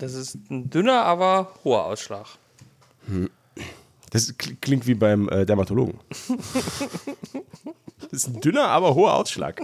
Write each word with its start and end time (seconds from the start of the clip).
Das 0.00 0.14
ist 0.14 0.34
ein 0.50 0.70
dünner, 0.70 1.02
aber 1.04 1.50
hoher 1.62 1.84
Ausschlag. 1.84 2.26
Das 4.10 4.34
klingt 4.38 4.86
wie 4.86 4.94
beim 4.94 5.28
äh, 5.28 5.44
Dermatologen. 5.44 6.00
das 8.00 8.12
ist 8.12 8.28
ein 8.28 8.40
dünner, 8.40 8.68
aber 8.68 8.94
hoher 8.94 9.12
Ausschlag. 9.14 9.60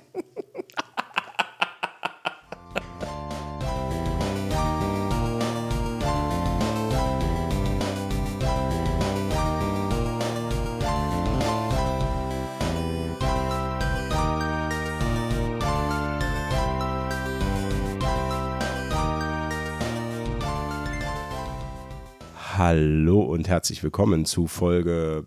Hallo 22.69 23.21
und 23.21 23.47
herzlich 23.47 23.81
willkommen 23.85 24.25
zu 24.25 24.49
Folge 24.49 25.25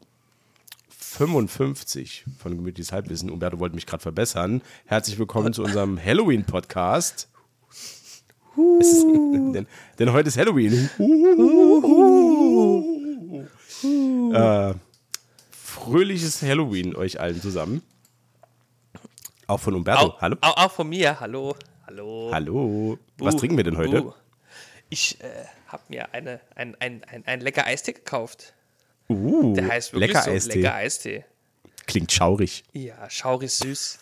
55 0.89 2.25
von 2.38 2.57
Gemütliches 2.57 2.91
Halbwissen. 2.91 3.30
Umberto 3.30 3.61
wollte 3.61 3.75
mich 3.75 3.85
gerade 3.85 4.03
verbessern. 4.03 4.61
Herzlich 4.84 5.17
willkommen 5.17 5.53
zu 5.53 5.63
unserem 5.63 5.97
Halloween-Podcast. 6.03 7.30
denn, 8.57 9.67
denn, 9.99 10.11
heute 10.11 10.27
ist 10.27 10.38
Halloween. 10.38 10.89
äh, 14.33 14.73
fröhliches 15.49 16.41
Halloween 16.41 16.94
euch 16.94 17.21
allen 17.21 17.39
zusammen. 17.39 17.83
Auch 19.47 19.61
von 19.61 19.75
Umberto. 19.75 20.08
Auch, 20.08 20.21
hallo. 20.21 20.35
Auch, 20.41 20.58
auch, 20.58 20.71
von 20.73 20.89
mir. 20.89 21.17
Hallo. 21.21 21.55
Hallo. 21.88 22.31
Hallo. 22.33 22.99
Buh, 23.16 23.25
Was 23.25 23.38
trinken 23.38 23.55
wir 23.55 23.63
denn 23.63 23.77
heute? 23.77 24.02
Buh. 24.02 24.13
Ich 24.89 25.17
äh, 25.23 25.27
habe 25.72 25.84
mir 25.90 26.14
eine, 26.14 26.41
ein, 26.55 26.76
ein, 26.80 27.04
ein, 27.05 27.26
ein 27.26 27.41
lecker 27.41 27.66
Eistee 27.66 27.94
gekauft. 27.94 28.54
Uh, 29.08 29.53
Der 29.56 29.67
heißt 29.67 29.94
wirklich 29.94 30.09
lecker 30.09 30.23
so, 30.23 30.31
Eistee. 30.31 30.61
lecker 30.61 30.76
Eistee. 30.76 31.26
Klingt 31.88 32.11
schaurig. 32.11 32.64
Ja, 32.73 33.09
schaurig 33.09 33.52
süß. 33.52 34.00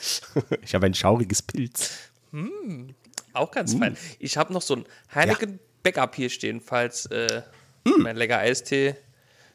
ich 0.62 0.74
habe 0.74 0.86
ein 0.86 0.94
schauriges 0.94 1.42
Pilz. 1.42 1.92
Mm, 2.32 2.90
auch 3.32 3.50
ganz 3.50 3.74
mm. 3.74 3.78
fein. 3.78 3.96
Ich 4.18 4.36
habe 4.36 4.52
noch 4.52 4.62
so 4.62 4.76
ein 4.76 4.86
Heineken 5.14 5.52
ja. 5.52 5.58
Backup 5.82 6.16
hier 6.16 6.30
stehen, 6.30 6.60
falls 6.60 7.06
äh, 7.06 7.42
mm. 7.84 8.02
mein 8.02 8.16
lecker 8.16 8.38
Eistee 8.38 8.96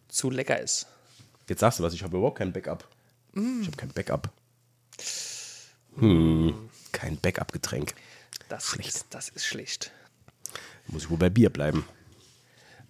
zu 0.08 0.30
lecker 0.30 0.60
ist. 0.60 0.88
Jetzt 1.50 1.60
sagst 1.60 1.80
du 1.80 1.84
was, 1.84 1.94
ich 1.94 2.04
habe 2.04 2.18
überhaupt 2.18 2.38
kein 2.38 2.54
Backup. 2.54 2.88
Ich 3.34 3.68
habe 3.68 3.78
kein 3.78 3.90
Backup. 3.90 4.30
Hm, 5.98 6.70
kein 6.92 7.18
Backup-Getränk. 7.18 7.94
Das, 8.50 8.66
schlecht. 8.66 8.90
Ist, 8.90 9.08
das 9.10 9.30
ist 9.30 9.46
schlecht. 9.46 9.92
Muss 10.88 11.04
ich 11.04 11.10
wohl 11.10 11.18
bei 11.18 11.30
Bier 11.30 11.50
bleiben. 11.50 11.86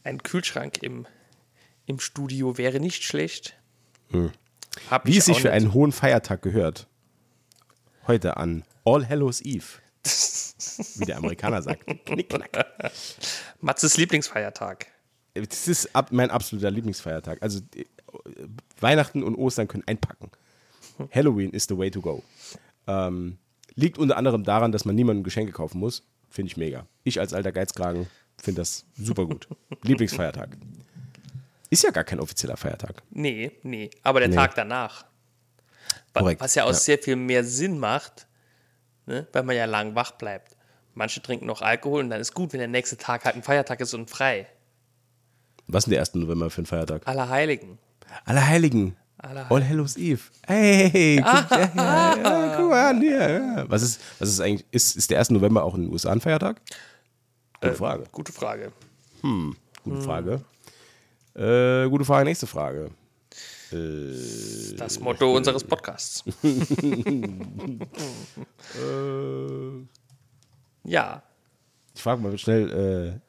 Ein 0.03 0.21
Kühlschrank 0.21 0.83
im, 0.83 1.07
im 1.85 1.99
Studio 1.99 2.57
wäre 2.57 2.79
nicht 2.79 3.03
schlecht. 3.03 3.57
Hm. 4.09 4.31
Wie 5.03 5.17
es 5.17 5.25
sich 5.25 5.41
für 5.41 5.51
einen 5.51 5.73
hohen 5.73 5.91
Feiertag 5.91 6.41
gehört. 6.41 6.87
Heute 8.07 8.37
an 8.37 8.63
All 8.83 9.07
Hallows 9.07 9.41
Eve. 9.41 9.65
Wie 10.95 11.05
der 11.05 11.17
Amerikaner 11.17 11.61
sagt. 11.61 11.85
Knickknack. 12.05 12.91
Matzes 13.61 13.97
Lieblingsfeiertag. 13.97 14.87
Das 15.33 15.67
ist 15.67 15.89
mein 16.11 16.29
absoluter 16.29 16.71
Lieblingsfeiertag. 16.71 17.41
Also 17.41 17.61
Weihnachten 18.79 19.23
und 19.23 19.35
Ostern 19.35 19.67
können 19.67 19.83
einpacken. 19.87 20.31
Halloween 21.11 21.51
is 21.51 21.65
the 21.67 21.77
way 21.77 21.89
to 21.89 22.01
go. 22.01 22.23
Ähm, 22.87 23.37
Liegt 23.75 23.97
unter 23.97 24.17
anderem 24.17 24.43
daran, 24.43 24.71
dass 24.71 24.85
man 24.85 24.95
niemandem 24.95 25.23
Geschenke 25.23 25.51
kaufen 25.51 25.79
muss. 25.79 26.03
Finde 26.29 26.51
ich 26.51 26.57
mega. 26.57 26.87
Ich 27.03 27.19
als 27.19 27.33
alter 27.33 27.51
Geizkragen 27.51 28.07
finde 28.41 28.61
das 28.61 28.85
super 28.97 29.25
gut. 29.25 29.47
Lieblingsfeiertag. 29.83 30.57
Ist 31.69 31.83
ja 31.83 31.91
gar 31.91 32.03
kein 32.03 32.19
offizieller 32.19 32.57
Feiertag. 32.57 33.03
Nee, 33.09 33.51
nee. 33.63 33.89
Aber 34.03 34.19
der 34.19 34.29
nee. 34.29 34.35
Tag 34.35 34.55
danach. 34.55 35.05
Korrekt. 36.13 36.41
Was 36.41 36.55
ja 36.55 36.63
auch 36.63 36.69
ja. 36.69 36.73
sehr 36.73 36.97
viel 36.97 37.15
mehr 37.15 37.43
Sinn 37.43 37.79
macht, 37.79 38.27
ne? 39.05 39.27
weil 39.33 39.43
man 39.43 39.55
ja 39.55 39.65
lang 39.65 39.95
wach 39.95 40.11
bleibt. 40.11 40.55
Manche 40.93 41.21
trinken 41.21 41.45
noch 41.45 41.61
Alkohol 41.61 42.03
und 42.03 42.09
dann 42.09 42.21
ist 42.21 42.33
gut, 42.33 42.53
wenn 42.53 42.59
der 42.59 42.69
nächste 42.69 42.97
Tag 42.97 43.25
halt 43.25 43.35
ein 43.35 43.43
Feiertag 43.43 43.81
ist 43.81 43.93
und 43.93 44.09
frei. 44.09 44.47
Was 45.67 45.83
ist 45.83 45.85
denn 45.87 45.91
der 45.91 45.99
1. 46.01 46.15
November 46.15 46.49
für 46.49 46.61
ein 46.61 46.65
Feiertag? 46.65 47.07
Allerheiligen. 47.07 47.79
Allerheiligen. 48.23 48.95
All 49.17 49.63
Hallows 49.67 49.97
Eve. 49.97 50.21
Hey, 50.45 51.17
guck, 51.23 51.51
ja, 51.51 51.71
ja, 51.75 52.17
ja, 52.17 52.55
guck 52.57 52.69
mal 52.69 52.89
an 52.89 53.01
hier. 53.01 53.65
Was 53.67 53.81
ist, 53.81 54.01
was 54.19 54.29
ist 54.29 54.39
eigentlich, 54.41 54.65
ist, 54.71 54.95
ist 54.95 55.09
der 55.09 55.19
1. 55.19 55.31
November 55.31 55.63
auch 55.63 55.75
in 55.75 55.83
den 55.83 55.91
USA 55.91 56.11
ein 56.11 56.21
Feiertag? 56.21 56.61
Gute 57.61 57.73
äh, 57.73 57.75
Frage. 57.75 58.03
Gute 58.11 58.31
Frage. 58.31 58.71
Hm, 59.21 59.55
gute 59.83 59.97
hm. 59.97 60.03
Frage. 60.03 60.41
Äh, 61.33 61.89
gute 61.89 62.05
Frage, 62.05 62.25
nächste 62.25 62.47
Frage. 62.47 62.91
Äh, 63.71 64.75
das 64.77 64.99
Motto 64.99 65.33
äh, 65.33 65.37
unseres 65.37 65.63
Podcasts. 65.63 66.23
Äh. 68.75 69.85
ja. 70.83 71.23
Ich 71.93 72.01
frage 72.01 72.21
mal 72.21 72.37
schnell. 72.37 73.21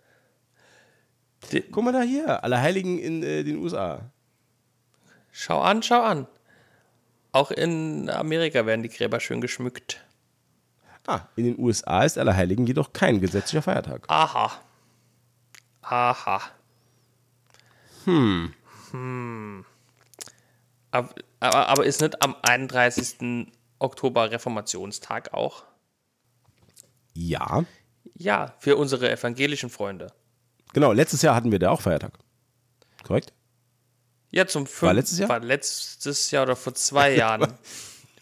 Äh, 1.53 1.61
guck 1.71 1.85
mal 1.85 1.93
da 1.93 2.03
hier, 2.03 2.43
Allerheiligen 2.43 2.99
in 2.99 3.21
den 3.21 3.59
USA. 3.59 4.11
Schau 5.39 5.61
an, 5.61 5.83
schau 5.83 6.01
an. 6.01 6.27
Auch 7.31 7.51
in 7.51 8.09
Amerika 8.09 8.65
werden 8.65 8.83
die 8.83 8.89
Gräber 8.89 9.21
schön 9.21 9.43
geschmückt. 9.43 10.03
Ah, 11.07 11.29
in 11.37 11.45
den 11.45 11.59
USA 11.59 12.05
ist 12.05 12.17
Allerheiligen 12.17 12.67
jedoch 12.67 12.95
kein 12.95 13.21
gesetzlicher 13.21 13.61
Feiertag. 13.61 14.07
Aha. 14.09 14.51
Aha. 15.83 16.41
Hm. 18.07 18.55
Hm. 18.93 19.67
Aber, 20.91 21.15
aber, 21.41 21.69
aber 21.69 21.85
ist 21.85 22.01
nicht 22.01 22.23
am 22.25 22.35
31. 22.41 23.53
Oktober 23.79 24.31
Reformationstag 24.31 25.35
auch? 25.35 25.65
Ja. 27.13 27.67
Ja, 28.15 28.55
für 28.59 28.77
unsere 28.77 29.11
evangelischen 29.11 29.69
Freunde. 29.69 30.07
Genau, 30.73 30.93
letztes 30.93 31.21
Jahr 31.21 31.35
hatten 31.35 31.53
wir 31.53 31.59
da 31.59 31.73
auch 31.73 31.83
Feiertag. 31.83 32.15
Korrekt? 33.05 33.35
Ja, 34.31 34.47
zum 34.47 34.67
fünf, 34.67 34.83
War 34.83 34.95
letztes 34.95 35.19
Jahr? 35.19 35.29
War 35.29 35.41
letztes 35.41 36.31
Jahr 36.31 36.43
oder 36.45 36.57
vor 36.57 36.75
zwei 36.75 37.15
Jahren. 37.17 37.53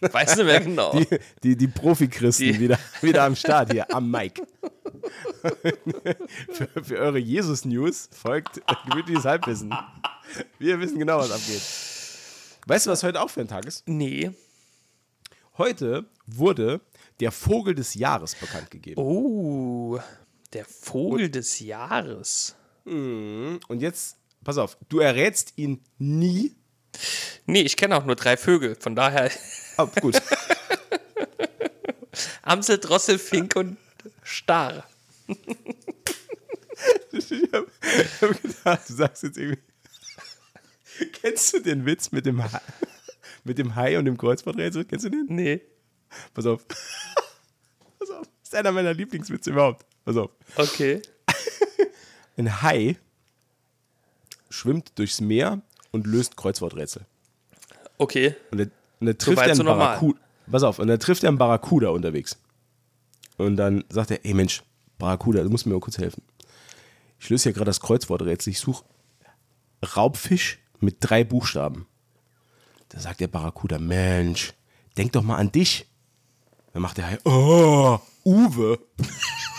Weiß 0.01 0.37
nicht 0.37 0.45
mehr 0.45 0.61
genau. 0.61 0.93
Die, 0.99 1.07
die, 1.43 1.57
die 1.57 1.69
Profi-Christen 1.69 2.45
die. 2.45 2.61
wieder, 2.61 2.79
wieder 3.01 3.23
am 3.25 3.35
Start 3.37 3.73
hier, 3.73 3.93
am 3.95 4.11
Mic. 4.11 4.43
für, 6.51 6.85
für 6.85 6.99
eure 6.99 7.19
Jesus-News 7.19 8.09
folgt 8.13 8.61
gemütliches 8.87 9.25
Halbwissen. 9.25 9.75
Wir 10.59 10.79
wissen 10.81 10.99
genau, 10.99 11.19
was 11.19 11.31
abgeht. 11.31 11.63
Weißt 12.67 12.87
du, 12.87 12.91
was 12.91 13.03
heute 13.03 13.21
auch 13.21 13.31
für 13.31 13.41
ein 13.41 13.49
Tag 13.49 13.67
ist? 13.67 13.87
Nee. 13.87 14.31
Heute 15.57 16.05
wurde 16.27 16.81
der 17.21 17.31
Vogel 17.31 17.75
des 17.75 17.95
Jahres 17.95 18.35
bekannt 18.35 18.71
gegeben. 18.71 19.01
Oh, 19.01 19.99
der 20.53 20.65
Vogel 20.65 21.31
des 21.31 21.61
Jahres. 21.61 22.57
Mhm. 22.85 23.61
Und 23.69 23.81
jetzt 23.81 24.17
pass 24.45 24.59
auf, 24.59 24.77
du 24.89 25.01
errätst 25.01 25.55
ihn 25.57 25.83
nie. 25.99 26.55
Nee, 27.47 27.63
ich 27.63 27.77
kenne 27.77 27.97
auch 27.97 28.05
nur 28.05 28.17
drei 28.17 28.37
Vögel, 28.37 28.77
von 28.77 28.95
daher. 28.95 29.31
Oh, 29.77 29.89
gut. 30.01 30.17
Amsel, 32.43 32.79
Drossel, 32.79 33.19
Fink 33.19 33.57
und 33.57 33.77
Star. 34.25 34.87
ich 35.27 35.37
habe 37.53 37.67
hab 38.21 38.43
gedacht, 38.43 38.89
du 38.89 38.95
sagst 38.95 39.25
jetzt 39.25 39.37
irgendwie. 39.37 39.61
Kennst 41.13 41.55
du 41.55 41.61
den 41.61 41.87
Witz 41.87 42.13
mit 42.13 42.27
dem, 42.27 42.43
Hai, 42.43 42.61
mit 43.43 43.59
dem 43.59 43.75
Hai 43.75 43.99
und 43.99 44.05
dem 44.05 44.17
Kreuzworträtsel? 44.17 44.85
Kennst 44.85 45.07
du 45.07 45.11
den? 45.11 45.27
Nee. 45.29 45.63
Pass 46.33 46.47
auf. 46.47 46.65
Pass 47.99 48.11
auf. 48.11 48.27
Das 48.27 48.45
ist 48.45 48.55
einer 48.55 48.71
meiner 48.73 48.95
Lieblingswitze 48.95 49.51
überhaupt. 49.51 49.85
Pass 50.05 50.17
auf. 50.17 50.31
Okay. 50.57 51.03
Ein 52.37 52.63
Hai 52.63 52.97
schwimmt 54.55 54.99
durchs 54.99 55.21
Meer 55.21 55.61
und 55.91 56.07
löst 56.07 56.37
Kreuzworträtsel. 56.37 57.07
Okay. 57.99 58.35
Und 58.51 58.61
er, 58.61 58.67
und 59.01 59.09
er 59.09 59.19
trifft 59.19 59.57
so 59.57 59.63
einen 59.63 59.79
Barracuda. 59.79 60.19
Pass 60.51 60.63
auf, 60.63 60.79
und 60.79 60.89
er 60.89 60.99
trifft 60.99 61.25
einen 61.25 61.39
Barracuda 61.39 61.89
unterwegs. 61.89 62.39
Und 63.37 63.57
dann 63.57 63.85
sagt 63.89 64.11
er, 64.11 64.25
ey 64.25 64.35
Mensch, 64.35 64.63
Barracuda, 64.99 65.43
du 65.43 65.51
musst 65.51 65.67
mir 65.67 65.73
mal 65.73 65.81
kurz 65.81 65.99
helfen. 65.99 66.23
Ich 67.19 67.31
löse 67.31 67.45
hier 67.45 67.53
gerade 67.53 67.67
das 67.67 67.81
Kreuzworträtsel. 67.81 68.53
Ich 68.53 68.61
suche 68.61 68.85
Raubfisch 69.97 70.59
mit 70.81 70.97
drei 71.01 71.25
Buchstaben. 71.25 71.87
Da 72.91 73.01
sagt 73.01 73.21
der 73.21 73.29
Barracuda, 73.29 73.79
Mensch, 73.79 74.53
denk 74.97 75.13
doch 75.13 75.23
mal 75.23 75.37
an 75.37 75.51
dich. 75.51 75.87
Dann 76.73 76.83
macht 76.83 76.99
der 76.99 77.11
Hai, 77.11 77.19
oh, 77.25 77.99
Uwe. 78.25 78.79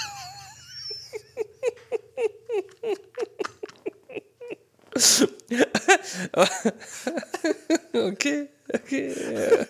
okay, 7.94 8.48
okay. 8.74 9.68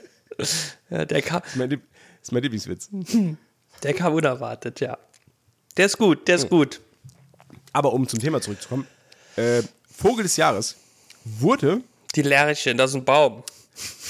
Ja, 0.90 1.06
der 1.06 1.22
kam. 1.22 1.42
Das 1.42 1.52
ist 1.52 1.58
mein, 1.58 1.70
Lieb 1.70 1.82
das 2.26 2.30
ist 2.30 2.32
mein 2.32 2.44
Lieblingswitz. 2.44 2.90
Der 3.84 3.94
kam 3.94 4.14
unerwartet, 4.14 4.80
ja. 4.80 4.98
Der 5.78 5.86
ist 5.86 5.98
gut, 5.98 6.28
der 6.28 6.38
ist 6.38 6.50
gut. 6.50 6.82
Aber 7.74 7.94
um 7.94 8.08
zum 8.08 8.20
Thema 8.20 8.42
zurückzukommen, 8.42 8.88
äh, 9.36 9.62
Vogel 9.92 10.24
des 10.24 10.38
Jahres 10.38 10.76
wurde. 11.24 11.82
Die 12.16 12.22
Lerchen, 12.22 12.78
das 12.78 12.92
ist 12.92 12.96
ein 12.96 13.06
Baum. 13.06 13.44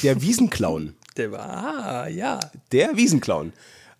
Der 0.03 0.21
Wiesenclown. 0.21 0.95
Der 1.18 1.31
war, 1.31 1.50
ah, 1.50 2.07
ja. 2.07 2.39
Der 2.71 2.95
Wiesenclown. 2.95 3.51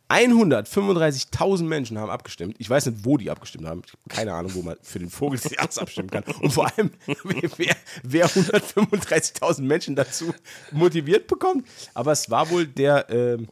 135.000 0.10 1.64
Menschen 1.64 1.98
haben 1.98 2.12
abgestimmt. 2.12 2.56
Ich 2.60 2.70
weiß 2.70 2.86
nicht, 2.86 3.06
wo 3.06 3.18
die 3.18 3.32
abgestimmt 3.32 3.66
haben. 3.66 3.82
Ich 3.86 3.94
habe 3.94 4.02
keine 4.08 4.34
Ahnung, 4.34 4.54
wo 4.54 4.62
man 4.62 4.78
für 4.82 5.00
den 5.00 5.10
Vogel 5.10 5.40
des 5.40 5.52
Jahres 5.52 5.80
abstimmen 5.80 6.12
kann. 6.12 6.24
Und 6.42 6.52
vor 6.52 6.72
allem, 6.72 6.92
wer, 7.58 7.76
wer 8.04 8.28
135.000 8.28 9.62
Menschen 9.62 9.96
dazu 9.96 10.34
motiviert 10.72 11.28
bekommt. 11.28 11.68
Aber 11.96 12.12
es 12.12 12.30
war 12.30 12.50
wohl 12.52 12.68
der, 12.68 13.10
ähm, 13.10 13.48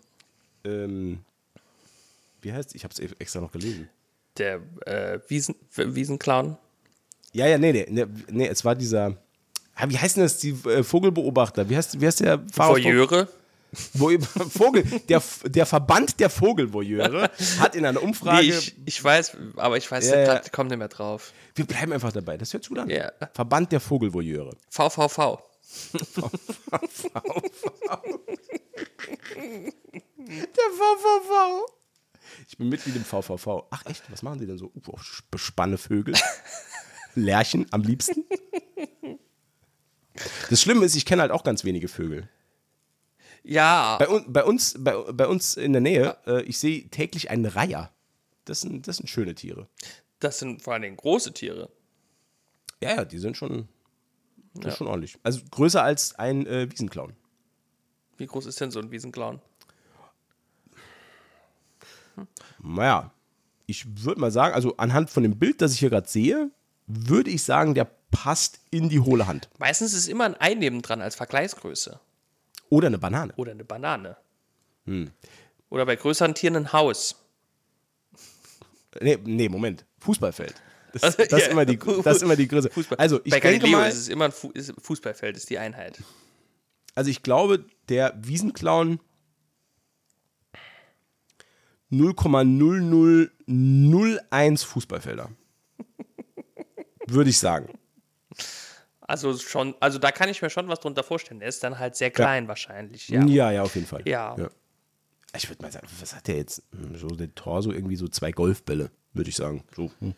ähm, 0.63 1.19
wie 2.41 2.53
heißt 2.53 2.75
Ich 2.75 2.83
habe 2.83 2.93
es 2.93 2.99
extra 2.99 3.41
noch 3.41 3.51
gelesen. 3.51 3.89
Der 4.37 4.61
äh, 4.85 5.19
Wiesen, 5.27 5.55
Wiesenclown? 5.75 6.57
Ja, 7.31 7.47
ja, 7.47 7.57
nee, 7.57 7.71
nee, 7.71 7.87
nee, 7.89 8.05
nee, 8.29 8.47
es 8.47 8.63
war 8.63 8.75
dieser, 8.75 9.17
wie 9.87 9.97
heißt 9.97 10.17
denn 10.17 10.23
das, 10.23 10.37
die 10.37 10.51
äh, 10.65 10.83
Vogelbeobachter? 10.83 11.67
Wie 11.67 11.75
heißt, 11.75 11.99
wie 11.99 12.05
heißt 12.05 12.19
der 12.19 12.43
Fahrer? 12.51 12.73
Voyeure? 12.73 13.27
Vogel, 14.49 14.83
der, 15.09 15.21
der 15.45 15.65
Verband 15.65 16.19
der 16.19 16.29
Vogelvoyeure 16.29 17.31
hat 17.59 17.75
in 17.75 17.85
einer 17.85 18.03
Umfrage. 18.03 18.45
Nee, 18.45 18.53
ich, 18.53 18.75
ich, 18.85 19.03
weiß, 19.03 19.37
aber 19.55 19.77
ich 19.77 19.89
weiß, 19.89 20.09
ja, 20.09 20.15
der 20.25 20.41
kommt 20.51 20.69
nicht 20.69 20.79
mehr 20.79 20.89
drauf. 20.89 21.33
Wir 21.55 21.65
bleiben 21.65 21.91
einfach 21.91 22.11
dabei, 22.11 22.37
das 22.37 22.53
hört 22.53 22.63
zu 22.63 22.75
lang. 22.75 22.89
Ja. 22.89 23.11
Verband 23.33 23.71
der 23.71 23.79
Vogelvoyeure. 23.79 24.55
VVV. 24.69 25.39
der 25.93 26.11
VVV. 30.77 31.65
Ich 32.47 32.57
bin 32.57 32.69
Mitglied 32.69 32.95
im 32.95 33.05
VVV. 33.05 33.65
Ach 33.71 33.85
echt, 33.85 34.03
was 34.11 34.21
machen 34.21 34.39
die 34.39 34.45
denn 34.45 34.57
so? 34.57 34.71
Uh, 34.87 34.97
bespanne 35.31 35.77
Vögel. 35.77 36.15
Lärchen 37.15 37.65
am 37.71 37.81
liebsten. 37.81 38.25
Das 40.49 40.61
Schlimme 40.61 40.85
ist, 40.85 40.95
ich 40.95 41.05
kenne 41.05 41.23
halt 41.23 41.31
auch 41.31 41.43
ganz 41.43 41.63
wenige 41.63 41.87
Vögel. 41.87 42.29
Ja. 43.43 43.97
Bei, 43.97 44.09
un, 44.09 44.31
bei, 44.31 44.43
uns, 44.43 44.75
bei, 44.79 44.93
bei 45.11 45.27
uns 45.27 45.55
in 45.55 45.73
der 45.73 45.81
Nähe, 45.81 46.17
äh, 46.25 46.41
ich 46.43 46.57
sehe 46.57 46.87
täglich 46.89 47.29
einen 47.29 47.45
Reiher. 47.45 47.91
Das 48.45 48.61
sind, 48.61 48.87
das 48.87 48.97
sind 48.97 49.07
schöne 49.07 49.35
Tiere. 49.35 49.67
Das 50.19 50.39
sind 50.39 50.61
vor 50.61 50.73
allem 50.73 50.95
große 50.95 51.33
Tiere. 51.33 51.69
Ja, 52.81 52.95
ja, 52.95 53.05
die 53.05 53.17
sind 53.17 53.37
schon, 53.37 53.67
ja. 54.61 54.71
schon 54.71 54.87
ordentlich. 54.87 55.17
Also 55.23 55.41
größer 55.51 55.83
als 55.83 56.15
ein 56.15 56.45
äh, 56.47 56.69
Wiesenclown. 56.71 57.13
Wie 58.17 58.27
groß 58.27 58.45
ist 58.45 58.59
denn 58.61 58.71
so 58.71 58.79
ein 58.79 58.91
Wiesenclown? 58.91 59.41
Hm. 62.15 62.27
Naja, 62.61 63.11
ich 63.65 64.03
würde 64.03 64.21
mal 64.21 64.31
sagen, 64.31 64.53
also 64.53 64.77
anhand 64.77 65.09
von 65.09 65.23
dem 65.23 65.37
Bild, 65.37 65.61
das 65.61 65.73
ich 65.73 65.79
hier 65.79 65.89
gerade 65.89 66.07
sehe, 66.07 66.51
würde 66.87 67.31
ich 67.31 67.43
sagen, 67.43 67.73
der 67.73 67.89
passt 68.11 68.59
in 68.69 68.89
die 68.89 68.99
hohle 68.99 69.27
Hand. 69.27 69.49
Meistens 69.57 69.93
ist 69.93 70.07
immer 70.07 70.25
ein 70.25 70.39
Ei 70.39 70.53
nebendran 70.53 71.01
als 71.01 71.15
Vergleichsgröße. 71.15 71.99
Oder 72.73 72.87
eine 72.87 72.97
Banane. 72.97 73.31
Oder 73.35 73.51
eine 73.51 73.63
Banane. 73.63 74.17
Hm. 74.87 75.11
Oder 75.69 75.85
bei 75.85 75.95
größeren 75.95 76.33
Tieren 76.33 76.55
ein 76.55 76.73
Haus. 76.73 77.23
Nee, 78.99 79.19
nee 79.23 79.47
Moment. 79.47 79.85
Fußballfeld. 79.99 80.55
Das, 80.91 81.03
also, 81.03 81.17
das, 81.19 81.29
ja, 81.29 81.37
ist, 81.37 81.49
immer 81.49 81.65
die, 81.65 81.77
das 81.77 82.15
ist 82.15 82.23
immer 82.23 82.35
die 82.35 82.47
Größe. 82.47 82.71
Fußball. 82.71 82.97
Also 82.97 83.21
ich 83.23 83.29
bei 83.29 83.39
denke 83.39 83.67
mal, 83.67 83.87
ist 83.87 83.97
es 83.97 84.07
immer 84.07 84.25
ein 84.25 84.31
Fu 84.31 84.49
ist 84.49 84.73
Fußballfeld, 84.81 85.37
ist 85.37 85.51
die 85.51 85.59
Einheit. 85.59 86.01
Also 86.95 87.11
ich 87.11 87.21
glaube, 87.21 87.63
der 87.89 88.15
Wiesenclown 88.19 88.99
0,0001 91.91 94.65
Fußballfelder. 94.65 95.29
Würde 97.07 97.29
ich 97.29 97.37
sagen. 97.37 97.77
Also 99.13 99.37
schon, 99.37 99.75
also 99.79 99.99
da 99.99 100.11
kann 100.11 100.27
ich 100.27 100.41
mir 100.41 100.49
schon 100.49 100.67
was 100.69 100.79
drunter 100.79 101.03
vorstellen. 101.03 101.39
Der 101.39 101.47
ist 101.47 101.63
dann 101.63 101.77
halt 101.77 101.95
sehr 101.95 102.09
klein 102.09 102.45
ja. 102.45 102.47
wahrscheinlich. 102.47 103.09
Ja. 103.09 103.23
ja, 103.25 103.51
ja, 103.51 103.61
auf 103.61 103.75
jeden 103.75 103.85
Fall. 103.85 104.01
Ja. 104.05 104.35
ja. 104.35 104.49
Ich 105.37 105.47
würde 105.47 105.61
mal 105.61 105.71
sagen, 105.71 105.85
was 105.99 106.15
hat 106.15 106.27
der 106.27 106.37
jetzt? 106.37 106.63
Hm, 106.71 106.97
so 106.97 107.09
der 107.09 107.35
Torso 107.35 107.71
irgendwie 107.71 107.95
so 107.95 108.07
zwei 108.07 108.31
Golfbälle, 108.31 108.89
würde 109.13 109.29
ich 109.29 109.35
sagen. 109.35 109.63
So. 109.75 109.91
Hm. 109.99 110.15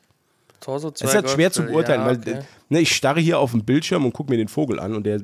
Torso 0.61 0.91
zwei 0.91 1.07
Es 1.07 1.11
ist 1.11 1.15
halt 1.15 1.29
schwer 1.29 1.51
zu 1.51 1.63
beurteilen, 1.63 2.05
ja, 2.05 2.09
okay. 2.09 2.35
weil 2.35 2.47
ne, 2.69 2.79
ich 2.79 2.95
starre 2.95 3.19
hier 3.19 3.37
auf 3.37 3.51
dem 3.51 3.65
Bildschirm 3.65 4.05
und 4.05 4.13
gucke 4.13 4.31
mir 4.31 4.37
den 4.37 4.47
Vogel 4.47 4.79
an 4.79 4.95
und 4.95 5.03
der, 5.03 5.19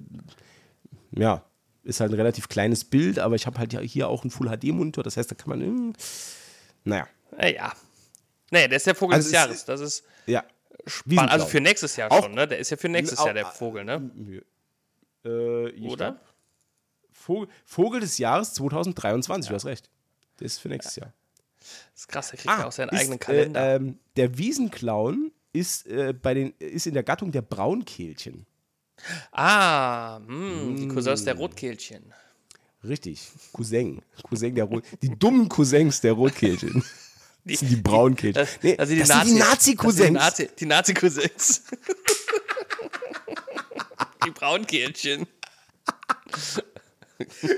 ja, 1.17 1.41
ist 1.85 2.01
halt 2.01 2.11
ein 2.11 2.15
relativ 2.15 2.49
kleines 2.49 2.83
Bild, 2.83 3.19
aber 3.19 3.35
ich 3.35 3.45
habe 3.45 3.57
halt 3.57 3.71
hier 3.71 4.09
auch 4.09 4.23
einen 4.23 4.31
Full 4.31 4.49
HD 4.49 4.65
Monitor, 4.65 5.01
das 5.01 5.15
heißt, 5.15 5.31
da 5.31 5.35
kann 5.35 5.47
man, 5.47 5.61
hm, 5.61 5.93
naja. 6.83 7.07
Ja. 7.41 7.71
Nee, 8.51 8.67
der 8.67 8.75
ist 8.75 8.85
der 8.85 8.95
Vogel 8.95 9.15
also 9.15 9.29
des 9.29 9.33
Jahres. 9.33 9.63
Das 9.63 9.79
ist. 9.79 10.03
Ja, 10.25 10.43
spannend. 10.85 11.31
Also 11.31 11.45
für 11.45 11.61
nächstes 11.61 11.95
Jahr 11.95 12.11
schon, 12.11 12.33
ne? 12.33 12.47
Der 12.47 12.59
ist 12.59 12.69
ja 12.69 12.77
für 12.77 12.89
nächstes 12.89 13.19
Jahr 13.19 13.33
der 13.33 13.45
Vogel, 13.45 13.83
ne? 13.83 14.11
Äh, 15.23 15.87
Oder? 15.87 16.19
Vogel, 17.11 17.49
Vogel, 17.65 17.99
des 18.01 18.17
Jahres 18.17 18.53
2023, 18.53 19.47
ja. 19.47 19.51
du 19.51 19.55
hast 19.55 19.65
recht. 19.65 19.89
Der 20.39 20.45
ist 20.45 20.59
für 20.59 20.69
nächstes 20.69 20.95
ja. 20.95 21.03
Jahr. 21.03 21.13
Das 21.59 22.01
ist 22.01 22.07
krass, 22.07 22.29
der 22.29 22.39
kriegt 22.39 22.53
ah, 22.53 22.59
ja 22.61 22.67
auch 22.67 22.71
seinen 22.71 22.89
ist, 22.89 22.99
eigenen 22.99 23.19
Kalender. 23.19 23.61
Äh, 23.61 23.75
ähm, 23.75 23.99
der 24.15 24.37
Wiesenclown 24.37 25.31
ist, 25.53 25.85
äh, 25.87 26.13
bei 26.13 26.33
den, 26.33 26.53
ist 26.57 26.87
in 26.87 26.93
der 26.93 27.03
Gattung 27.03 27.31
der 27.31 27.43
Braunkehlchen. 27.43 28.47
Ah, 29.31 30.19
mh, 30.25 30.35
mm. 30.35 30.75
die 30.77 30.87
Cousins 30.87 31.23
der 31.23 31.35
Rotkehlchen. 31.35 32.13
Richtig, 32.83 33.29
Cousin. 33.53 34.01
Cousin 34.23 34.55
der 34.55 34.65
Rot 34.65 34.83
die 35.01 35.09
dummen 35.09 35.47
Cousins 35.47 36.01
der 36.01 36.13
Rotkehlchen. 36.13 36.83
Die, 37.43 37.53
das 37.53 37.59
sind 37.61 37.69
die 37.69 37.75
Braunkehlchen. 37.77 38.33
Das, 38.33 38.59
nee, 38.61 38.77
die 38.77 38.99
das 38.99 39.09
Nazi, 39.09 39.27
sind 39.27 39.35
die 39.35 39.43
Nazi-Cousins. 39.43 40.33
Die 40.59 40.65
Nazi-Cousins. 40.65 41.63
die 44.25 44.31
Braunkehlchen. 44.31 45.27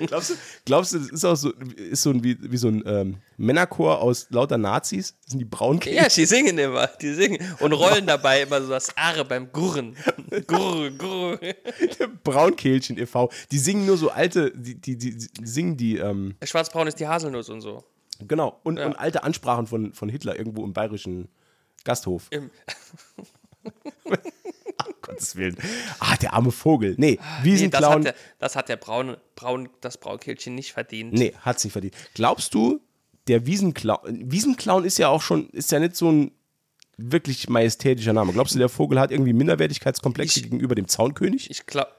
glaubst, 0.08 0.30
du, 0.30 0.34
glaubst 0.66 0.94
du, 0.94 1.00
das 1.00 1.10
ist 1.10 1.26
auch 1.26 1.36
so, 1.36 1.52
ist 1.76 2.02
so 2.02 2.12
ein, 2.12 2.24
wie, 2.24 2.38
wie 2.40 2.58
so 2.58 2.70
ein 2.70 2.82
ähm, 2.86 3.18
Männerchor 3.36 4.02
aus 4.02 4.28
lauter 4.30 4.58
Nazis? 4.58 5.16
Das 5.24 5.32
sind 5.32 5.40
die 5.40 5.46
Braunkehlchen. 5.46 6.02
Ja, 6.02 6.08
die 6.08 6.26
singen 6.26 6.58
immer. 6.58 6.88
Die 6.88 7.14
singen 7.14 7.40
und 7.60 7.74
rollen 7.74 8.08
dabei 8.08 8.44
immer 8.44 8.62
so 8.62 8.70
das 8.70 8.96
Aare 8.96 9.26
beim 9.26 9.52
Gurren. 9.52 9.98
Gurr, 10.48 10.92
gurr. 10.92 11.40
Braunkehlchen 12.24 12.98
e.V. 12.98 13.30
Die 13.52 13.60
singen 13.60 13.86
nur 13.86 13.98
so 13.98 14.10
alte, 14.10 14.52
die, 14.56 14.76
die, 14.76 14.98
die, 14.98 15.18
die 15.18 15.46
singen 15.46 15.76
die. 15.76 15.98
Ähm, 15.98 16.36
Schwarzbraun 16.42 16.88
ist 16.88 17.00
die 17.02 17.08
Haselnuss 17.08 17.50
und 17.50 17.60
so. 17.60 17.84
Genau, 18.28 18.60
und, 18.64 18.78
ja. 18.78 18.86
und 18.86 18.96
alte 18.96 19.24
Ansprachen 19.24 19.68
von, 19.68 19.94
von 19.94 20.10
Hitler 20.10 20.38
irgendwo 20.38 20.64
im 20.64 20.74
bayerischen 20.74 21.30
Gasthof. 21.84 22.28
Im 22.30 22.50
Ach, 24.78 24.88
Gottes 25.02 25.36
Willen. 25.36 25.58
Ah, 26.00 26.16
der 26.18 26.34
arme 26.34 26.52
Vogel. 26.52 26.96
Nee, 26.98 27.20
Wiesenclown. 27.44 28.02
Nee, 28.02 28.06
das, 28.06 28.14
hat 28.14 28.16
der, 28.16 28.16
das 28.40 28.56
hat 28.56 28.70
der 28.70 28.78
Braun, 28.78 29.18
Braun, 29.36 29.70
das 29.82 29.98
Braunkehlchen 29.98 30.56
nicht 30.56 30.74
verdient. 30.74 31.14
Nee, 31.14 31.34
hat 31.40 31.58
es 31.58 31.64
nicht 31.64 31.74
verdient. 31.74 31.96
Glaubst 32.14 32.54
du, 32.54 32.82
der 33.28 33.46
Wiesenclown, 33.46 34.32
Wiesenclown 34.32 34.84
ist 34.84 34.98
ja 34.98 35.10
auch 35.10 35.22
schon, 35.22 35.50
ist 35.50 35.72
ja 35.72 35.80
nicht 35.80 35.96
so 35.96 36.12
ein 36.12 36.32
wirklich 36.98 37.50
majestätischer 37.50 38.14
Name. 38.14 38.34
Glaubst 38.34 38.54
du, 38.54 38.60
der 38.60 38.70
Vogel 38.70 39.00
hat 39.00 39.12
irgendwie 39.12 39.34
Minderwertigkeitskomplexe 39.34 40.40
ich, 40.40 40.44
gegenüber 40.44 40.76
dem 40.76 40.88
Zaunkönig? 40.88 41.50
Ich 41.50 41.66
glaube. 41.66 41.92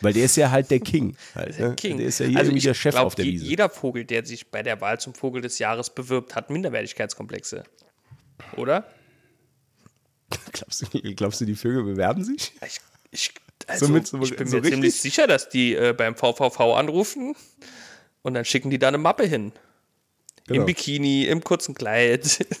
Weil 0.00 0.12
der 0.12 0.24
ist 0.24 0.36
ja 0.36 0.50
halt 0.50 0.70
der 0.70 0.80
King. 0.80 1.16
Halt, 1.34 1.58
ne? 1.58 1.74
King. 1.74 1.98
Der 1.98 2.06
ist 2.06 2.20
ja 2.20 2.26
hier 2.26 2.38
also 2.38 2.52
der 2.52 2.74
Chef 2.74 2.94
glaub, 2.94 3.06
auf 3.06 3.14
der 3.14 3.24
Wiese. 3.24 3.44
Jeder 3.44 3.70
Vogel, 3.70 4.04
der 4.04 4.24
sich 4.24 4.50
bei 4.50 4.62
der 4.62 4.80
Wahl 4.80 5.00
zum 5.00 5.14
Vogel 5.14 5.42
des 5.42 5.58
Jahres 5.58 5.90
bewirbt, 5.90 6.34
hat 6.34 6.50
Minderwertigkeitskomplexe. 6.50 7.64
Oder? 8.56 8.86
glaubst, 10.52 10.82
du, 10.82 11.14
glaubst 11.14 11.40
du, 11.40 11.44
die 11.44 11.54
Vögel 11.54 11.84
bewerben 11.84 12.24
sich? 12.24 12.52
Ich, 12.66 12.80
ich, 13.10 13.34
also, 13.66 13.86
so 13.86 13.92
mit, 13.92 14.06
so, 14.06 14.20
ich 14.22 14.36
bin 14.36 14.46
so 14.46 14.56
mir 14.56 14.62
richtig? 14.62 14.74
ziemlich 14.74 14.94
sicher, 14.94 15.26
dass 15.26 15.48
die 15.48 15.74
äh, 15.74 15.94
beim 15.96 16.14
VVV 16.16 16.60
anrufen 16.74 17.34
und 18.22 18.34
dann 18.34 18.44
schicken 18.44 18.70
die 18.70 18.78
da 18.78 18.88
eine 18.88 18.98
Mappe 18.98 19.24
hin. 19.24 19.52
Genau. 20.46 20.60
Im 20.60 20.66
Bikini, 20.66 21.24
im 21.24 21.42
kurzen 21.42 21.74
Kleid. 21.74 22.46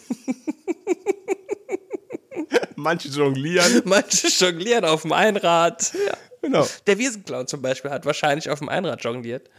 Manche 2.76 3.08
jonglieren. 3.08 3.82
Manche 3.84 4.28
jonglieren 4.28 4.84
auf 4.84 5.02
dem 5.02 5.12
Einrad. 5.12 5.92
Ja. 5.92 6.16
Genau. 6.46 6.66
Der 6.86 6.96
Wiesenclown 6.98 7.48
zum 7.48 7.60
Beispiel 7.60 7.90
hat 7.90 8.06
wahrscheinlich 8.06 8.50
auf 8.50 8.60
dem 8.60 8.68
Einrad 8.68 9.02
jongliert. 9.02 9.50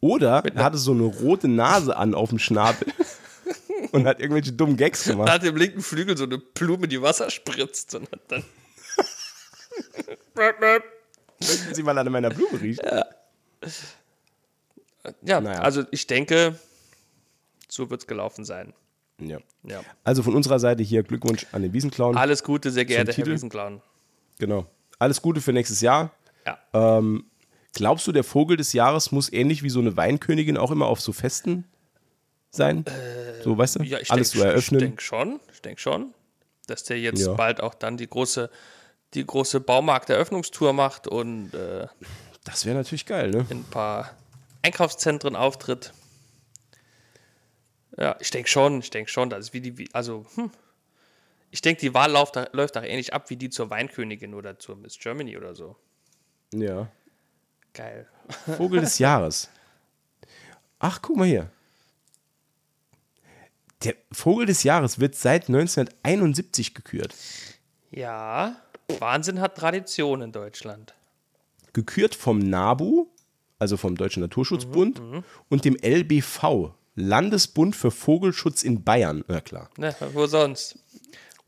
Oder 0.00 0.42
er 0.42 0.64
hatte 0.64 0.78
so 0.78 0.92
eine 0.92 1.02
rote 1.02 1.48
Nase 1.48 1.94
an 1.94 2.14
auf 2.14 2.30
dem 2.30 2.38
Schnabel 2.38 2.88
und 3.92 4.06
hat 4.06 4.20
irgendwelche 4.20 4.52
dummen 4.52 4.78
Gags 4.78 5.04
gemacht. 5.04 5.28
Er 5.28 5.34
hat 5.34 5.44
im 5.44 5.56
linken 5.56 5.82
Flügel 5.82 6.16
so 6.16 6.24
eine 6.24 6.38
Blume, 6.38 6.88
die 6.88 7.02
Wasser 7.02 7.30
spritzt 7.30 7.94
und 7.94 8.10
hat 8.10 8.20
dann. 8.28 8.42
Möchten 11.40 11.74
Sie 11.74 11.82
mal 11.82 11.98
an 11.98 12.10
meiner 12.10 12.30
Blume 12.30 12.58
riechen? 12.58 12.86
Ja, 12.86 13.04
ja 15.22 15.40
naja. 15.42 15.60
also 15.60 15.84
ich 15.90 16.06
denke, 16.06 16.58
so 17.68 17.90
wird 17.90 18.00
es 18.00 18.06
gelaufen 18.06 18.46
sein. 18.46 18.72
Ja. 19.20 19.40
ja. 19.64 19.82
Also 20.04 20.22
von 20.22 20.34
unserer 20.34 20.58
Seite 20.58 20.82
hier 20.82 21.02
Glückwunsch 21.02 21.46
an 21.52 21.60
den 21.60 21.74
Wiesenclown. 21.74 22.16
Alles 22.16 22.42
Gute, 22.44 22.70
sehr 22.70 22.86
geehrter 22.86 23.12
Herr 23.12 23.26
Wiesenclown. 23.26 23.82
Genau 24.38 24.66
alles 24.98 25.22
Gute 25.22 25.40
für 25.40 25.52
nächstes 25.52 25.80
Jahr. 25.80 26.12
Ja. 26.46 26.58
Ähm, 26.72 27.26
glaubst 27.74 28.06
du, 28.06 28.12
der 28.12 28.24
Vogel 28.24 28.56
des 28.56 28.72
Jahres 28.72 29.12
muss 29.12 29.32
ähnlich 29.32 29.62
wie 29.62 29.70
so 29.70 29.80
eine 29.80 29.96
Weinkönigin 29.96 30.56
auch 30.56 30.70
immer 30.70 30.86
auf 30.86 31.00
so 31.00 31.12
Festen 31.12 31.64
sein? 32.50 32.84
Äh, 32.86 33.42
so, 33.42 33.56
weißt 33.56 33.76
du? 33.76 33.82
Ja, 33.82 33.98
Alles 34.08 34.30
denk, 34.30 34.42
zu 34.42 34.48
eröffnen. 34.48 34.80
Ich 34.80 34.86
denke 34.86 35.02
schon, 35.02 35.40
ich 35.52 35.62
denke 35.62 35.80
schon, 35.80 36.14
dass 36.66 36.84
der 36.84 36.98
jetzt 36.98 37.26
ja. 37.26 37.32
bald 37.34 37.60
auch 37.60 37.74
dann 37.74 37.96
die 37.96 38.08
große, 38.08 38.50
die 39.14 39.26
große 39.26 39.60
Baumarkt-Eröffnungstour 39.60 40.72
macht 40.72 41.06
und 41.06 41.54
äh, 41.54 41.86
das 42.44 42.64
wäre 42.64 42.76
natürlich 42.76 43.04
geil, 43.04 43.30
ne? 43.30 43.46
In 43.50 43.58
ein 43.58 43.64
paar 43.64 44.10
Einkaufszentren 44.62 45.36
auftritt. 45.36 45.92
Ja, 47.98 48.16
ich 48.20 48.30
denke 48.30 48.48
schon, 48.48 48.80
ich 48.80 48.90
denke 48.90 49.10
schon, 49.10 49.28
dass 49.28 49.40
es 49.46 49.52
wie 49.52 49.60
die, 49.60 49.88
also, 49.92 50.24
hm, 50.34 50.50
ich 51.50 51.60
denke, 51.60 51.80
die 51.80 51.94
Wahl 51.94 52.12
läuft, 52.12 52.36
läuft 52.52 52.76
auch 52.76 52.82
ähnlich 52.82 53.14
ab 53.14 53.30
wie 53.30 53.36
die 53.36 53.50
zur 53.50 53.70
Weinkönigin 53.70 54.34
oder 54.34 54.58
zur 54.58 54.76
Miss 54.76 54.98
Germany 54.98 55.36
oder 55.36 55.54
so. 55.54 55.76
Ja. 56.52 56.88
Geil. 57.72 58.08
Vogel 58.56 58.80
des 58.80 58.98
Jahres. 58.98 59.48
Ach, 60.78 61.00
guck 61.02 61.16
mal 61.16 61.26
hier. 61.26 61.50
Der 63.84 63.94
Vogel 64.10 64.46
des 64.46 64.64
Jahres 64.64 64.98
wird 64.98 65.14
seit 65.14 65.48
1971 65.48 66.74
gekürt. 66.74 67.14
Ja, 67.90 68.56
Wahnsinn 68.98 69.40
hat 69.40 69.56
Tradition 69.56 70.22
in 70.22 70.32
Deutschland. 70.32 70.94
Gekürt 71.72 72.14
vom 72.14 72.38
NABU, 72.38 73.06
also 73.58 73.76
vom 73.76 73.96
Deutschen 73.96 74.20
Naturschutzbund, 74.20 75.00
mhm, 75.00 75.10
mhm. 75.10 75.24
und 75.48 75.64
dem 75.64 75.76
LBV, 75.76 76.72
Landesbund 76.96 77.76
für 77.76 77.92
Vogelschutz 77.92 78.62
in 78.64 78.82
Bayern. 78.82 79.24
Ja, 79.28 79.40
klar. 79.40 79.70
Na, 79.76 79.94
wo 80.12 80.26
sonst? 80.26 80.78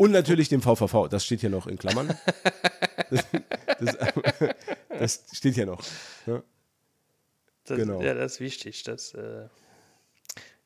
Und 0.01 0.13
natürlich 0.13 0.49
dem 0.49 0.63
VVV, 0.63 1.09
das 1.09 1.27
steht 1.27 1.43
hier 1.43 1.51
noch 1.51 1.67
in 1.67 1.77
Klammern. 1.77 2.17
das, 3.11 3.27
das, 3.79 3.99
das 4.89 5.23
steht 5.31 5.57
hier 5.57 5.67
noch. 5.67 5.83
Ja. 6.25 6.43
Das, 7.67 7.77
genau. 7.77 8.01
Ja, 8.01 8.15
das 8.15 8.33
ist 8.33 8.41
wichtig. 8.41 8.83
Das, 8.85 9.13
äh, 9.13 9.49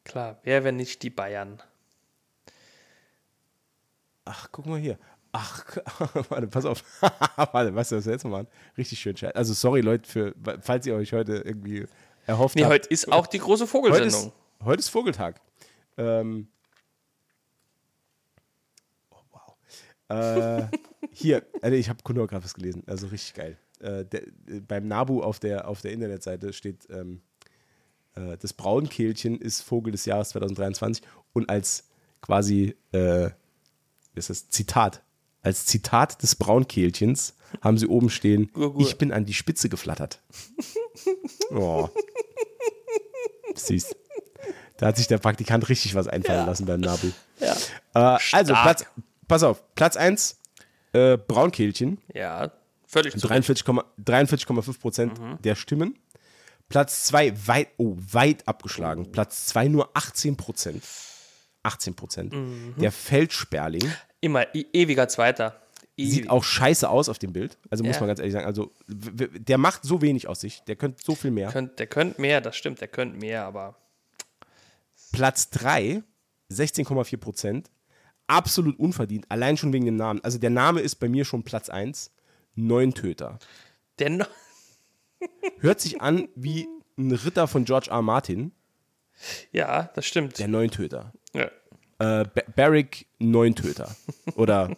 klar, 0.05 0.39
wer, 0.45 0.63
wenn 0.63 0.77
nicht 0.77 1.03
die 1.03 1.11
Bayern? 1.11 1.61
Ach, 4.25 4.51
guck 4.53 4.67
mal 4.67 4.79
hier. 4.79 5.01
Ach, 5.33 5.65
warte, 6.29 6.47
pass 6.47 6.65
auf. 6.65 6.85
warte, 7.01 7.75
weißt 7.75 7.91
du, 7.91 7.97
was 7.97 8.07
wir 8.07 8.13
jetzt 8.13 8.25
machen? 8.25 8.47
Richtig 8.79 9.01
schön. 9.01 9.17
Also, 9.35 9.53
sorry, 9.53 9.81
Leute, 9.81 10.09
für, 10.09 10.33
falls 10.61 10.87
ihr 10.87 10.95
euch 10.95 11.13
heute 11.13 11.39
irgendwie 11.39 11.89
erhofft 12.27 12.55
nee, 12.55 12.63
habt. 12.63 12.73
heute 12.73 12.89
ist 12.89 13.11
auch 13.11 13.27
die 13.27 13.41
große 13.41 13.67
Vogelsendung. 13.67 14.13
Heute 14.13 14.29
ist, 14.29 14.65
heute 14.65 14.79
ist 14.79 14.89
Vogeltag. 14.91 15.41
Ähm, 15.97 16.47
Äh, 20.15 20.69
hier, 21.13 21.43
also 21.63 21.77
ich 21.77 21.89
habe 21.89 22.03
Kunor-Grafis 22.03 22.55
gelesen, 22.55 22.83
also 22.87 23.09
richtig 23.09 23.35
geil. 23.35 23.59
Äh, 23.81 24.05
der, 24.05 24.23
beim 24.67 24.89
Nabu 24.89 25.23
auf 25.23 25.39
der, 25.39 25.69
auf 25.69 25.81
der 25.81 25.93
Internetseite 25.93 26.53
steht, 26.53 26.89
ähm, 26.91 27.21
äh, 28.15 28.37
das 28.39 28.53
Braunkehlchen 28.53 29.39
ist 29.41 29.63
Vogel 29.63 29.93
des 29.93 30.05
Jahres 30.05 30.31
2023 30.31 31.05
und 31.33 31.49
als 31.49 31.85
quasi, 32.21 32.77
äh, 32.93 33.31
ist 34.15 34.31
das 34.31 34.49
Zitat, 34.49 35.03
als 35.43 35.67
Zitat 35.67 36.23
des 36.23 36.37
Braunkehlchens 36.37 37.35
haben 37.61 37.79
sie 37.79 37.87
oben 37.87 38.11
stehen, 38.11 38.51
Gurgur. 38.53 38.81
ich 38.81 38.97
bin 38.97 39.13
an 39.13 39.27
die 39.27 39.35
Spitze 39.35 39.69
geflattert. 39.69 40.21
oh. 41.51 41.89
Süß. 43.55 43.95
Da 44.77 44.87
hat 44.87 44.97
sich 44.97 45.07
der 45.07 45.19
Praktikant 45.19 45.69
richtig 45.69 45.95
was 45.95 46.09
einfallen 46.09 46.41
ja. 46.41 46.47
lassen 46.47 46.67
beim 46.67 46.81
Nabu. 46.81 47.09
Ja. 47.41 47.55
Äh, 47.95 48.19
also, 48.33 48.55
Platz, 48.55 48.87
pass 49.29 49.43
auf, 49.43 49.63
Platz 49.75 49.97
1, 49.97 50.41
äh, 50.93 51.17
Braunkehlchen. 51.17 51.99
Ja, 52.13 52.53
völlig 52.87 53.15
43,5 53.15 54.81
Prozent 54.81 55.21
mhm. 55.21 55.43
der 55.43 55.55
Stimmen. 55.55 55.99
Platz 56.69 57.05
2 57.05 57.47
weit, 57.47 57.69
oh, 57.77 57.97
weit 57.97 58.47
abgeschlagen. 58.49 59.13
Platz 59.13 59.47
2 59.47 59.69
nur 59.69 59.91
18 59.95 60.37
Prozent. 60.37 60.83
18 61.63 61.95
Prozent. 61.95 62.33
Mhm. 62.33 62.75
Der 62.79 62.93
Feldsperling. 62.93 63.91
Immer 64.21 64.55
e 64.55 64.65
ewiger 64.73 65.09
Zweiter. 65.09 65.61
Ewig. 65.97 66.13
Sieht 66.13 66.31
auch 66.31 66.43
scheiße 66.43 66.89
aus 66.89 67.09
auf 67.09 67.19
dem 67.19 67.33
Bild. 67.33 67.59
Also 67.71 67.85
ja. 67.85 67.89
muss 67.89 68.01
man 68.01 68.09
ganz 68.09 68.19
ehrlich 68.19 68.33
sagen. 68.33 68.47
Also 68.47 68.73
der 68.89 69.59
macht 69.59 69.85
so 69.85 70.03
wenig 70.03 70.29
aus 70.29 70.41
sich. 70.41 70.63
Der 70.65 70.77
könnte 70.77 71.03
so 71.05 71.15
viel 71.15 71.31
mehr. 71.31 71.51
Könnt, 71.51 71.79
der 71.79 71.87
könnte 71.87 72.21
mehr, 72.21 72.41
das 72.41 72.57
stimmt. 72.57 72.81
Der 72.81 72.89
könnte 72.89 73.17
mehr, 73.19 73.45
aber. 73.45 73.77
Platz 75.13 75.51
3, 75.51 76.03
16,4 76.51 77.17
Prozent 77.19 77.71
absolut 78.27 78.79
unverdient, 78.79 79.31
allein 79.31 79.57
schon 79.57 79.73
wegen 79.73 79.85
dem 79.85 79.97
Namen. 79.97 80.23
Also 80.23 80.39
der 80.39 80.51
Name 80.51 80.81
ist 80.81 80.97
bei 80.97 81.09
mir 81.09 81.25
schon 81.25 81.43
Platz 81.43 81.69
1. 81.69 82.11
Neuntöter. 82.55 83.39
Der 83.99 84.11
no 84.11 84.25
Hört 85.61 85.81
sich 85.81 86.01
an 86.01 86.29
wie 86.35 86.69
ein 86.97 87.13
Ritter 87.13 87.49
von 87.49 87.65
George 87.65 87.89
R. 87.91 88.03
Martin. 88.03 88.53
Ja, 89.53 89.91
das 89.95 90.07
stimmt. 90.07 90.39
Der 90.39 90.49
Neuntöter. 90.49 91.13
Ja. 91.33 91.51
Äh, 91.99 92.27
Barrick 92.57 93.07
Neuntöter. 93.19 93.95
Oder 94.35 94.77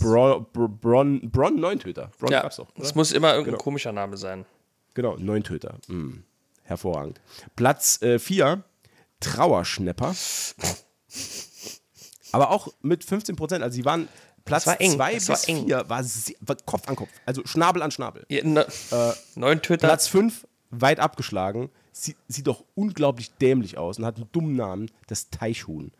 Bron, 0.00 0.46
Bron, 0.52 1.30
Bron 1.30 1.56
Neuntöter. 1.56 2.10
Bron 2.18 2.32
ja, 2.32 2.48
es 2.76 2.94
muss 2.94 3.12
immer 3.12 3.30
irgendein 3.30 3.54
genau. 3.54 3.64
komischer 3.64 3.92
Name 3.92 4.16
sein. 4.16 4.44
Genau, 4.94 5.16
Neuntöter. 5.16 5.78
Mhm. 5.88 6.24
Hervorragend. 6.64 7.20
Platz 7.56 7.98
4, 7.98 8.46
äh, 8.46 8.56
Trauerschnepper. 9.20 10.14
Aber 12.32 12.50
auch 12.50 12.68
mit 12.80 13.04
15 13.04 13.36
Prozent. 13.36 13.62
Also 13.62 13.74
sie 13.74 13.84
waren 13.84 14.08
Platz 14.44 14.64
2 14.64 15.14
bis 15.14 15.44
4 15.44 15.88
war, 15.88 16.04
war, 16.40 16.56
Kopf 16.66 16.88
an 16.88 16.96
Kopf. 16.96 17.10
Also 17.26 17.42
Schnabel 17.44 17.82
an 17.82 17.90
Schnabel. 17.90 18.24
Ja, 18.28 18.42
ne, 18.44 18.66
äh, 18.90 19.12
neun 19.34 19.62
Twitter. 19.62 19.86
Platz 19.86 20.08
5 20.08 20.46
weit 20.70 20.98
abgeschlagen. 20.98 21.70
Sie, 21.92 22.16
sieht 22.26 22.46
doch 22.46 22.64
unglaublich 22.74 23.32
dämlich 23.34 23.76
aus 23.76 23.98
und 23.98 24.06
hat 24.06 24.16
einen 24.16 24.28
dummen 24.32 24.56
Namen. 24.56 24.90
Das 25.06 25.30
Teichhuhn. 25.30 25.92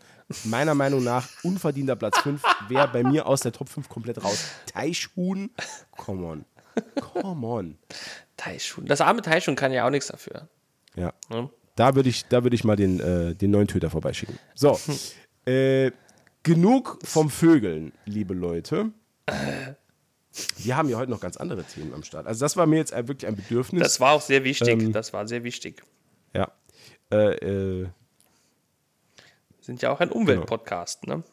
Meiner 0.45 0.75
Meinung 0.75 1.05
nach 1.05 1.29
unverdienter 1.43 1.97
Platz 1.97 2.19
5 2.21 2.43
wäre 2.69 2.89
bei 2.89 3.03
mir 3.03 3.27
aus 3.27 3.43
der 3.43 3.53
Top 3.53 3.69
5 3.69 3.89
komplett 3.89 4.25
raus. 4.25 4.45
Teichhuhn? 4.67 5.51
Come 5.97 6.27
on. 6.27 6.45
Come 7.01 7.47
on. 7.47 7.79
Teichhuhn. 8.39 8.87
Das 8.87 9.03
arme 9.03 9.21
Teichhuhn 9.21 9.57
kann 9.57 9.73
ja 9.73 9.87
auch 9.87 9.91
nichts 9.91 10.09
dafür. 10.09 10.49
Ja. 10.95 11.13
ja. 11.31 11.51
Da 11.75 11.95
würde 11.95 12.09
ich, 12.09 12.31
würd 12.31 12.53
ich 12.53 12.65
mal 12.65 12.77
den, 12.77 13.01
äh, 13.01 13.35
den 13.35 13.51
neuen 13.51 13.67
Töter 13.67 13.91
vorbeischicken. 13.91 14.39
So. 14.55 14.79
äh, 15.51 15.91
genug 16.43 16.99
vom 17.05 17.31
Vögeln, 17.31 17.93
liebe 18.05 18.35
Leute. 18.35 18.91
Wir 20.59 20.77
haben 20.77 20.89
ja 20.89 20.99
heute 20.99 21.11
noch 21.11 21.21
ganz 21.21 21.37
andere 21.37 21.65
Themen 21.65 21.95
am 21.95 22.03
Start. 22.03 22.27
Also, 22.27 22.45
das 22.45 22.57
war 22.57 22.67
mir 22.67 22.77
jetzt 22.77 22.93
wirklich 22.93 23.27
ein 23.27 23.37
Bedürfnis. 23.37 23.83
Das 23.83 24.01
war 24.01 24.13
auch 24.13 24.21
sehr 24.21 24.45
wichtig. 24.45 24.69
Ähm, 24.69 24.93
das 24.93 25.13
war 25.13 25.27
sehr 25.27 25.45
wichtig. 25.45 25.83
Ja. 26.35 26.51
Äh, 27.11 27.83
äh, 27.83 27.89
sind 29.61 29.81
ja 29.81 29.93
auch 29.93 30.01
ein 30.01 30.11
Umweltpodcast, 30.11 31.03
genau. 31.03 31.19
ne? 31.19 31.25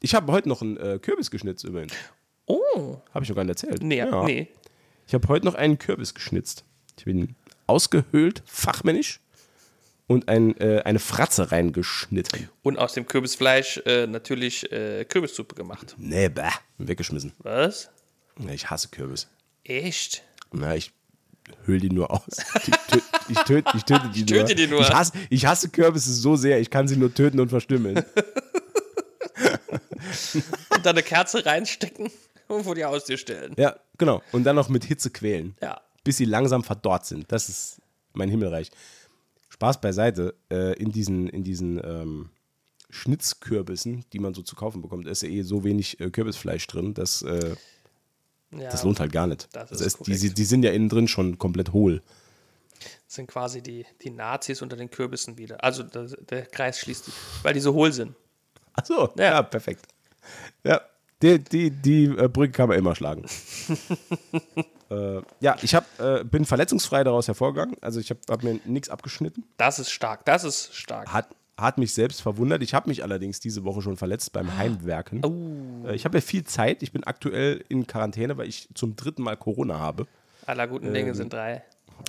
Ich 0.00 0.14
habe 0.14 0.30
heute 0.32 0.48
noch 0.48 0.60
einen 0.60 0.76
äh, 0.76 0.98
Kürbis 1.00 1.30
geschnitzt 1.30 1.64
übrigens. 1.64 1.94
Oh. 2.46 2.98
Habe 3.12 3.24
ich 3.24 3.28
noch 3.30 3.36
gar 3.36 3.44
nicht 3.44 3.62
erzählt. 3.62 3.82
Nee, 3.82 3.98
ja. 3.98 4.24
nee. 4.24 4.48
Ich 5.06 5.14
habe 5.14 5.26
heute 5.28 5.46
noch 5.46 5.54
einen 5.54 5.78
Kürbis 5.78 6.12
geschnitzt. 6.12 6.64
Ich 6.98 7.06
bin 7.06 7.34
ausgehöhlt, 7.66 8.42
fachmännisch 8.44 9.20
und 10.06 10.28
ein, 10.28 10.58
äh, 10.60 10.82
eine 10.84 10.98
Fratze 10.98 11.50
reingeschnitten. 11.50 12.48
Und 12.62 12.78
aus 12.78 12.94
dem 12.94 13.06
Kürbisfleisch 13.06 13.82
äh, 13.86 14.06
natürlich 14.06 14.70
äh, 14.70 15.04
Kürbissuppe 15.04 15.54
gemacht. 15.54 15.94
Nee, 15.98 16.28
bäh, 16.28 16.50
weggeschmissen. 16.78 17.32
Was? 17.38 17.90
Ich 18.50 18.68
hasse 18.70 18.88
Kürbis. 18.88 19.28
Echt? 19.64 20.22
Na, 20.52 20.74
ich 20.76 20.92
höhle 21.64 21.80
die 21.80 21.90
nur 21.90 22.10
aus. 22.10 22.22
Ich, 22.28 22.64
tö 22.64 23.00
ich, 23.28 23.38
töt 23.38 23.64
ich 23.74 23.84
töte 23.84 24.08
die 24.14 24.20
ich 24.20 24.26
töte 24.26 24.44
nur. 24.44 24.54
Die 24.54 24.66
nur. 24.66 24.80
Ich, 24.80 24.92
hasse, 24.92 25.12
ich 25.30 25.46
hasse 25.46 25.68
Kürbisse 25.68 26.12
so 26.12 26.36
sehr, 26.36 26.60
ich 26.60 26.70
kann 26.70 26.88
sie 26.88 26.96
nur 26.96 27.12
töten 27.12 27.40
und 27.40 27.48
verstümmeln. 27.48 28.04
und 30.70 30.86
dann 30.86 30.94
eine 30.96 31.02
Kerze 31.02 31.44
reinstecken 31.46 32.10
und 32.48 32.64
vor 32.64 32.74
die 32.74 32.84
Haustür 32.84 33.16
stellen. 33.16 33.54
Ja, 33.56 33.76
genau. 33.98 34.22
Und 34.32 34.44
dann 34.44 34.56
noch 34.56 34.68
mit 34.68 34.84
Hitze 34.84 35.10
quälen. 35.10 35.56
Ja. 35.62 35.80
Bis 36.02 36.18
sie 36.18 36.24
langsam 36.24 36.62
verdorrt 36.62 37.06
sind. 37.06 37.30
Das 37.32 37.48
ist 37.48 37.80
mein 38.12 38.28
Himmelreich. 38.28 38.70
Spaß 39.54 39.80
beiseite, 39.80 40.34
äh, 40.50 40.76
in 40.80 40.90
diesen, 40.90 41.28
in 41.28 41.44
diesen 41.44 41.80
ähm, 41.84 42.30
Schnitzkürbissen, 42.90 44.04
die 44.12 44.18
man 44.18 44.34
so 44.34 44.42
zu 44.42 44.56
kaufen 44.56 44.82
bekommt, 44.82 45.06
ist 45.06 45.22
ja 45.22 45.28
eh 45.28 45.42
so 45.42 45.62
wenig 45.62 46.00
äh, 46.00 46.10
Kürbisfleisch 46.10 46.66
drin, 46.66 46.92
dass 46.92 47.22
äh, 47.22 47.54
ja, 48.50 48.68
das 48.68 48.82
lohnt 48.82 48.98
halt 48.98 49.12
gar 49.12 49.28
nicht. 49.28 49.48
Das, 49.52 49.70
das 49.70 49.80
heißt, 49.80 50.06
die, 50.08 50.34
die, 50.34 50.44
sind 50.44 50.64
ja 50.64 50.72
innen 50.72 50.88
drin 50.88 51.06
schon 51.06 51.38
komplett 51.38 51.72
hohl. 51.72 52.02
Das 52.80 53.14
sind 53.14 53.28
quasi 53.28 53.62
die, 53.62 53.86
die 54.02 54.10
Nazis 54.10 54.60
unter 54.60 54.74
den 54.74 54.90
Kürbissen 54.90 55.38
wieder. 55.38 55.62
Also 55.62 55.84
der, 55.84 56.02
der 56.02 56.46
Kreis 56.46 56.80
schließt, 56.80 57.12
weil 57.42 57.54
die 57.54 57.60
so 57.60 57.74
hohl 57.74 57.92
sind. 57.92 58.16
Ach 58.72 58.84
so, 58.84 59.12
ja, 59.16 59.24
ja 59.24 59.42
perfekt. 59.42 59.86
Ja, 60.64 60.80
die, 61.22 61.38
die, 61.38 61.70
die 61.70 62.06
äh, 62.06 62.28
Brücke 62.28 62.50
kann 62.50 62.68
man 62.68 62.76
immer 62.76 62.96
schlagen. 62.96 63.24
äh, 64.90 65.22
ja, 65.40 65.56
ich 65.62 65.74
hab, 65.74 65.86
äh, 65.98 66.24
bin 66.24 66.44
verletzungsfrei 66.44 67.04
daraus 67.04 67.28
hervorgegangen. 67.28 67.76
Also 67.80 68.00
ich 68.00 68.10
habe 68.10 68.20
hab 68.28 68.42
mir 68.42 68.60
nichts 68.64 68.88
abgeschnitten. 68.88 69.44
Das 69.56 69.78
ist 69.78 69.90
stark, 69.90 70.24
das 70.24 70.44
ist 70.44 70.74
stark. 70.74 71.12
Hat, 71.12 71.28
hat 71.56 71.78
mich 71.78 71.94
selbst 71.94 72.22
verwundert. 72.22 72.62
Ich 72.62 72.74
habe 72.74 72.88
mich 72.88 73.02
allerdings 73.02 73.40
diese 73.40 73.64
Woche 73.64 73.82
schon 73.82 73.96
verletzt 73.96 74.32
beim 74.32 74.48
ah. 74.48 74.56
Heimwerken. 74.56 75.24
Oh. 75.24 75.88
Äh, 75.88 75.94
ich 75.94 76.04
habe 76.04 76.18
ja 76.18 76.20
viel 76.20 76.44
Zeit. 76.44 76.82
Ich 76.82 76.92
bin 76.92 77.04
aktuell 77.04 77.64
in 77.68 77.86
Quarantäne, 77.86 78.36
weil 78.36 78.48
ich 78.48 78.68
zum 78.74 78.96
dritten 78.96 79.22
Mal 79.22 79.36
Corona 79.36 79.78
habe. 79.78 80.06
Aller 80.46 80.66
guten 80.66 80.92
Dinge 80.92 81.10
ähm, 81.10 81.14
sind 81.14 81.32
drei. 81.32 81.62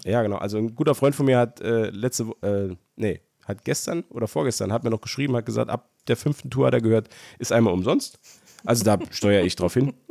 Ja, 0.03 0.21
genau. 0.23 0.37
Also 0.37 0.57
ein 0.57 0.75
guter 0.75 0.95
Freund 0.95 1.15
von 1.15 1.25
mir 1.25 1.37
hat 1.37 1.61
äh, 1.61 1.89
letzte, 1.89 2.23
äh, 2.41 2.75
nee, 2.95 3.21
hat 3.45 3.63
gestern 3.63 4.03
oder 4.09 4.27
vorgestern, 4.27 4.73
hat 4.73 4.83
mir 4.83 4.89
noch 4.89 5.01
geschrieben, 5.01 5.35
hat 5.35 5.45
gesagt, 5.45 5.69
ab 5.69 5.89
der 6.07 6.17
fünften 6.17 6.49
Tour 6.49 6.67
hat 6.67 6.73
er 6.73 6.81
gehört, 6.81 7.09
ist 7.39 7.51
einmal 7.51 7.73
umsonst. 7.73 8.19
Also 8.65 8.83
da 8.83 8.97
steuere 9.11 9.43
ich 9.43 9.55
drauf 9.55 9.73
hin. 9.73 9.93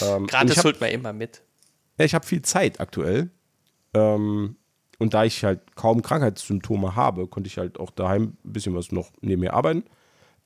Ähm, 0.00 0.28
Gratis 0.28 0.62
holt 0.62 0.80
man 0.80 0.90
immer 0.90 1.12
mit. 1.12 1.42
Ja, 2.00 2.06
ich 2.06 2.14
habe 2.14 2.24
viel 2.24 2.40
Zeit 2.40 2.80
aktuell. 2.80 3.28
Ähm, 3.92 4.56
und 4.98 5.12
da 5.12 5.24
ich 5.24 5.44
halt 5.44 5.76
kaum 5.76 6.00
Krankheitssymptome 6.00 6.96
habe, 6.96 7.26
konnte 7.26 7.46
ich 7.46 7.58
halt 7.58 7.78
auch 7.78 7.90
daheim 7.90 8.38
ein 8.42 8.52
bisschen 8.54 8.74
was 8.74 8.90
noch 8.90 9.10
neben 9.20 9.42
mir 9.42 9.52
arbeiten. 9.52 9.84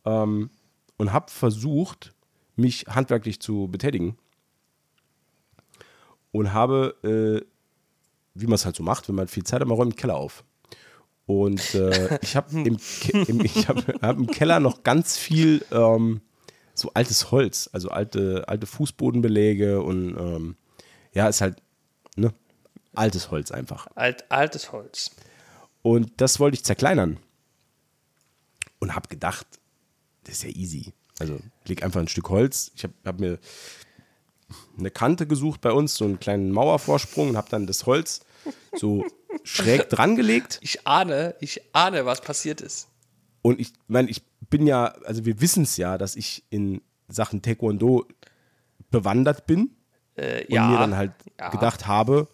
Ähm, 0.04 0.50
und 0.96 1.12
habe 1.12 1.30
versucht, 1.30 2.12
mich 2.56 2.87
handwerklich 2.88 3.38
zu 3.38 3.68
betätigen. 3.70 4.16
Und 6.32 6.52
habe, 6.52 6.96
äh, 7.04 7.46
wie 8.34 8.46
man 8.46 8.54
es 8.54 8.64
halt 8.64 8.75
so 8.75 8.82
macht, 8.82 9.06
wenn 9.08 9.14
man 9.14 9.28
viel 9.28 9.44
Zeit 9.44 9.61
hat, 9.61 9.68
man 9.68 9.76
räumt 9.76 9.92
den 9.92 9.96
Keller 9.96 10.16
auf. 10.16 10.42
Und 11.25 11.76
äh, 11.76 12.18
ich 12.23 12.34
habe 12.34 12.52
im, 12.52 12.78
im, 13.28 13.38
hab, 13.68 14.02
hab 14.02 14.16
im 14.16 14.26
Keller 14.26 14.58
noch 14.58 14.82
ganz 14.82 15.16
viel 15.16 15.64
ähm, 15.70 16.20
so 16.75 16.90
altes 16.94 17.30
Holz, 17.30 17.70
also 17.73 17.90
alte, 17.90 18.42
alte 18.49 18.66
Fußbodenbeläge 18.66 19.80
und 19.80 20.16
ähm, 20.18 20.56
ja, 21.14 21.28
ist 21.28 21.40
halt 21.40 21.62
ne, 22.16 22.35
altes 22.94 23.30
Holz 23.30 23.50
einfach. 23.50 23.87
Alt, 23.94 24.30
altes 24.30 24.73
Holz. 24.73 25.12
Und 25.83 26.12
das 26.21 26.40
wollte 26.40 26.56
ich 26.56 26.64
zerkleinern. 26.64 27.18
Und 28.80 28.94
habe 28.94 29.09
gedacht, 29.09 29.47
das 30.25 30.37
ist 30.37 30.42
ja 30.44 30.50
easy. 30.50 30.92
Also 31.18 31.38
leg 31.66 31.83
einfach 31.83 32.00
ein 32.00 32.09
Stück 32.09 32.28
Holz. 32.28 32.73
Ich 32.75 32.85
habe 32.85 32.94
hab 33.04 33.21
mir 33.21 33.38
eine 34.78 34.90
Kante 34.90 35.26
gesucht 35.26 35.61
bei 35.61 35.73
uns, 35.73 35.94
so 35.94 36.04
einen 36.04 36.21
kleinen 36.21 36.50
Mauervorsprung 36.50 37.30
und 37.30 37.37
habe 37.37 37.49
dann 37.50 37.66
das 37.66 37.87
Holz 37.87 38.21
so 38.75 39.04
schräg 39.44 39.88
dran 39.88 40.16
gelegt. 40.16 40.59
Ich 40.62 40.87
ahne, 40.87 41.35
ich 41.40 41.62
ahne, 41.75 42.04
was 42.06 42.21
passiert 42.21 42.61
ist. 42.61 42.88
Und 43.42 43.61
ich 43.61 43.73
meine, 43.87 44.11
ich 44.11 44.23
bin 44.50 44.66
ja, 44.66 44.87
also 45.04 45.25
wir 45.25 45.40
wissen 45.40 45.64
es 45.64 45.76
ja, 45.76 45.99
dass 45.99 46.16
ich 46.16 46.44
in 46.50 46.80
Sachen 47.09 47.42
Taekwondo 47.42 48.06
bewandert 48.90 49.47
bin. 49.47 49.76
Äh, 50.16 50.44
und 50.44 50.50
ja, 50.50 50.68
mir 50.68 50.78
dann 50.78 50.97
halt 50.97 51.12
ja. 51.38 51.49
gedacht 51.50 51.87
habe, 51.87 52.28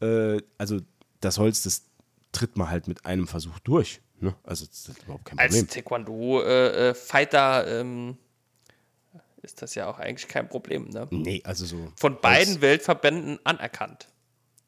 äh, 0.00 0.38
also 0.56 0.78
das 1.20 1.38
Holz, 1.38 1.62
das 1.62 1.84
tritt 2.32 2.56
man 2.56 2.70
halt 2.70 2.88
mit 2.88 3.04
einem 3.04 3.26
Versuch 3.26 3.58
durch. 3.60 4.00
Ne? 4.20 4.34
Also 4.42 4.66
das 4.66 4.88
ist 4.88 5.02
überhaupt 5.02 5.24
kein 5.24 5.36
Problem. 5.38 5.62
Als 5.62 5.74
Taekwondo-Fighter 5.74 7.66
äh, 7.66 7.80
ähm, 7.80 8.18
ist 9.42 9.62
das 9.62 9.74
ja 9.74 9.88
auch 9.88 9.98
eigentlich 9.98 10.28
kein 10.28 10.48
Problem. 10.48 10.88
Ne? 10.88 11.06
Nee, 11.10 11.42
also 11.44 11.64
so. 11.64 11.92
Von 11.96 12.20
beiden. 12.20 12.60
Weltverbänden 12.60 13.38
anerkannt. 13.44 14.08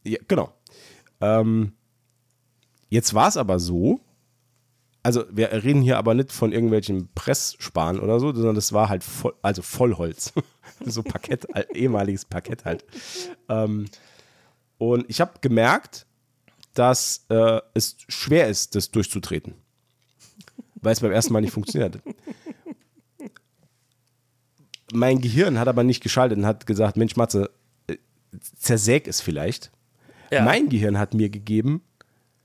Ja, 0.04 0.18
genau. 0.26 0.52
Ähm, 1.20 1.72
jetzt 2.88 3.12
war 3.14 3.28
es 3.28 3.36
aber 3.36 3.58
so, 3.58 4.00
also 5.02 5.24
wir 5.30 5.50
reden 5.52 5.82
hier 5.82 5.98
aber 5.98 6.14
nicht 6.14 6.32
von 6.32 6.52
irgendwelchen 6.52 7.08
Presssparen 7.14 8.00
oder 8.00 8.20
so, 8.20 8.32
sondern 8.34 8.54
das 8.54 8.72
war 8.72 8.88
halt 8.88 9.02
voll, 9.02 9.34
also 9.42 9.62
Vollholz. 9.62 10.32
so 10.84 11.02
Parkett, 11.02 11.46
ehemaliges 11.74 12.24
Parkett 12.24 12.64
halt. 12.64 12.84
Ähm, 13.48 13.86
und 14.78 15.04
ich 15.08 15.20
habe 15.20 15.32
gemerkt, 15.40 16.06
dass 16.74 17.24
äh, 17.28 17.60
es 17.74 17.96
schwer 18.08 18.48
ist, 18.48 18.74
das 18.74 18.90
durchzutreten. 18.90 19.54
Weil 20.76 20.92
es 20.92 21.00
beim 21.00 21.12
ersten 21.12 21.32
Mal 21.32 21.40
nicht 21.40 21.52
funktioniert 21.52 21.96
hat. 21.96 22.02
Mein 24.92 25.20
Gehirn 25.20 25.58
hat 25.58 25.68
aber 25.68 25.84
nicht 25.84 26.02
geschaltet 26.02 26.38
und 26.38 26.46
hat 26.46 26.66
gesagt, 26.66 26.96
Mensch 26.96 27.16
Matze, 27.16 27.50
äh, 27.86 27.96
zersäg 28.56 29.06
es 29.06 29.20
vielleicht. 29.20 29.70
Ja. 30.30 30.44
Mein 30.44 30.68
Gehirn 30.68 30.98
hat 30.98 31.14
mir 31.14 31.28
gegeben, 31.28 31.82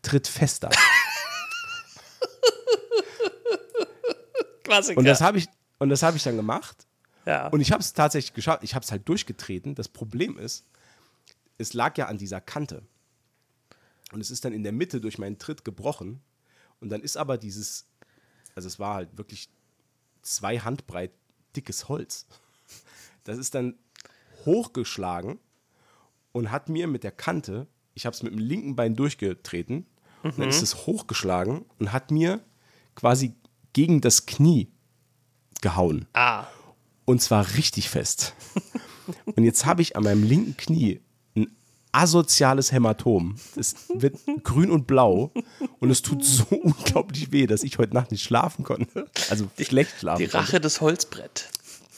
tritt 0.01 0.27
fester. 0.27 0.69
Klassiker. 4.65 4.97
Und 4.97 5.05
das 5.05 5.21
habe 5.21 5.37
ich, 5.37 5.47
und 5.79 5.89
das 5.89 6.03
habe 6.03 6.17
ich 6.17 6.23
dann 6.23 6.35
gemacht. 6.35 6.85
Ja. 7.25 7.47
Und 7.47 7.61
ich 7.61 7.71
habe 7.71 7.81
es 7.81 7.93
tatsächlich 7.93 8.33
geschafft. 8.33 8.63
Ich 8.63 8.75
habe 8.75 8.83
es 8.83 8.91
halt 8.91 9.07
durchgetreten. 9.07 9.75
Das 9.75 9.87
Problem 9.87 10.37
ist, 10.37 10.65
es 11.57 11.73
lag 11.73 11.97
ja 11.97 12.07
an 12.07 12.17
dieser 12.17 12.41
Kante. 12.41 12.83
Und 14.11 14.21
es 14.21 14.29
ist 14.29 14.45
dann 14.45 14.53
in 14.53 14.63
der 14.63 14.71
Mitte 14.71 14.99
durch 15.01 15.17
meinen 15.17 15.39
Tritt 15.39 15.63
gebrochen. 15.63 16.21
Und 16.81 16.89
dann 16.89 17.01
ist 17.01 17.17
aber 17.17 17.37
dieses, 17.37 17.85
also 18.55 18.67
es 18.67 18.79
war 18.79 18.95
halt 18.95 19.17
wirklich 19.17 19.49
zwei 20.21 20.59
Handbreit 20.59 21.11
dickes 21.55 21.87
Holz. 21.87 22.27
Das 23.23 23.37
ist 23.37 23.55
dann 23.55 23.75
hochgeschlagen 24.45 25.39
und 26.31 26.51
hat 26.51 26.69
mir 26.69 26.87
mit 26.87 27.03
der 27.03 27.11
Kante, 27.11 27.67
ich 27.93 28.05
habe 28.05 28.15
es 28.15 28.21
mit 28.21 28.33
dem 28.33 28.39
linken 28.39 28.75
Bein 28.75 28.95
durchgetreten, 28.95 29.87
mhm. 30.21 30.29
und 30.29 30.39
dann 30.39 30.49
ist 30.49 30.61
es 30.61 30.85
hochgeschlagen 30.85 31.65
und 31.79 31.91
hat 31.91 32.11
mir 32.11 32.43
quasi 32.93 33.35
gegen 33.75 33.99
das 33.99 34.25
Knie 34.25 34.71
gehauen. 35.61 36.07
Ah. 36.13 36.45
Und 37.03 37.21
zwar 37.21 37.55
richtig 37.57 37.89
fest. 37.89 38.33
und 39.35 39.43
jetzt 39.43 39.65
habe 39.65 39.81
ich 39.81 39.97
an 39.97 40.03
meinem 40.03 40.23
linken 40.23 40.55
Knie 40.55 41.01
ein 41.35 41.53
asoziales 41.91 42.71
Hämatom. 42.71 43.35
Es 43.57 43.75
wird 43.93 44.17
grün 44.43 44.71
und 44.71 44.87
blau 44.87 45.33
und 45.79 45.91
es 45.91 46.01
tut 46.01 46.23
so 46.23 46.45
unglaublich 46.49 47.33
weh, 47.33 47.47
dass 47.47 47.63
ich 47.63 47.77
heute 47.77 47.93
Nacht 47.93 48.11
nicht 48.11 48.23
schlafen 48.23 48.63
konnte. 48.63 49.09
Also 49.29 49.49
schlecht 49.59 49.91
schlafen. 49.99 50.19
Die 50.19 50.25
Rache 50.25 50.51
konnte. 50.51 50.61
des 50.61 50.79
Holzbrett. 50.79 51.49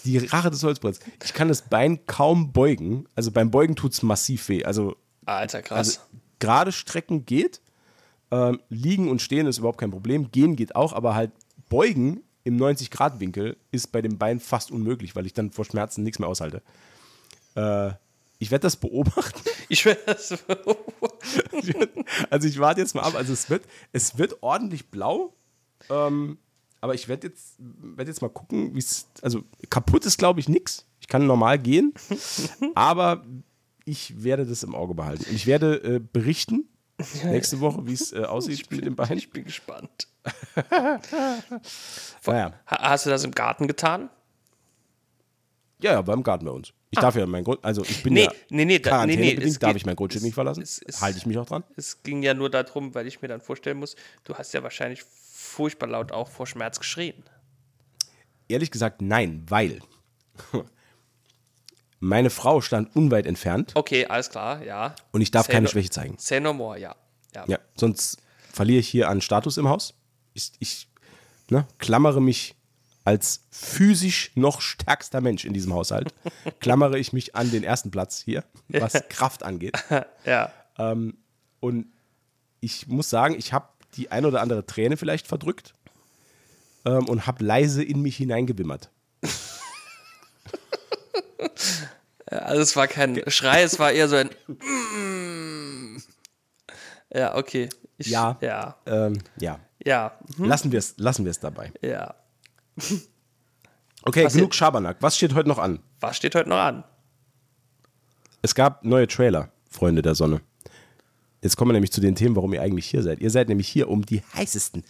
Die 0.04 0.18
Rache 0.18 0.50
des 0.50 0.64
Holzbretts. 0.64 1.00
Ich 1.24 1.36
kann 1.36 1.48
das 1.48 1.62
Bein 1.62 2.08
kaum 2.08 2.54
beugen. 2.54 3.06
Also 3.14 3.30
beim 3.30 3.52
Beugen 3.52 3.76
tut 3.76 3.94
es 3.94 4.02
massiv 4.02 4.50
weh. 4.50 4.64
Also, 4.64 4.96
Alter, 5.26 5.62
krass. 5.62 5.78
Also, 5.78 6.00
gerade 6.40 6.72
strecken 6.72 7.28
geht. 7.28 7.62
Ähm, 8.30 8.60
liegen 8.70 9.10
und 9.10 9.22
stehen 9.22 9.46
ist 9.46 9.60
überhaupt 9.60 9.78
kein 9.78 9.92
Problem. 9.92 10.32
Gehen 10.32 10.56
geht 10.56 10.76
auch, 10.76 10.92
aber 10.92 11.14
halt 11.14 11.32
beugen 11.70 12.24
im 12.44 12.58
90-Grad-Winkel 12.58 13.58
ist 13.72 13.92
bei 13.92 14.02
dem 14.02 14.18
Bein 14.18 14.40
fast 14.40 14.72
unmöglich, 14.72 15.16
weil 15.16 15.26
ich 15.26 15.34
dann 15.34 15.52
vor 15.52 15.66
Schmerzen 15.66 16.04
nichts 16.04 16.20
mehr 16.20 16.30
aushalte. 16.30 16.62
Äh, 17.56 17.92
ich 18.40 18.52
werde 18.52 18.64
das 18.64 18.76
beobachten. 18.76 19.42
Ich 19.70 19.84
werde 19.84 20.00
das 20.06 20.30
beobachten. 20.48 22.06
also 22.30 22.48
ich 22.48 22.58
warte 22.58 22.80
jetzt 22.80 22.96
mal 22.96 23.02
ab. 23.02 23.16
Also 23.16 23.34
es 23.34 23.50
wird, 23.50 23.66
es 23.92 24.18
wird 24.18 24.42
ordentlich 24.42 24.90
blau. 24.90 25.36
Ähm, 25.90 26.38
aber 26.80 26.94
ich 26.94 27.10
werde 27.10 27.28
jetzt, 27.28 27.56
werd 27.60 28.08
jetzt 28.08 28.22
mal 28.22 28.30
gucken, 28.30 28.74
wie 28.74 28.80
es. 28.80 29.08
Also 29.22 29.44
kaputt 29.70 30.06
ist, 30.06 30.18
glaube 30.18 30.40
ich, 30.40 30.48
nichts. 30.48 30.86
Ich 31.02 31.10
kann 31.10 31.28
normal 31.28 31.60
gehen. 31.60 31.94
aber 32.76 33.26
ich 33.84 34.24
werde 34.24 34.46
das 34.46 34.64
im 34.64 34.74
Auge 34.74 34.94
behalten. 34.94 35.26
Und 35.28 35.36
ich 35.36 35.48
werde 35.48 35.84
äh, 35.84 36.00
berichten 36.00 36.70
nächste 37.24 37.60
Woche, 37.60 37.86
wie 37.86 37.94
es 37.94 38.14
äh, 38.14 38.24
aussieht 38.24 38.70
bin, 38.70 38.78
mit 38.78 38.86
dem 38.86 38.96
Bein. 38.96 39.18
Ich 39.18 39.30
bin 39.30 39.44
gespannt. 39.44 40.08
naja. 42.26 42.54
Hast 42.66 43.06
du 43.06 43.10
das 43.10 43.24
im 43.24 43.32
Garten 43.32 43.68
getan? 43.68 44.10
Ja, 45.80 45.94
ja, 45.94 46.02
beim 46.02 46.24
Garten 46.24 46.46
bei 46.46 46.52
uns. 46.52 46.74
Ich 46.90 46.98
ah. 46.98 47.02
darf 47.02 47.16
ja 47.16 47.26
mein 47.26 47.44
Grund, 47.44 47.64
also 47.64 47.84
ich 47.84 48.02
bin 48.02 48.14
nee, 48.14 48.24
ja 48.24 48.32
nee, 48.50 48.66
nee, 48.66 48.80
da, 48.80 49.06
nee, 49.06 49.16
nee, 49.16 49.36
bedingt, 49.36 49.62
darf 49.62 49.76
ich 49.76 49.86
mein 49.86 49.96
Grundstück 49.96 50.24
nicht 50.24 50.34
verlassen. 50.34 50.64
Halte 51.02 51.18
ich 51.18 51.26
mich 51.26 51.38
auch 51.38 51.46
dran. 51.46 51.64
Es 51.76 52.02
ging 52.02 52.24
ja 52.24 52.34
nur 52.34 52.50
darum, 52.50 52.96
weil 52.96 53.06
ich 53.08 53.22
mir 53.22 53.28
dann 53.28 53.42
vorstellen 53.42 53.78
muss, 53.78 53.96
du 54.24 54.36
hast 54.36 54.54
ja 54.54 54.64
wahrscheinlich 54.64 55.04
furchtbar 55.04 55.88
laut 55.88 56.12
auch 56.12 56.30
vor 56.30 56.48
Schmerz 56.48 56.80
geschrien. 56.80 57.24
Ehrlich 58.48 58.72
gesagt, 58.72 59.02
nein, 59.02 59.44
weil 59.48 59.82
meine 62.00 62.30
Frau 62.30 62.62
stand 62.62 62.96
unweit 62.96 63.26
entfernt. 63.26 63.72
Okay, 63.76 64.06
alles 64.06 64.30
klar, 64.30 64.64
ja. 64.64 64.96
Und 65.12 65.22
ich 65.22 65.32
darf 65.32 65.48
say 65.48 65.54
keine 65.54 65.66
no, 65.66 65.70
Schwäche 65.70 65.90
zeigen. 65.90 66.16
Say 66.18 66.40
no 66.40 66.54
more, 66.54 66.80
ja. 66.80 66.96
Ja, 67.36 67.46
ja 67.48 67.60
sonst 67.76 68.18
verliere 68.54 68.80
ich 68.80 68.90
hier 68.90 69.10
an 69.10 69.22
Status 69.22 69.58
im 69.58 69.68
Haus. 69.68 69.94
Ich, 70.34 70.52
ich 70.60 70.88
ne, 71.50 71.68
klammere 71.80 72.22
mich 72.22 72.56
als 73.04 73.46
physisch 73.52 74.32
noch 74.36 74.60
stärkster 74.60 75.22
Mensch 75.22 75.46
in 75.46 75.54
diesem 75.54 75.74
Haushalt, 75.74 76.14
klammere 76.60 77.00
ich 77.00 77.14
mich 77.14 77.36
an 77.36 77.50
den 77.52 77.64
ersten 77.64 77.90
Platz 77.90 78.22
hier, 78.22 78.44
was 78.68 78.94
Kraft 79.10 79.44
angeht. 79.44 79.78
ja. 80.26 80.52
Ähm, 80.78 81.18
und 81.62 81.88
ich 82.60 82.88
muss 82.88 83.10
sagen, 83.10 83.36
ich 83.38 83.54
habe 83.54 83.70
die 83.96 84.12
ein 84.12 84.26
oder 84.26 84.42
andere 84.42 84.66
Träne 84.66 84.98
vielleicht 84.98 85.26
verdrückt 85.26 85.74
ähm, 86.86 87.08
und 87.08 87.28
habe 87.28 87.46
leise 87.46 87.82
in 87.84 88.02
mich 88.02 88.18
hineingewimmert. 88.18 88.90
also 92.28 92.62
es 92.62 92.76
war 92.76 92.88
kein 92.88 93.22
Schrei, 93.28 93.64
es 93.64 93.80
war 93.80 93.92
eher 93.92 94.08
so 94.08 94.16
ein 94.16 94.30
Ja, 97.14 97.36
okay. 97.36 97.70
Ich, 97.98 98.08
ja. 98.08 98.38
Ja. 98.42 98.78
Ähm, 98.86 99.18
ja. 99.40 99.60
Ja. 99.84 100.18
Hm. 100.38 100.46
Lassen 100.46 100.72
wir 100.72 100.80
es 100.80 100.96
lassen 100.98 101.30
dabei. 101.42 101.72
Ja. 101.82 102.16
Okay, 104.04 104.26
Was 104.26 104.34
genug 104.34 104.54
Schabernack. 104.54 104.98
Was 105.00 105.18
steht 105.18 105.34
heute 105.34 105.50
noch 105.50 105.58
an? 105.58 105.80
Was 106.00 106.18
steht 106.18 106.36
heute 106.36 106.50
noch 106.50 106.60
an? 106.60 106.84
Es 108.42 108.54
gab 108.56 108.86
neue 108.86 109.08
Trailer, 109.08 109.50
Freunde 109.70 110.02
der 110.02 110.16
Sonne. 110.16 110.42
Jetzt 111.42 111.58
kommen 111.58 111.70
wir 111.70 111.74
nämlich 111.74 111.92
zu 111.92 112.02
den 112.02 112.16
Themen, 112.16 112.36
warum 112.36 112.54
ihr 112.54 112.62
eigentlich 112.62 112.88
hier 112.88 113.04
seid. 113.04 113.20
Ihr 113.20 113.32
seid 113.32 113.50
nämlich 113.50 113.68
hier, 113.68 113.90
um 113.90 114.06
die 114.06 114.22
heißesten, 114.34 114.84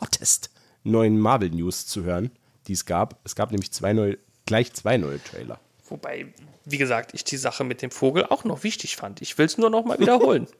hottest 0.00 0.50
neuen 0.82 1.18
Marvel-News 1.18 1.86
zu 1.86 2.04
hören, 2.04 2.30
die 2.66 2.72
es 2.72 2.84
gab. 2.84 3.20
Es 3.24 3.34
gab 3.34 3.50
nämlich 3.50 3.72
zwei 3.72 3.92
neue, 3.92 4.18
gleich 4.46 4.72
zwei 4.72 4.96
neue 4.96 5.22
Trailer. 5.22 5.60
Wobei, 5.86 6.32
wie 6.64 6.78
gesagt, 6.78 7.12
ich 7.14 7.24
die 7.24 7.36
Sache 7.36 7.62
mit 7.62 7.82
dem 7.82 7.90
Vogel 7.90 8.24
auch 8.24 8.44
noch 8.44 8.64
wichtig 8.64 8.96
fand. 8.96 9.20
Ich 9.20 9.36
will 9.36 9.46
es 9.46 9.58
nur 9.58 9.70
noch 9.70 9.84
mal 9.84 9.98
wiederholen. 9.98 10.46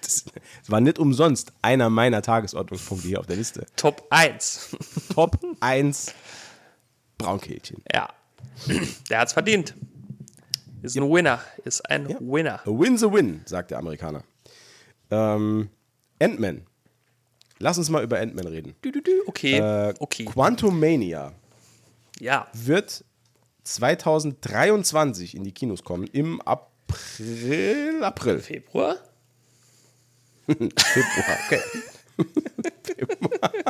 Das 0.00 0.24
war 0.68 0.80
nicht 0.80 0.98
umsonst 0.98 1.52
einer 1.60 1.90
meiner 1.90 2.22
Tagesordnungspunkte 2.22 3.08
hier 3.08 3.20
auf 3.20 3.26
der 3.26 3.36
Liste. 3.36 3.66
Top 3.76 4.06
1. 4.10 4.76
Top 5.14 5.38
1 5.60 6.14
Braunkehlchen. 7.18 7.82
Ja. 7.92 8.08
Der 9.10 9.18
hat's 9.18 9.32
verdient. 9.32 9.74
Ist 10.82 10.96
ein 10.96 11.10
Winner. 11.10 11.40
Ist 11.64 11.80
ein 11.90 12.08
ja. 12.08 12.16
Winner. 12.20 12.60
A 12.60 12.70
win's 12.70 13.02
a 13.02 13.12
win, 13.12 13.40
sagt 13.46 13.70
der 13.70 13.78
Amerikaner. 13.78 14.22
Ähm, 15.10 15.70
Ant-Man. 16.20 16.66
Lass 17.58 17.78
uns 17.78 17.88
mal 17.88 18.04
über 18.04 18.20
Ant-Man 18.20 18.46
reden. 18.46 18.74
Du, 18.82 18.90
du, 18.90 19.00
du. 19.00 19.10
Okay. 19.26 19.58
Äh, 19.58 19.94
okay. 19.98 20.26
Quantum 20.26 20.78
Mania. 20.78 21.32
Ja. 22.20 22.46
Wird 22.52 23.04
2023 23.64 25.34
in 25.34 25.44
die 25.44 25.52
Kinos 25.52 25.82
kommen. 25.82 26.06
Im 26.06 26.40
April. 26.42 28.02
April. 28.02 28.38
Februar? 28.40 28.96
Februar, 30.46 31.38
okay. 31.46 31.60
Februar. 32.82 33.52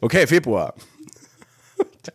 Okay, 0.00 0.26
Februar. 0.26 0.74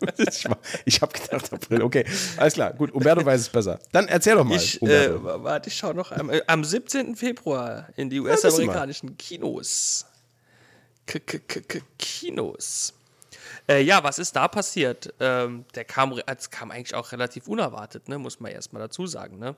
ich 0.85 1.01
habe 1.01 1.13
gedacht 1.13 1.53
April, 1.53 1.83
okay. 1.83 2.05
Alles 2.37 2.53
klar, 2.53 2.73
gut, 2.73 2.91
Umberto 2.91 3.25
weiß 3.25 3.41
es 3.41 3.49
besser. 3.49 3.79
Dann 3.91 4.07
erzähl 4.07 4.35
doch 4.35 4.43
mal. 4.43 4.55
Ich, 4.55 4.81
äh, 4.81 5.11
warte, 5.21 5.69
ich 5.69 5.75
schau 5.75 5.93
noch 5.93 6.11
am, 6.11 6.29
äh, 6.29 6.41
am 6.47 6.63
17. 6.63 7.15
Februar 7.15 7.89
in 7.95 8.09
die 8.09 8.19
US-amerikanischen 8.19 9.17
Kinos. 9.17 10.05
K 11.05 11.19
-k 11.19 11.39
-k 11.39 11.81
Kinos. 11.97 12.93
Äh, 13.67 13.81
ja, 13.81 14.03
was 14.03 14.19
ist 14.19 14.35
da 14.35 14.47
passiert? 14.47 15.13
Ähm, 15.19 15.65
der 15.75 15.85
kam, 15.85 16.19
es 16.25 16.49
kam 16.49 16.71
eigentlich 16.71 16.95
auch 16.95 17.11
relativ 17.11 17.47
unerwartet, 17.47 18.09
ne? 18.09 18.17
muss 18.17 18.39
man 18.39 18.51
erstmal 18.51 18.81
dazu 18.81 19.07
sagen. 19.07 19.39
Ne? 19.39 19.55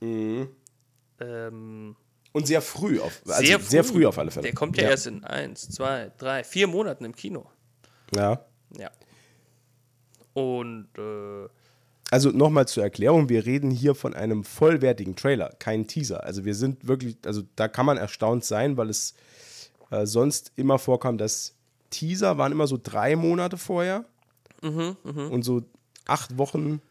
Mhm. 0.00 0.48
Ähm, 1.20 1.96
und 2.32 2.46
sehr 2.48 2.62
früh, 2.62 2.98
auf, 3.00 3.22
also 3.28 3.46
sehr, 3.46 3.60
früh, 3.60 3.70
sehr 3.70 3.84
früh 3.84 4.06
auf 4.06 4.18
alle 4.18 4.32
Fälle. 4.32 4.42
Der 4.42 4.54
kommt 4.54 4.76
ja, 4.76 4.84
ja, 4.84 4.90
erst 4.90 5.06
in 5.06 5.22
eins, 5.22 5.68
zwei, 5.68 6.10
drei, 6.18 6.42
vier 6.42 6.66
Monaten 6.66 7.04
im 7.04 7.14
Kino. 7.14 7.46
Ja. 8.12 8.44
Ja. 8.76 8.90
Und 10.32 10.88
äh, 10.98 11.48
also 12.10 12.30
nochmal 12.30 12.66
zur 12.66 12.82
Erklärung, 12.82 13.28
wir 13.28 13.46
reden 13.46 13.70
hier 13.70 13.94
von 13.94 14.14
einem 14.14 14.44
vollwertigen 14.44 15.14
Trailer, 15.14 15.54
kein 15.58 15.86
Teaser. 15.86 16.24
Also 16.24 16.44
wir 16.44 16.54
sind 16.54 16.86
wirklich, 16.86 17.16
also 17.24 17.42
da 17.54 17.68
kann 17.68 17.86
man 17.86 17.98
erstaunt 17.98 18.44
sein, 18.44 18.76
weil 18.76 18.90
es 18.90 19.14
äh, 19.90 20.06
sonst 20.06 20.52
immer 20.56 20.78
vorkam, 20.78 21.18
dass 21.18 21.53
Teaser 21.94 22.38
waren 22.38 22.50
immer 22.50 22.66
so 22.66 22.78
drei 22.82 23.14
Monate 23.14 23.56
vorher. 23.56 24.04
Mhm, 24.62 24.96
mh. 25.04 25.26
Und 25.26 25.42
so 25.44 25.62
acht 26.06 26.36
Wochen 26.38 26.82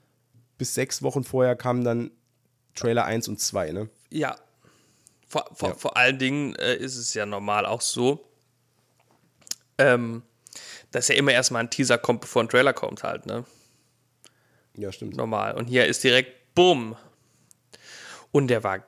bis 0.57 0.73
sechs 0.73 1.01
Wochen 1.01 1.23
vorher 1.23 1.55
kamen 1.55 1.83
dann 1.83 2.11
Trailer 2.73 3.05
1 3.05 3.27
und 3.27 3.39
2, 3.39 3.71
ne? 3.71 3.89
Ja. 4.09 4.35
Vor, 5.27 5.49
vor, 5.53 5.69
ja. 5.69 5.75
vor 5.75 5.97
allen 5.97 6.17
Dingen 6.17 6.55
äh, 6.55 6.75
ist 6.75 6.95
es 6.95 7.13
ja 7.13 7.25
normal 7.25 7.65
auch 7.65 7.81
so, 7.81 8.25
ähm, 9.77 10.23
dass 10.91 11.07
ja 11.09 11.15
immer 11.15 11.31
erstmal 11.31 11.63
ein 11.63 11.69
Teaser 11.69 11.97
kommt, 11.97 12.21
bevor 12.21 12.43
ein 12.43 12.49
Trailer 12.49 12.73
kommt, 12.73 13.03
halt, 13.03 13.25
ne? 13.25 13.43
Ja, 14.75 14.91
stimmt. 14.91 15.17
Normal. 15.17 15.55
Und 15.55 15.65
hier 15.67 15.85
ist 15.85 16.03
direkt 16.03 16.55
Bumm. 16.55 16.95
Und 18.31 18.47
der 18.47 18.63
war 18.63 18.83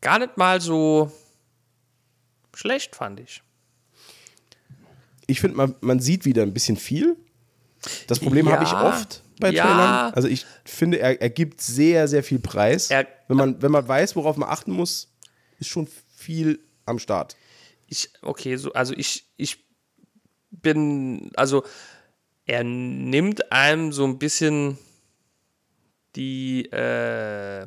gar 0.00 0.18
nicht 0.18 0.36
mal 0.36 0.60
so 0.60 1.10
schlecht, 2.52 2.94
fand 2.94 3.20
ich 3.20 3.42
ich 5.26 5.40
finde, 5.40 5.56
man, 5.56 5.74
man 5.80 6.00
sieht 6.00 6.24
wieder 6.24 6.42
ein 6.42 6.52
bisschen 6.52 6.76
viel. 6.76 7.16
Das 8.06 8.18
Problem 8.20 8.46
ja, 8.46 8.52
habe 8.52 8.64
ich 8.64 8.72
oft 8.72 9.22
bei 9.38 9.50
ja. 9.50 9.64
Trailern. 9.64 10.14
Also 10.14 10.28
ich 10.28 10.46
finde, 10.64 10.98
er, 10.98 11.20
er 11.20 11.30
gibt 11.30 11.60
sehr, 11.60 12.08
sehr 12.08 12.22
viel 12.22 12.38
Preis. 12.38 12.90
Er, 12.90 13.06
wenn, 13.28 13.36
man, 13.36 13.62
wenn 13.62 13.70
man 13.70 13.86
weiß, 13.86 14.16
worauf 14.16 14.36
man 14.36 14.48
achten 14.48 14.72
muss, 14.72 15.12
ist 15.58 15.68
schon 15.68 15.88
viel 16.14 16.60
am 16.84 16.98
Start. 16.98 17.36
Ich, 17.86 18.10
okay, 18.22 18.56
so, 18.56 18.72
also 18.72 18.94
ich, 18.96 19.26
ich 19.36 19.64
bin, 20.50 21.30
also 21.36 21.64
er 22.46 22.64
nimmt 22.64 23.52
einem 23.52 23.92
so 23.92 24.04
ein 24.04 24.18
bisschen 24.18 24.78
die, 26.14 26.64
äh, 26.66 27.66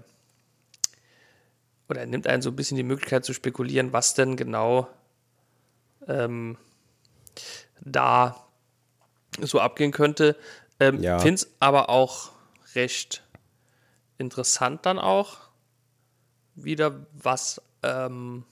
oder 1.88 2.02
er 2.02 2.08
nimmt 2.08 2.28
einem 2.28 2.42
so 2.42 2.50
ein 2.50 2.56
bisschen 2.56 2.78
die 2.78 2.84
Möglichkeit 2.84 3.26
zu 3.26 3.34
spekulieren, 3.34 3.94
was 3.94 4.14
denn 4.14 4.36
genau 4.36 4.88
ähm, 6.08 6.58
da 7.82 8.48
so 9.42 9.60
abgehen 9.60 9.92
könnte. 9.92 10.36
Ähm, 10.80 11.02
ja. 11.02 11.20
Finde 11.20 11.36
es 11.36 11.52
aber 11.60 11.90
auch 11.90 12.32
recht 12.76 13.24
interessant 14.18 14.86
dann 14.86 15.00
auch 15.00 15.38
wieder, 16.56 17.06
was, 17.14 17.62
ähm, 17.84 18.44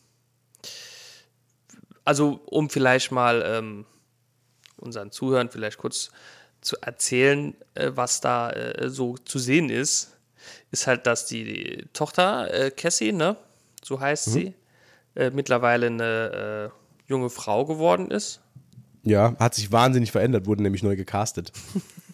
also 2.04 2.40
um 2.46 2.70
vielleicht 2.70 3.12
mal 3.12 3.44
ähm, 3.46 3.86
unseren 4.78 5.12
Zuhörern 5.12 5.50
vielleicht 5.50 5.78
kurz 5.78 6.12
zu 6.62 6.78
erzählen, 6.82 7.56
äh, 7.74 7.92
was 7.94 8.22
da 8.22 8.50
äh, 8.52 8.90
so 8.90 9.18
zu 9.18 9.40
sehen 9.40 9.70
ist, 9.70 10.18
ist 10.72 10.88
halt, 10.88 11.06
dass 11.06 11.26
die, 11.26 11.44
die 11.44 11.86
Tochter 11.94 12.54
äh, 12.54 12.72
Cassie, 12.72 13.12
ne, 13.12 13.38
so 13.84 14.00
heißt 14.00 14.28
mhm. 14.28 14.32
sie, 14.32 14.54
äh, 15.16 15.30
mittlerweile 15.32 15.88
eine 15.88 16.72
äh, 16.72 17.10
junge 17.10 17.30
Frau 17.30 17.66
geworden 17.66 18.12
ist. 18.12 18.42
Ja, 19.08 19.36
hat 19.40 19.56
sich 19.56 19.72
wahnsinnig 19.72 20.12
verändert, 20.12 20.48
wurde 20.48 20.62
nämlich 20.64 20.84
neu 20.84 20.98
gecastet. 20.98 21.54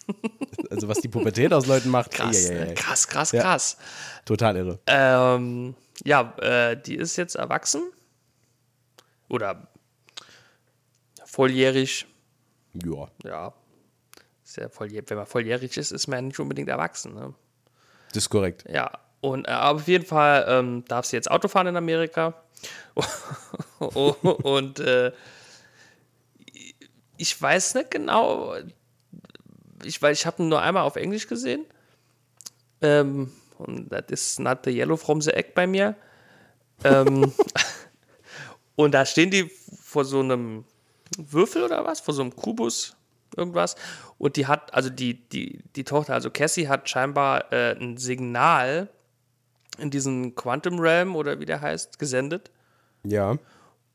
also 0.70 0.86
was 0.86 1.00
die 1.00 1.08
Pubertät 1.08 1.52
aus 1.52 1.66
Leuten 1.66 1.88
macht. 1.88 2.12
Krass, 2.12 2.48
ja, 2.48 2.54
ja, 2.54 2.64
ja. 2.66 2.74
krass, 2.74 3.08
krass, 3.08 3.32
ja. 3.32 3.42
krass. 3.42 3.76
Total 4.24 4.56
irre. 4.56 4.78
Ähm, 4.86 5.74
ja, 6.04 6.34
äh, 6.38 6.76
die 6.80 6.94
ist 6.94 7.16
jetzt 7.16 7.34
erwachsen. 7.34 7.82
Oder 9.28 9.66
volljährig. 11.24 12.06
Ja. 12.74 13.08
Ja. 13.24 13.52
Sehr 14.44 14.68
volljährig. 14.68 15.10
Wenn 15.10 15.16
man 15.16 15.26
volljährig 15.26 15.76
ist, 15.76 15.90
ist 15.90 16.06
man 16.06 16.28
nicht 16.28 16.38
unbedingt 16.38 16.68
erwachsen. 16.68 17.14
Ne? 17.14 17.34
Das 18.08 18.18
ist 18.18 18.30
korrekt. 18.30 18.64
Ja. 18.68 18.92
Und 19.20 19.48
äh, 19.48 19.50
aber 19.50 19.80
auf 19.80 19.88
jeden 19.88 20.06
Fall 20.06 20.44
ähm, 20.48 20.84
darf 20.86 21.06
sie 21.06 21.16
jetzt 21.16 21.28
Auto 21.28 21.48
fahren 21.48 21.66
in 21.66 21.76
Amerika. 21.76 22.34
und 23.78 24.78
äh, 24.78 25.10
ich 27.16 27.40
weiß 27.40 27.74
nicht 27.74 27.90
genau, 27.90 28.54
ich, 29.84 30.00
weil 30.02 30.12
ich 30.12 30.26
habe 30.26 30.42
ihn 30.42 30.48
nur 30.48 30.62
einmal 30.62 30.82
auf 30.82 30.96
Englisch 30.96 31.26
gesehen. 31.26 31.64
Ähm, 32.80 33.32
und 33.58 33.90
das 33.90 34.04
ist 34.08 34.40
not 34.40 34.60
the 34.64 34.70
yellow 34.70 34.96
from 34.96 35.20
the 35.20 35.32
egg 35.32 35.52
bei 35.54 35.66
mir. 35.66 35.94
ähm, 36.82 37.32
und 38.76 38.92
da 38.92 39.06
stehen 39.06 39.30
die 39.30 39.50
vor 39.80 40.04
so 40.04 40.20
einem 40.20 40.64
Würfel 41.16 41.62
oder 41.62 41.84
was, 41.84 42.00
vor 42.00 42.14
so 42.14 42.22
einem 42.22 42.34
Kubus, 42.34 42.96
irgendwas. 43.36 43.76
Und 44.18 44.36
die 44.36 44.46
hat, 44.46 44.74
also 44.74 44.90
die, 44.90 45.28
die, 45.28 45.62
die 45.76 45.84
Tochter, 45.84 46.14
also 46.14 46.30
Cassie, 46.30 46.68
hat 46.68 46.88
scheinbar 46.88 47.52
äh, 47.52 47.76
ein 47.78 47.96
Signal 47.96 48.88
in 49.78 49.90
diesen 49.90 50.34
Quantum 50.34 50.78
Realm 50.78 51.16
oder 51.16 51.40
wie 51.40 51.46
der 51.46 51.60
heißt, 51.60 51.98
gesendet. 51.98 52.50
Ja. 53.04 53.36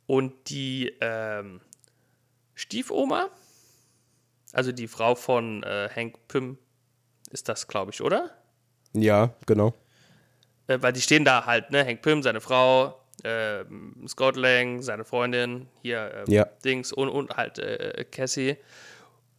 Und 0.07 0.33
die 0.49 0.93
ähm, 1.01 1.61
Stiefoma, 2.59 3.29
also 4.51 4.73
die 4.73 4.89
Frau 4.89 5.15
von 5.15 5.63
äh, 5.63 5.87
Hank 5.95 6.27
Pym, 6.27 6.57
ist 7.31 7.47
das, 7.47 7.69
glaube 7.69 7.91
ich, 7.91 8.01
oder? 8.01 8.31
Ja, 8.91 9.33
genau. 9.45 9.73
Äh, 10.67 10.81
weil 10.81 10.91
die 10.91 10.99
stehen 10.99 11.23
da 11.23 11.45
halt, 11.45 11.71
ne? 11.71 11.85
Hank 11.85 12.01
Pym, 12.01 12.21
seine 12.21 12.41
Frau, 12.41 12.99
äh, 13.23 13.63
Scott 14.09 14.35
Lang, 14.35 14.81
seine 14.81 15.05
Freundin, 15.05 15.69
hier 15.81 16.25
äh, 16.27 16.33
ja. 16.33 16.45
Dings 16.65 16.91
und, 16.91 17.07
und 17.07 17.37
halt 17.37 17.59
äh, 17.59 18.03
Cassie 18.11 18.57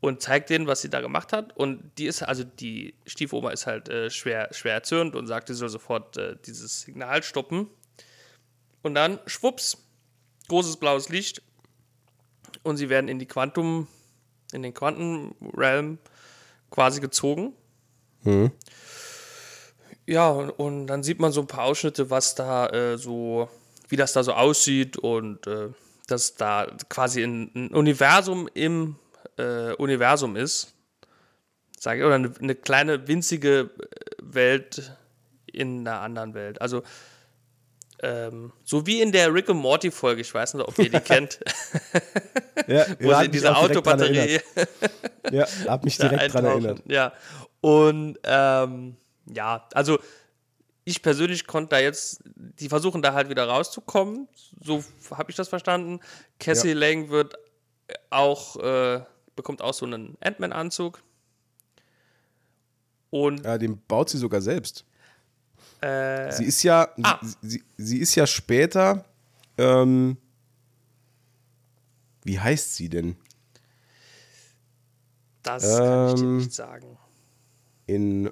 und 0.01 0.23
zeigt 0.23 0.49
denen, 0.49 0.67
was 0.67 0.81
sie 0.81 0.89
da 0.89 1.03
gemacht 1.03 1.35
hat. 1.35 1.55
Und 1.55 1.93
die 1.99 2.07
ist, 2.07 2.23
also 2.23 2.43
die 2.43 2.95
Stiefoma 3.05 3.51
ist 3.51 3.67
halt 3.67 3.91
äh, 3.91 4.09
schwer, 4.09 4.49
schwer 4.53 4.73
erzürnt 4.73 5.15
und 5.15 5.27
sagt, 5.27 5.49
sie 5.49 5.55
soll 5.55 5.69
sofort 5.69 6.17
äh, 6.17 6.37
dieses 6.47 6.81
Signal 6.81 7.23
stoppen. 7.23 7.69
Und 8.83 8.95
dann, 8.95 9.19
schwupps, 9.27 9.77
großes 10.49 10.79
blaues 10.79 11.11
Licht 11.11 11.43
und 12.63 12.77
sie 12.77 12.89
werden 12.89 13.09
in 13.09 13.19
die 13.19 13.27
Quantum, 13.27 13.89
in 14.53 14.63
den 14.63 14.75
Quantenrealm 14.75 15.99
quasi 16.71 17.01
gezogen. 17.01 17.53
Mhm. 18.23 18.51
Ja, 20.07 20.29
und, 20.29 20.51
und, 20.51 20.87
dann 20.87 21.03
sieht 21.03 21.21
man 21.21 21.33
so 21.33 21.41
ein 21.41 21.47
paar 21.47 21.65
Ausschnitte, 21.65 22.11
was 22.11 22.35
da 22.35 22.69
äh, 22.69 22.99
so, 22.99 23.49
wie 23.89 23.97
das 23.97 24.13
da 24.13 24.23
so 24.23 24.33
aussieht 24.33 24.97
und 24.97 25.47
äh, 25.47 25.69
dass 26.09 26.35
da 26.35 26.67
quasi 26.89 27.23
ein, 27.23 27.51
ein 27.55 27.69
Universum 27.69 28.49
im 28.55 28.97
äh, 29.37 29.73
Universum 29.75 30.37
ist. 30.37 30.75
Sage 31.79 32.01
ich, 32.01 32.07
oder 32.07 32.17
eine, 32.17 32.33
eine 32.41 32.55
kleine 32.55 33.09
winzige 33.09 33.71
Welt 34.21 34.93
in 35.47 35.87
einer 35.87 36.01
anderen 36.01 36.35
Welt. 36.35 36.61
Also 36.61 36.83
ähm, 38.03 38.53
so 38.65 38.87
wie 38.87 39.01
in 39.01 39.13
der 39.13 39.33
Rick 39.33 39.51
and 39.51 39.61
Morty 39.61 39.91
Folge, 39.91 40.23
ich 40.23 40.33
weiß 40.33 40.55
nicht, 40.55 40.67
ob 40.67 40.79
ihr 40.79 40.91
die 40.91 41.01
kennt. 41.01 41.41
ja, 42.67 42.87
wo 43.01 43.15
sie 43.15 43.25
in 43.27 43.33
dieser 43.33 43.59
Autobatterie. 43.59 44.41
ja, 45.31 45.47
hab 45.67 45.85
mich 45.85 45.99
direkt 45.99 46.33
dran 46.35 46.45
erinnert. 46.45 46.83
Ja. 46.87 47.13
Und 47.61 48.19
ähm, 48.25 48.97
ja, 49.27 49.69
also 49.75 49.99
ich 50.85 51.03
persönlich 51.03 51.47
konnte 51.47 51.71
da 51.71 51.79
jetzt, 51.79 52.23
die 52.25 52.69
versuchen 52.69 53.03
da 53.03 53.13
halt 53.13 53.29
wieder 53.29 53.47
rauszukommen, 53.47 54.29
so 54.61 54.83
habe 55.11 55.31
ich 55.31 55.37
das 55.37 55.49
verstanden. 55.49 56.01
Cassie 56.39 56.71
ja. 56.71 56.75
Lang 56.75 57.11
wird 57.11 57.35
auch, 58.09 58.57
äh, 58.57 59.03
bekommt 59.37 59.63
auch 59.63 59.75
so 59.75 59.85
einen 59.85 60.17
Ant-Man-Anzug. 60.21 61.03
Und 63.11 63.45
ja, 63.45 63.59
den 63.59 63.81
baut 63.87 64.09
sie 64.09 64.19
sogar 64.19 64.41
selbst. 64.41 64.85
Äh, 65.81 66.33
sie 66.33 66.45
ist 66.45 66.63
ja, 66.63 66.89
ah. 67.03 67.19
sie, 67.41 67.63
sie, 67.77 67.99
ist 67.99 68.15
ja 68.15 68.27
später, 68.27 69.05
ähm, 69.57 70.19
wie 72.25 72.39
heißt 72.39 72.77
sie 72.77 72.89
denn? 72.89 73.17
Das 75.43 75.65
ähm, 75.65 75.79
kann 75.79 76.09
ich 76.09 76.15
dir 76.15 76.27
ähm, 76.27 76.37
nicht 76.37 76.53
sagen. 76.53 76.99
In, 77.87 78.31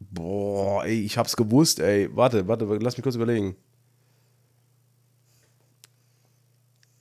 boah, 0.00 0.84
ey, 0.84 1.02
ich 1.02 1.16
hab's 1.16 1.36
gewusst, 1.36 1.78
ey. 1.78 2.14
Warte, 2.14 2.48
warte, 2.48 2.64
lass 2.64 2.96
mich 2.96 3.04
kurz 3.04 3.14
überlegen. 3.14 3.56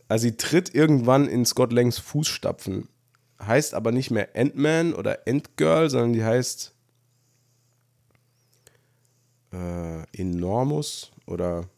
Also 0.08 0.23
sie 0.23 0.38
tritt 0.38 0.73
irgendwann 0.73 1.27
in 1.27 1.45
Scott 1.45 1.73
Langs 1.73 1.97
Fußstapfen. 1.97 2.88
Heißt 3.41 3.73
aber 3.73 3.91
nicht 3.91 4.10
mehr 4.12 4.30
Ant-Man 4.36 4.93
oder 4.93 5.19
Ant-Girl, 5.27 5.89
sondern 5.89 6.13
die 6.13 6.23
heißt 6.23 6.76
äh, 9.58 10.22
Enormus 10.22 11.12
oder 11.26 11.70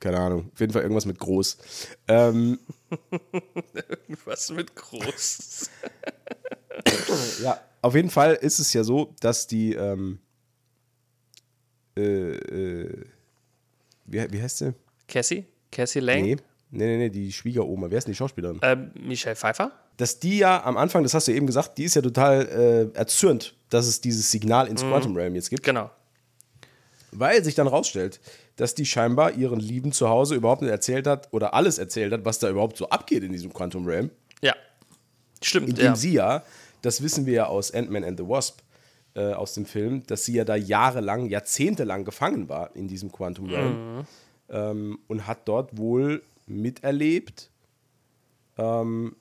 keine 0.00 0.18
Ahnung, 0.18 0.50
auf 0.52 0.60
jeden 0.60 0.72
Fall 0.72 0.82
irgendwas 0.82 1.06
mit 1.06 1.18
groß. 1.18 1.58
Ähm, 2.06 2.60
irgendwas 3.90 4.50
mit 4.50 4.74
groß. 4.76 5.70
ja, 7.42 7.60
auf 7.82 7.94
jeden 7.96 8.10
Fall 8.10 8.34
ist 8.34 8.60
es 8.60 8.72
ja 8.72 8.84
so, 8.84 9.14
dass 9.20 9.48
die 9.48 9.74
ähm, 9.74 10.20
äh, 11.96 12.32
äh, 12.32 13.04
wie, 14.06 14.32
wie 14.32 14.42
heißt 14.42 14.58
sie? 14.58 14.74
Cassie? 15.08 15.44
Cassie 15.70 16.00
Lang? 16.00 16.22
Nee, 16.22 16.36
nee, 16.70 16.86
nee, 16.86 16.96
nee 16.96 17.10
die 17.10 17.32
Schwiegeroma. 17.32 17.90
Wer 17.90 17.98
ist 17.98 18.04
denn 18.04 18.12
die 18.12 18.16
Schauspielerin? 18.16 18.60
Ähm, 18.62 18.90
Michelle 19.00 19.36
Pfeiffer? 19.36 19.72
Dass 19.96 20.20
die 20.20 20.38
ja 20.38 20.64
am 20.64 20.76
Anfang, 20.76 21.02
das 21.02 21.14
hast 21.14 21.26
du 21.28 21.32
eben 21.32 21.46
gesagt, 21.46 21.76
die 21.76 21.84
ist 21.84 21.96
ja 21.96 22.02
total 22.02 22.92
äh, 22.94 22.96
erzürnt, 22.96 23.54
dass 23.68 23.86
es 23.86 24.00
dieses 24.00 24.30
Signal 24.30 24.68
ins 24.68 24.84
mhm. 24.84 24.90
Quantum 24.90 25.16
Realm 25.16 25.34
jetzt 25.34 25.50
gibt. 25.50 25.64
Genau. 25.64 25.90
Weil 27.10 27.42
sich 27.42 27.54
dann 27.54 27.66
rausstellt, 27.66 28.20
dass 28.56 28.74
die 28.74 28.84
scheinbar 28.84 29.32
ihren 29.32 29.60
Lieben 29.60 29.92
zu 29.92 30.08
Hause 30.08 30.34
überhaupt 30.34 30.62
nicht 30.62 30.70
erzählt 30.70 31.06
hat 31.06 31.28
oder 31.32 31.54
alles 31.54 31.78
erzählt 31.78 32.12
hat, 32.12 32.24
was 32.24 32.38
da 32.38 32.50
überhaupt 32.50 32.76
so 32.76 32.88
abgeht 32.90 33.22
in 33.22 33.32
diesem 33.32 33.52
Quantum 33.52 33.86
Realm. 33.86 34.10
Ja, 34.42 34.54
stimmt. 35.42 35.70
Indem 35.70 35.84
ja. 35.86 35.96
sie 35.96 36.12
ja, 36.12 36.44
das 36.82 37.02
wissen 37.02 37.24
wir 37.24 37.32
ja 37.32 37.46
aus 37.46 37.72
Ant-Man 37.72 38.04
and 38.04 38.18
the 38.18 38.28
Wasp, 38.28 38.60
äh, 39.14 39.32
aus 39.32 39.54
dem 39.54 39.66
Film, 39.66 40.06
dass 40.06 40.24
sie 40.24 40.34
ja 40.34 40.44
da 40.44 40.54
jahrelang, 40.54 41.26
jahrzehntelang 41.26 42.04
gefangen 42.04 42.48
war 42.48 42.74
in 42.76 42.88
diesem 42.88 43.10
Quantum 43.10 43.46
Realm 43.46 43.96
mhm. 43.96 44.06
ähm, 44.48 44.98
und 45.08 45.26
hat 45.26 45.48
dort 45.48 45.76
wohl 45.76 46.22
miterlebt, 46.46 47.50
ähm, 48.58 49.16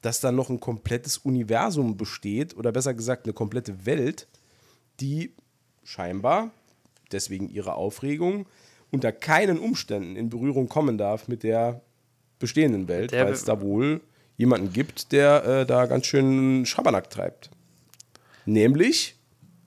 dass 0.00 0.20
da 0.20 0.32
noch 0.32 0.48
ein 0.48 0.60
komplettes 0.60 1.18
Universum 1.18 1.96
besteht 1.96 2.56
oder 2.56 2.72
besser 2.72 2.94
gesagt 2.94 3.26
eine 3.26 3.32
komplette 3.32 3.84
Welt, 3.84 4.26
die 5.00 5.32
scheinbar 5.84 6.50
deswegen 7.12 7.48
ihre 7.48 7.74
Aufregung, 7.74 8.46
unter 8.90 9.12
keinen 9.12 9.58
Umständen 9.58 10.16
in 10.16 10.30
Berührung 10.30 10.68
kommen 10.68 10.98
darf 10.98 11.28
mit 11.28 11.42
der 11.42 11.82
bestehenden 12.38 12.88
Welt, 12.88 13.12
weil 13.12 13.32
es 13.32 13.44
da 13.44 13.60
wohl 13.60 14.00
jemanden 14.36 14.72
gibt, 14.72 15.12
der 15.12 15.44
äh, 15.44 15.66
da 15.66 15.86
ganz 15.86 16.06
schön 16.06 16.66
Schabernack 16.66 17.10
treibt. 17.10 17.50
Nämlich 18.44 19.16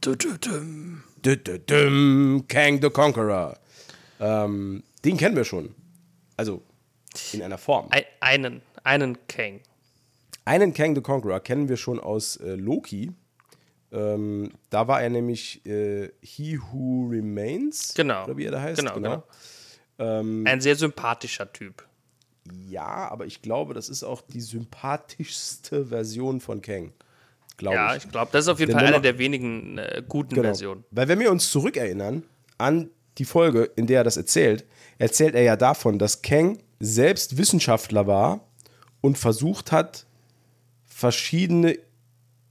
du, 0.02 0.16
du, 0.16 0.38
dum. 0.38 1.04
Du, 1.22 2.44
Kang 2.48 2.82
the 2.82 2.90
Conqueror. 2.90 3.58
Ähm, 4.20 4.84
den 5.04 5.18
kennen 5.18 5.36
wir 5.36 5.44
schon. 5.44 5.76
Also 6.38 6.64
in 7.34 7.42
einer 7.42 7.58
Form. 7.58 7.88
Ein, 7.90 8.04
einen, 8.22 8.62
einen 8.84 9.18
Kang. 9.28 9.60
Einen 10.46 10.74
Kang 10.74 10.96
the 10.96 11.02
Conqueror 11.02 11.42
kennen 11.42 11.68
wir 11.68 11.78
schon 11.78 12.00
aus 12.00 12.38
äh, 12.38 12.56
Loki. 12.56 13.12
Ähm, 13.92 14.52
da 14.70 14.88
war 14.88 15.02
er 15.02 15.10
nämlich 15.10 15.66
äh, 15.66 16.10
He 16.22 16.60
Who 16.60 17.08
Remains. 17.10 17.94
Genau. 17.96 18.26
Oder 18.26 18.38
wie 18.38 18.46
er 18.46 18.52
da 18.52 18.62
heißt. 18.62 18.80
Genau, 18.80 18.94
genau. 18.96 19.24
genau. 19.98 20.20
Ähm, 20.20 20.46
Ein 20.48 20.62
sehr 20.62 20.76
sympathischer 20.76 21.52
Typ. 21.52 21.86
Ja, 22.68 23.10
aber 23.10 23.26
ich 23.26 23.42
glaube, 23.42 23.74
das 23.74 23.90
ist 23.90 24.04
auch 24.04 24.22
die 24.22 24.42
sympathischste 24.42 25.88
Version 25.88 26.40
von 26.40 26.62
Kang. 26.62 26.94
Ja, 27.62 27.96
ich, 27.96 28.06
ich 28.06 28.12
glaube, 28.12 28.30
das 28.32 28.46
ist 28.46 28.50
auf 28.50 28.60
jeden 28.60 28.72
Denn 28.72 28.80
Fall 28.80 28.88
eine 28.88 29.02
der 29.02 29.18
wenigen 29.18 29.78
äh, 29.78 30.02
guten 30.08 30.36
genau. 30.36 30.48
Versionen. 30.48 30.86
Weil 30.92 31.08
wenn 31.10 31.20
wir 31.20 31.32
uns 31.32 31.52
zurückerinnern 31.52 32.24
an 32.58 32.90
die 33.18 33.26
Folge, 33.26 33.70
in 33.76 33.86
der 33.88 34.00
er 34.00 34.04
das 34.06 34.16
erzählt, 34.16 34.66
erzählt 34.98 35.36
er 35.36 35.44
ja 35.44 35.58
davon, 35.58 36.00
dass 36.00 36.22
Kang 36.22 36.60
selbst 36.80 37.38
Wissenschaftler 37.38 38.08
war 38.08 38.48
und 39.02 39.18
versucht 39.18 39.74
hat, 39.74 40.06
verschiedene 40.86 41.78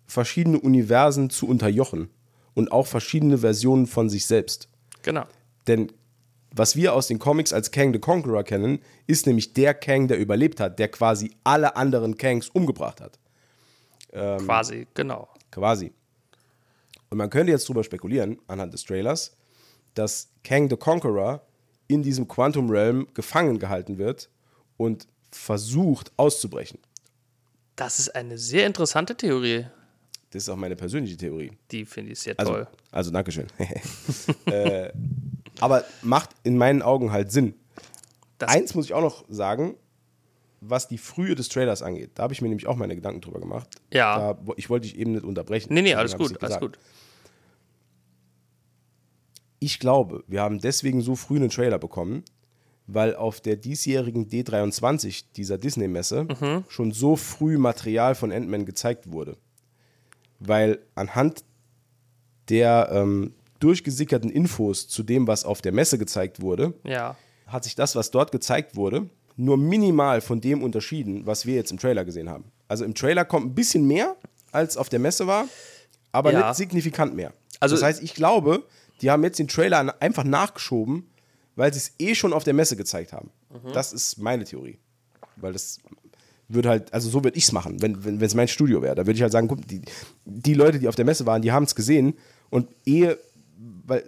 verschiedene 0.08 0.58
Universen 0.58 1.30
zu 1.30 1.46
unterjochen 1.46 2.10
und 2.54 2.72
auch 2.72 2.86
verschiedene 2.86 3.38
Versionen 3.38 3.86
von 3.86 4.08
sich 4.08 4.26
selbst. 4.26 4.68
Genau. 5.02 5.24
Denn 5.68 5.92
was 6.50 6.74
wir 6.74 6.94
aus 6.94 7.06
den 7.06 7.18
Comics 7.18 7.52
als 7.52 7.70
Kang 7.70 7.92
the 7.92 8.00
Conqueror 8.00 8.42
kennen, 8.42 8.80
ist 9.06 9.26
nämlich 9.26 9.52
der 9.52 9.74
Kang, 9.74 10.08
der 10.08 10.18
überlebt 10.18 10.60
hat, 10.60 10.78
der 10.78 10.88
quasi 10.88 11.30
alle 11.44 11.76
anderen 11.76 12.16
Kangs 12.16 12.48
umgebracht 12.48 13.00
hat. 13.00 13.18
Ähm, 14.12 14.38
quasi, 14.38 14.86
genau. 14.94 15.28
Quasi. 15.50 15.92
Und 17.10 17.18
man 17.18 17.30
könnte 17.30 17.52
jetzt 17.52 17.68
drüber 17.68 17.84
spekulieren, 17.84 18.38
anhand 18.48 18.72
des 18.72 18.84
Trailers, 18.84 19.36
dass 19.94 20.30
Kang 20.42 20.70
the 20.70 20.76
Conqueror 20.76 21.42
in 21.86 22.02
diesem 22.02 22.28
Quantum 22.28 22.70
Realm 22.70 23.06
gefangen 23.14 23.58
gehalten 23.58 23.98
wird 23.98 24.30
und 24.76 25.06
versucht 25.30 26.12
auszubrechen. 26.16 26.78
Das 27.76 27.98
ist 27.98 28.14
eine 28.14 28.38
sehr 28.38 28.66
interessante 28.66 29.16
Theorie. 29.16 29.66
Das 30.30 30.42
ist 30.42 30.48
auch 30.50 30.56
meine 30.56 30.76
persönliche 30.76 31.16
Theorie. 31.16 31.52
Die 31.70 31.86
finde 31.86 32.12
ich 32.12 32.20
sehr 32.20 32.38
also, 32.38 32.52
toll. 32.52 32.66
Also, 32.90 33.10
Dankeschön. 33.10 33.46
äh, 34.46 34.92
aber 35.60 35.84
macht 36.02 36.30
in 36.44 36.58
meinen 36.58 36.82
Augen 36.82 37.12
halt 37.12 37.32
Sinn. 37.32 37.54
Das 38.36 38.50
Eins 38.50 38.74
muss 38.74 38.84
ich 38.84 38.94
auch 38.94 39.00
noch 39.00 39.24
sagen, 39.28 39.76
was 40.60 40.86
die 40.86 40.98
Frühe 40.98 41.34
des 41.34 41.48
Trailers 41.48 41.82
angeht. 41.82 42.10
Da 42.14 42.24
habe 42.24 42.34
ich 42.34 42.42
mir 42.42 42.48
nämlich 42.48 42.66
auch 42.66 42.76
meine 42.76 42.94
Gedanken 42.94 43.22
drüber 43.22 43.40
gemacht. 43.40 43.68
Ja. 43.92 44.34
Da, 44.34 44.52
ich 44.56 44.68
wollte 44.68 44.86
dich 44.86 44.98
eben 44.98 45.12
nicht 45.12 45.24
unterbrechen. 45.24 45.72
Nee, 45.72 45.82
nee, 45.82 45.94
alles 45.94 46.16
gut, 46.16 46.42
alles 46.42 46.60
gut. 46.60 46.78
Ich 49.60 49.80
glaube, 49.80 50.24
wir 50.26 50.42
haben 50.42 50.60
deswegen 50.60 51.00
so 51.00 51.16
früh 51.16 51.36
einen 51.36 51.50
Trailer 51.50 51.78
bekommen, 51.78 52.22
weil 52.86 53.16
auf 53.16 53.40
der 53.40 53.56
diesjährigen 53.56 54.28
D23 54.28 55.24
dieser 55.36 55.58
Disney-Messe 55.58 56.24
mhm. 56.24 56.64
schon 56.68 56.92
so 56.92 57.16
früh 57.16 57.58
Material 57.58 58.14
von 58.14 58.30
Ant-Man 58.30 58.66
gezeigt 58.66 59.10
wurde 59.10 59.36
weil 60.38 60.78
anhand 60.94 61.44
der 62.48 62.88
ähm, 62.92 63.34
durchgesickerten 63.60 64.30
Infos 64.30 64.88
zu 64.88 65.02
dem, 65.02 65.26
was 65.26 65.44
auf 65.44 65.60
der 65.60 65.72
Messe 65.72 65.98
gezeigt 65.98 66.40
wurde, 66.40 66.74
ja. 66.84 67.16
hat 67.46 67.64
sich 67.64 67.74
das, 67.74 67.96
was 67.96 68.10
dort 68.10 68.32
gezeigt 68.32 68.76
wurde, 68.76 69.08
nur 69.36 69.56
minimal 69.56 70.20
von 70.20 70.40
dem 70.40 70.62
unterschieden, 70.62 71.26
was 71.26 71.46
wir 71.46 71.54
jetzt 71.54 71.70
im 71.70 71.78
Trailer 71.78 72.04
gesehen 72.04 72.28
haben. 72.28 72.44
Also 72.68 72.84
im 72.84 72.94
Trailer 72.94 73.24
kommt 73.24 73.46
ein 73.46 73.54
bisschen 73.54 73.86
mehr, 73.86 74.16
als 74.52 74.76
auf 74.76 74.88
der 74.88 74.98
Messe 74.98 75.26
war, 75.26 75.46
aber 76.12 76.32
ja. 76.32 76.46
nicht 76.48 76.56
signifikant 76.56 77.14
mehr. 77.14 77.32
Also 77.60 77.74
das 77.74 77.82
heißt, 77.82 78.02
ich 78.02 78.14
glaube, 78.14 78.64
die 79.00 79.10
haben 79.10 79.22
jetzt 79.22 79.38
den 79.38 79.48
Trailer 79.48 79.94
einfach 80.00 80.24
nachgeschoben, 80.24 81.08
weil 81.56 81.72
sie 81.72 81.78
es 81.78 81.92
eh 81.98 82.14
schon 82.14 82.32
auf 82.32 82.44
der 82.44 82.54
Messe 82.54 82.76
gezeigt 82.76 83.12
haben. 83.12 83.30
Mhm. 83.50 83.72
Das 83.72 83.92
ist 83.92 84.18
meine 84.18 84.44
Theorie. 84.44 84.78
Weil 85.36 85.52
das 85.52 85.78
würde 86.48 86.70
halt, 86.70 86.92
also 86.92 87.10
so 87.10 87.22
würde 87.24 87.36
ich 87.36 87.44
es 87.44 87.52
machen, 87.52 87.80
wenn 87.82 87.96
es 87.96 88.32
wenn, 88.32 88.36
mein 88.36 88.48
Studio 88.48 88.82
wäre. 88.82 88.94
Da 88.94 89.06
würde 89.06 89.16
ich 89.16 89.22
halt 89.22 89.32
sagen, 89.32 89.48
guck, 89.48 89.66
die, 89.66 89.82
die 90.24 90.54
Leute, 90.54 90.78
die 90.78 90.88
auf 90.88 90.96
der 90.96 91.04
Messe 91.04 91.26
waren, 91.26 91.42
die 91.42 91.52
haben 91.52 91.64
es 91.64 91.74
gesehen 91.74 92.14
und 92.50 92.68
ehe, 92.84 93.18
weil 93.84 94.04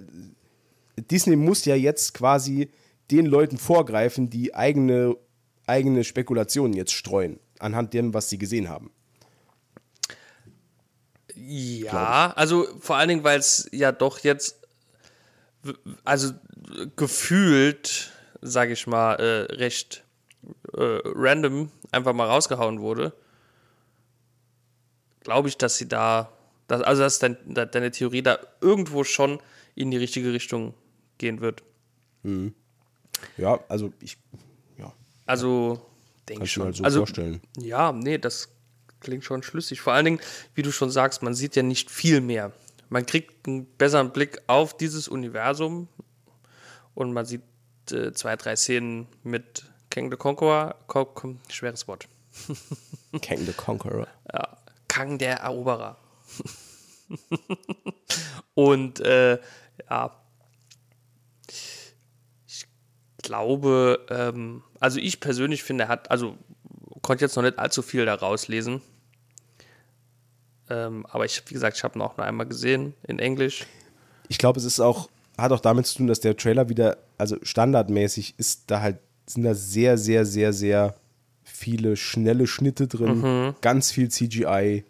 Disney 1.10 1.36
muss 1.36 1.64
ja 1.64 1.74
jetzt 1.74 2.14
quasi 2.14 2.70
den 3.10 3.26
Leuten 3.26 3.58
vorgreifen, 3.58 4.30
die 4.30 4.54
eigene, 4.54 5.16
eigene 5.66 6.04
Spekulationen 6.04 6.74
jetzt 6.74 6.92
streuen, 6.92 7.38
anhand 7.58 7.92
dem, 7.92 8.14
was 8.14 8.30
sie 8.30 8.38
gesehen 8.38 8.68
haben. 8.68 8.90
Ja, 11.34 12.32
also 12.36 12.66
vor 12.80 12.96
allen 12.96 13.08
Dingen, 13.08 13.24
weil 13.24 13.38
es 13.38 13.68
ja 13.72 13.92
doch 13.92 14.18
jetzt, 14.20 14.60
also 16.04 16.32
gefühlt, 16.96 18.12
sage 18.40 18.74
ich 18.74 18.86
mal, 18.86 19.14
äh, 19.14 19.54
recht 19.54 20.04
äh, 20.74 21.00
random 21.04 21.70
einfach 21.92 22.12
mal 22.12 22.26
rausgehauen 22.26 22.80
wurde, 22.80 23.12
glaube 25.20 25.48
ich, 25.48 25.56
dass 25.58 25.76
sie 25.76 25.88
da, 25.88 26.32
dass, 26.66 26.82
also 26.82 27.02
dass 27.02 27.18
dein, 27.18 27.36
deine 27.44 27.90
Theorie 27.90 28.22
da 28.22 28.38
irgendwo 28.60 29.04
schon 29.04 29.40
in 29.74 29.90
die 29.90 29.96
richtige 29.96 30.32
Richtung 30.32 30.74
gehen 31.18 31.40
wird. 31.40 31.62
Mhm. 32.22 32.54
Ja, 33.36 33.60
also 33.68 33.92
ich, 34.00 34.16
ja. 34.78 34.92
Also, 35.26 35.86
denke 36.28 36.44
ich 36.44 36.52
schon. 36.52 36.64
Halt 36.64 36.76
so 36.76 36.84
also, 36.84 37.00
vorstellen. 37.00 37.40
Ja, 37.58 37.92
nee, 37.92 38.18
das 38.18 38.48
klingt 39.00 39.24
schon 39.24 39.42
schlüssig. 39.42 39.80
Vor 39.80 39.92
allen 39.92 40.04
Dingen, 40.04 40.20
wie 40.54 40.62
du 40.62 40.72
schon 40.72 40.90
sagst, 40.90 41.22
man 41.22 41.34
sieht 41.34 41.56
ja 41.56 41.62
nicht 41.62 41.90
viel 41.90 42.20
mehr 42.20 42.52
man 42.90 43.06
kriegt 43.06 43.46
einen 43.46 43.64
besseren 43.78 44.10
Blick 44.10 44.42
auf 44.46 44.76
dieses 44.76 45.08
Universum 45.08 45.88
und 46.94 47.12
man 47.12 47.24
sieht 47.24 47.42
äh, 47.90 48.12
zwei, 48.12 48.36
drei 48.36 48.56
Szenen 48.56 49.06
mit 49.22 49.64
Kang 49.90 50.10
the 50.10 50.16
Conqueror. 50.16 50.76
schweres 51.48 51.86
Wort. 51.88 52.08
Kang 53.22 53.38
the 53.38 53.52
Conqueror. 53.52 54.06
Ja, 54.32 54.56
Kang 54.88 55.18
der 55.18 55.38
Eroberer. 55.40 55.96
und 58.54 59.00
äh, 59.00 59.38
ja, 59.90 60.16
ich 62.46 62.66
glaube, 63.22 64.06
ähm, 64.08 64.62
also 64.78 64.98
ich 65.00 65.20
persönlich 65.20 65.62
finde, 65.64 65.84
er 65.84 65.88
hat, 65.88 66.10
also 66.10 66.36
konnte 67.02 67.24
jetzt 67.24 67.36
noch 67.36 67.42
nicht 67.42 67.58
allzu 67.58 67.82
viel 67.82 68.06
daraus 68.06 68.48
lesen. 68.48 68.82
Ähm, 70.68 71.04
aber 71.06 71.24
ich, 71.24 71.42
wie 71.48 71.54
gesagt, 71.54 71.76
ich 71.76 71.82
habe 71.84 71.98
ihn 71.98 72.02
auch 72.02 72.16
nur 72.16 72.24
einmal 72.24 72.46
gesehen 72.46 72.94
in 73.02 73.18
Englisch. 73.18 73.66
Ich 74.28 74.38
glaube, 74.38 74.60
es 74.60 74.64
ist 74.64 74.78
auch, 74.78 75.10
hat 75.36 75.50
auch 75.50 75.60
damit 75.60 75.86
zu 75.86 75.98
tun, 75.98 76.06
dass 76.06 76.20
der 76.20 76.36
Trailer 76.36 76.68
wieder, 76.68 76.98
also 77.18 77.36
standardmäßig 77.42 78.34
ist 78.38 78.70
da 78.70 78.80
halt, 78.80 78.98
sind 79.32 79.44
da 79.44 79.54
sehr, 79.54 79.98
sehr, 79.98 80.24
sehr, 80.24 80.52
sehr 80.52 80.94
viele 81.42 81.96
schnelle 81.96 82.46
Schnitte 82.46 82.86
drin, 82.86 83.20
mhm. 83.20 83.54
ganz 83.60 83.90
viel 83.90 84.08
CGI. 84.10 84.84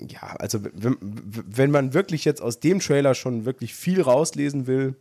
Ja, 0.00 0.36
also 0.38 0.60
wenn, 0.62 0.96
wenn 1.00 1.70
man 1.70 1.94
wirklich 1.94 2.24
jetzt 2.24 2.42
aus 2.42 2.60
dem 2.60 2.80
Trailer 2.80 3.14
schon 3.14 3.44
wirklich 3.44 3.74
viel 3.74 4.02
rauslesen 4.02 4.66
will, 4.66 4.94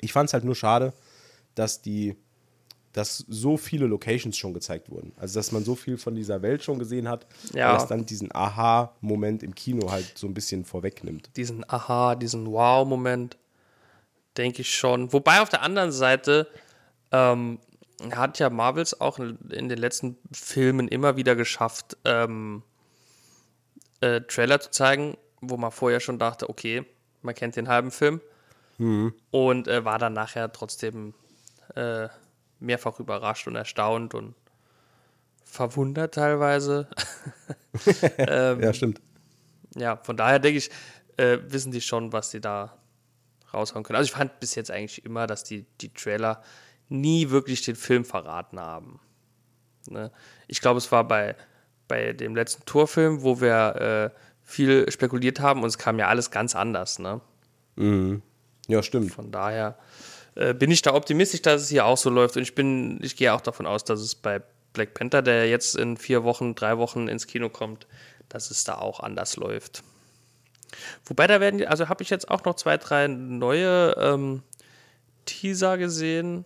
ich 0.00 0.12
fand 0.12 0.28
es 0.28 0.34
halt 0.34 0.44
nur 0.44 0.56
schade, 0.56 0.92
dass 1.54 1.82
die 1.82 2.16
dass 2.92 3.24
so 3.28 3.56
viele 3.56 3.86
Locations 3.86 4.36
schon 4.36 4.52
gezeigt 4.52 4.90
wurden. 4.90 5.12
Also, 5.16 5.38
dass 5.38 5.52
man 5.52 5.64
so 5.64 5.74
viel 5.74 5.96
von 5.96 6.14
dieser 6.14 6.42
Welt 6.42 6.64
schon 6.64 6.78
gesehen 6.78 7.08
hat, 7.08 7.26
ja. 7.54 7.72
dass 7.72 7.86
dann 7.86 8.04
diesen 8.04 8.34
Aha-Moment 8.34 9.42
im 9.42 9.54
Kino 9.54 9.90
halt 9.90 10.12
so 10.16 10.26
ein 10.26 10.34
bisschen 10.34 10.64
vorwegnimmt. 10.64 11.30
Diesen 11.36 11.64
Aha, 11.68 12.16
diesen 12.16 12.46
Wow-Moment, 12.46 13.36
denke 14.36 14.62
ich 14.62 14.74
schon. 14.74 15.12
Wobei 15.12 15.40
auf 15.40 15.48
der 15.48 15.62
anderen 15.62 15.92
Seite 15.92 16.48
ähm, 17.12 17.58
hat 18.12 18.38
ja 18.38 18.50
Marvels 18.50 19.00
auch 19.00 19.18
in 19.18 19.68
den 19.68 19.78
letzten 19.78 20.16
Filmen 20.32 20.88
immer 20.88 21.16
wieder 21.16 21.36
geschafft, 21.36 21.96
ähm, 22.04 22.62
äh, 24.00 24.20
Trailer 24.22 24.60
zu 24.60 24.70
zeigen, 24.70 25.16
wo 25.40 25.56
man 25.56 25.70
vorher 25.70 26.00
schon 26.00 26.18
dachte, 26.18 26.48
okay, 26.48 26.84
man 27.22 27.34
kennt 27.34 27.56
den 27.56 27.68
halben 27.68 27.90
Film. 27.90 28.20
Mhm. 28.78 29.14
Und 29.30 29.68
äh, 29.68 29.84
war 29.84 29.98
dann 29.98 30.14
nachher 30.14 30.50
trotzdem. 30.52 31.14
Äh, 31.74 32.08
mehrfach 32.60 33.00
überrascht 33.00 33.46
und 33.46 33.56
erstaunt 33.56 34.14
und 34.14 34.34
verwundert 35.42 36.14
teilweise. 36.14 36.88
ähm, 38.18 38.62
ja, 38.62 38.72
stimmt. 38.72 39.00
Ja, 39.74 39.96
von 39.96 40.16
daher 40.16 40.38
denke 40.38 40.58
ich, 40.58 40.70
äh, 41.16 41.38
wissen 41.46 41.72
die 41.72 41.80
schon, 41.80 42.12
was 42.12 42.30
sie 42.30 42.40
da 42.40 42.76
raushauen 43.52 43.84
können. 43.84 43.96
Also 43.96 44.08
ich 44.08 44.12
fand 44.12 44.40
bis 44.40 44.54
jetzt 44.54 44.70
eigentlich 44.70 45.04
immer, 45.04 45.26
dass 45.26 45.44
die, 45.44 45.66
die 45.80 45.92
Trailer 45.92 46.42
nie 46.88 47.30
wirklich 47.30 47.62
den 47.62 47.76
Film 47.76 48.04
verraten 48.04 48.58
haben. 48.58 49.00
Ne? 49.88 50.10
Ich 50.48 50.60
glaube, 50.60 50.78
es 50.78 50.90
war 50.92 51.06
bei, 51.06 51.36
bei 51.88 52.12
dem 52.12 52.34
letzten 52.34 52.64
Torfilm, 52.64 53.22
wo 53.22 53.40
wir 53.40 54.12
äh, 54.14 54.18
viel 54.42 54.90
spekuliert 54.90 55.40
haben 55.40 55.62
und 55.62 55.68
es 55.68 55.78
kam 55.78 55.98
ja 55.98 56.08
alles 56.08 56.30
ganz 56.30 56.54
anders. 56.54 56.98
Ne? 56.98 57.20
Mhm. 57.76 58.22
Ja, 58.68 58.82
stimmt. 58.82 59.12
Von 59.12 59.30
daher 59.30 59.78
äh, 60.34 60.54
bin 60.54 60.70
ich 60.70 60.82
da 60.82 60.94
optimistisch, 60.94 61.42
dass 61.42 61.62
es 61.62 61.68
hier 61.68 61.84
auch 61.86 61.96
so 61.96 62.10
läuft. 62.10 62.36
Und 62.36 62.42
ich 62.42 62.54
bin, 62.54 62.98
ich 63.02 63.16
gehe 63.16 63.32
auch 63.32 63.40
davon 63.40 63.66
aus, 63.66 63.84
dass 63.84 64.00
es 64.00 64.14
bei 64.14 64.42
Black 64.72 64.94
Panther, 64.94 65.22
der 65.22 65.48
jetzt 65.48 65.76
in 65.76 65.96
vier 65.96 66.24
Wochen, 66.24 66.54
drei 66.54 66.78
Wochen 66.78 67.08
ins 67.08 67.26
Kino 67.26 67.48
kommt, 67.48 67.86
dass 68.28 68.50
es 68.50 68.64
da 68.64 68.76
auch 68.76 69.00
anders 69.00 69.36
läuft. 69.36 69.82
Wobei 71.04 71.26
da 71.26 71.40
werden, 71.40 71.64
also 71.66 71.88
habe 71.88 72.02
ich 72.02 72.10
jetzt 72.10 72.30
auch 72.30 72.44
noch 72.44 72.54
zwei, 72.56 72.76
drei 72.76 73.06
neue 73.08 73.94
ähm, 73.98 74.42
Teaser 75.24 75.78
gesehen. 75.78 76.44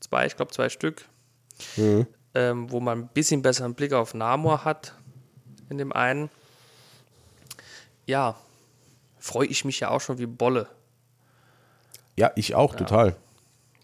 Zwei, 0.00 0.26
ich 0.26 0.36
glaube 0.36 0.52
zwei 0.52 0.68
Stück. 0.68 1.04
Mhm. 1.76 2.06
Ähm, 2.34 2.70
wo 2.70 2.80
man 2.80 3.00
ein 3.00 3.08
bisschen 3.08 3.42
besseren 3.42 3.74
Blick 3.74 3.92
auf 3.92 4.14
Namor 4.14 4.64
hat 4.64 4.94
in 5.70 5.78
dem 5.78 5.92
einen. 5.92 6.30
Ja, 8.06 8.36
freue 9.18 9.46
ich 9.46 9.64
mich 9.64 9.80
ja 9.80 9.90
auch 9.90 10.00
schon 10.00 10.18
wie 10.18 10.26
Bolle. 10.26 10.68
Ja, 12.16 12.32
ich 12.36 12.54
auch, 12.54 12.72
ja. 12.72 12.78
total. 12.78 13.16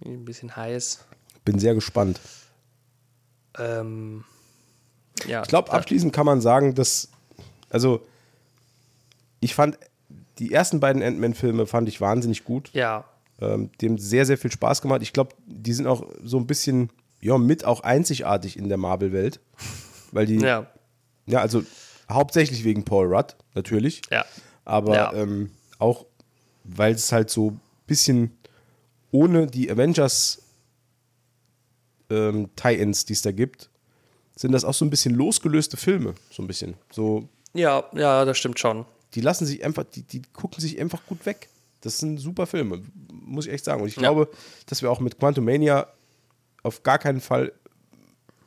Ein 0.04 0.24
bisschen 0.24 0.54
heiß. 0.56 1.04
Bin 1.44 1.58
sehr 1.58 1.74
gespannt. 1.74 2.20
Ähm, 3.58 4.24
ja, 5.26 5.42
ich 5.42 5.48
glaube, 5.48 5.72
abschließend 5.72 6.12
kann 6.12 6.26
man 6.26 6.40
sagen, 6.40 6.74
dass, 6.74 7.08
also, 7.70 8.04
ich 9.44 9.54
fand, 9.54 9.78
die 10.38 10.52
ersten 10.52 10.80
beiden 10.80 11.02
Ant-Man-Filme 11.02 11.66
fand 11.66 11.88
ich 11.88 12.00
wahnsinnig 12.00 12.44
gut. 12.44 12.70
Ja. 12.72 13.04
Ähm, 13.40 13.70
dem 13.80 13.98
sehr, 13.98 14.24
sehr 14.24 14.38
viel 14.38 14.50
Spaß 14.50 14.80
gemacht. 14.80 15.02
Ich 15.02 15.12
glaube, 15.12 15.34
die 15.46 15.72
sind 15.72 15.86
auch 15.86 16.06
so 16.22 16.38
ein 16.38 16.46
bisschen, 16.46 16.90
ja, 17.20 17.36
mit 17.36 17.64
auch 17.64 17.80
einzigartig 17.80 18.56
in 18.56 18.68
der 18.68 18.78
Marvel-Welt. 18.78 19.40
Weil 20.12 20.26
die, 20.26 20.38
ja. 20.38 20.66
ja, 21.26 21.40
also 21.40 21.62
hauptsächlich 22.10 22.64
wegen 22.64 22.84
Paul 22.84 23.14
Rudd, 23.14 23.36
natürlich. 23.54 24.00
Ja. 24.10 24.24
Aber 24.64 24.94
ja. 24.94 25.12
Ähm, 25.12 25.50
auch, 25.78 26.06
weil 26.64 26.94
es 26.94 27.12
halt 27.12 27.28
so 27.28 27.58
bisschen 27.86 28.38
ohne 29.10 29.46
die 29.46 29.70
Avengers 29.70 30.42
ähm, 32.08 32.48
Tie-Ins, 32.56 33.04
die 33.04 33.12
es 33.12 33.22
da 33.22 33.32
gibt, 33.32 33.68
sind 34.36 34.52
das 34.52 34.64
auch 34.64 34.74
so 34.74 34.84
ein 34.84 34.90
bisschen 34.90 35.14
losgelöste 35.14 35.76
Filme, 35.76 36.14
so 36.30 36.42
ein 36.42 36.46
bisschen. 36.46 36.74
So. 36.90 37.28
Ja, 37.52 37.84
ja, 37.92 38.24
das 38.24 38.38
stimmt 38.38 38.58
schon. 38.58 38.86
Die 39.14 39.20
lassen 39.20 39.46
sich 39.46 39.64
einfach, 39.64 39.84
die, 39.84 40.02
die 40.02 40.22
gucken 40.32 40.60
sich 40.60 40.80
einfach 40.80 41.04
gut 41.06 41.24
weg. 41.26 41.48
Das 41.80 41.98
sind 41.98 42.18
super 42.18 42.46
Filme, 42.46 42.82
muss 43.12 43.46
ich 43.46 43.52
echt 43.52 43.64
sagen. 43.64 43.82
Und 43.82 43.88
ich 43.88 43.96
ja. 43.96 44.02
glaube, 44.02 44.30
dass 44.66 44.82
wir 44.82 44.90
auch 44.90 45.00
mit 45.00 45.18
Quantum 45.18 45.44
Mania 45.44 45.86
auf 46.62 46.82
gar 46.82 46.98
keinen 46.98 47.20
Fall 47.20 47.52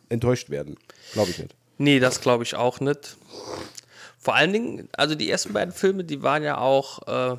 enttäuscht 0.09 0.49
werden. 0.49 0.77
Glaube 1.13 1.31
ich 1.31 1.39
nicht. 1.39 1.55
Nee, 1.77 1.99
das 1.99 2.21
glaube 2.21 2.43
ich 2.43 2.55
auch 2.55 2.79
nicht. 2.79 3.17
Vor 4.17 4.35
allen 4.35 4.51
Dingen, 4.51 4.89
also 4.93 5.15
die 5.15 5.29
ersten 5.29 5.53
beiden 5.53 5.73
Filme, 5.73 6.03
die 6.03 6.23
waren 6.23 6.43
ja 6.43 6.57
auch, 6.57 7.07
äh, 7.07 7.37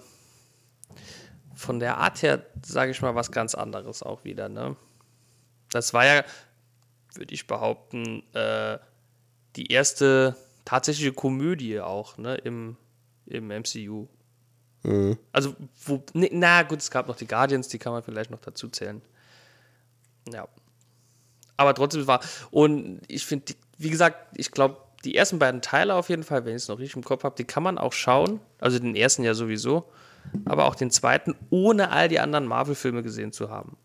von 1.59 1.81
der 1.81 1.99
Art 1.99 2.23
her, 2.23 2.47
sage 2.65 2.93
ich 2.93 3.03
mal, 3.03 3.17
was 3.17 3.33
ganz 3.33 3.57
anderes 3.57 4.05
auch 4.05 4.23
wieder. 4.23 4.49
Ne? 4.49 4.77
Das 5.71 5.93
war 5.93 6.07
ja, 6.07 6.25
würde 7.15 7.35
ich 7.35 7.49
behaupten, 7.49 8.23
äh, 8.33 8.79
die 9.57 9.73
erste 9.73 10.37
tatsächliche 10.65 11.13
Komödie 11.13 11.81
auch 11.81 12.17
ne, 12.17 12.37
im, 12.37 12.77
im 13.29 13.49
MCU. 13.49 14.07
Mhm. 14.83 15.19
Also, 15.33 15.55
wo, 15.85 16.03
ne, 16.15 16.29
na 16.33 16.63
gut, 16.63 16.79
es 16.79 16.91
gab 16.91 17.09
noch 17.09 17.17
die 17.17 17.27
Guardians, 17.27 17.69
die 17.69 17.79
kann 17.79 17.93
man 17.93 18.03
vielleicht 18.03 18.31
noch 18.31 18.41
dazu 18.41 18.69
zählen. 18.69 19.03
Ja. 20.33 20.47
Aber 21.57 21.75
trotzdem 21.75 22.07
war, 22.07 22.21
und 22.51 23.01
ich 23.09 23.27
finde, 23.27 23.55
wie 23.79 23.91
gesagt, 23.91 24.39
ich 24.39 24.51
glaube, 24.51 24.77
die 25.05 25.17
ersten 25.17 25.39
beiden 25.39 25.63
Teile 25.63 25.95
auf 25.95 26.09
jeden 26.09 26.23
Fall, 26.25 26.45
wenn 26.45 26.57
ich 26.57 26.63
es 26.63 26.69
noch 26.69 26.79
richtig 26.79 26.97
im 26.97 27.05
Kopf 27.05 27.25
habe, 27.25 27.37
die 27.37 27.45
kann 27.45 27.63
man 27.63 27.79
auch 27.79 27.93
schauen. 27.93 28.41
Also 28.59 28.79
den 28.79 28.97
ersten 28.97 29.23
ja 29.25 29.35
sowieso 29.35 29.89
aber 30.45 30.67
auch 30.67 30.75
den 30.75 30.91
zweiten, 30.91 31.35
ohne 31.51 31.91
all 31.91 32.09
die 32.09 32.21
anderen 32.21 32.47
Marvel-Filme 32.47 33.03
gesehen 33.03 33.33
zu 33.33 33.51
haben. 33.51 33.77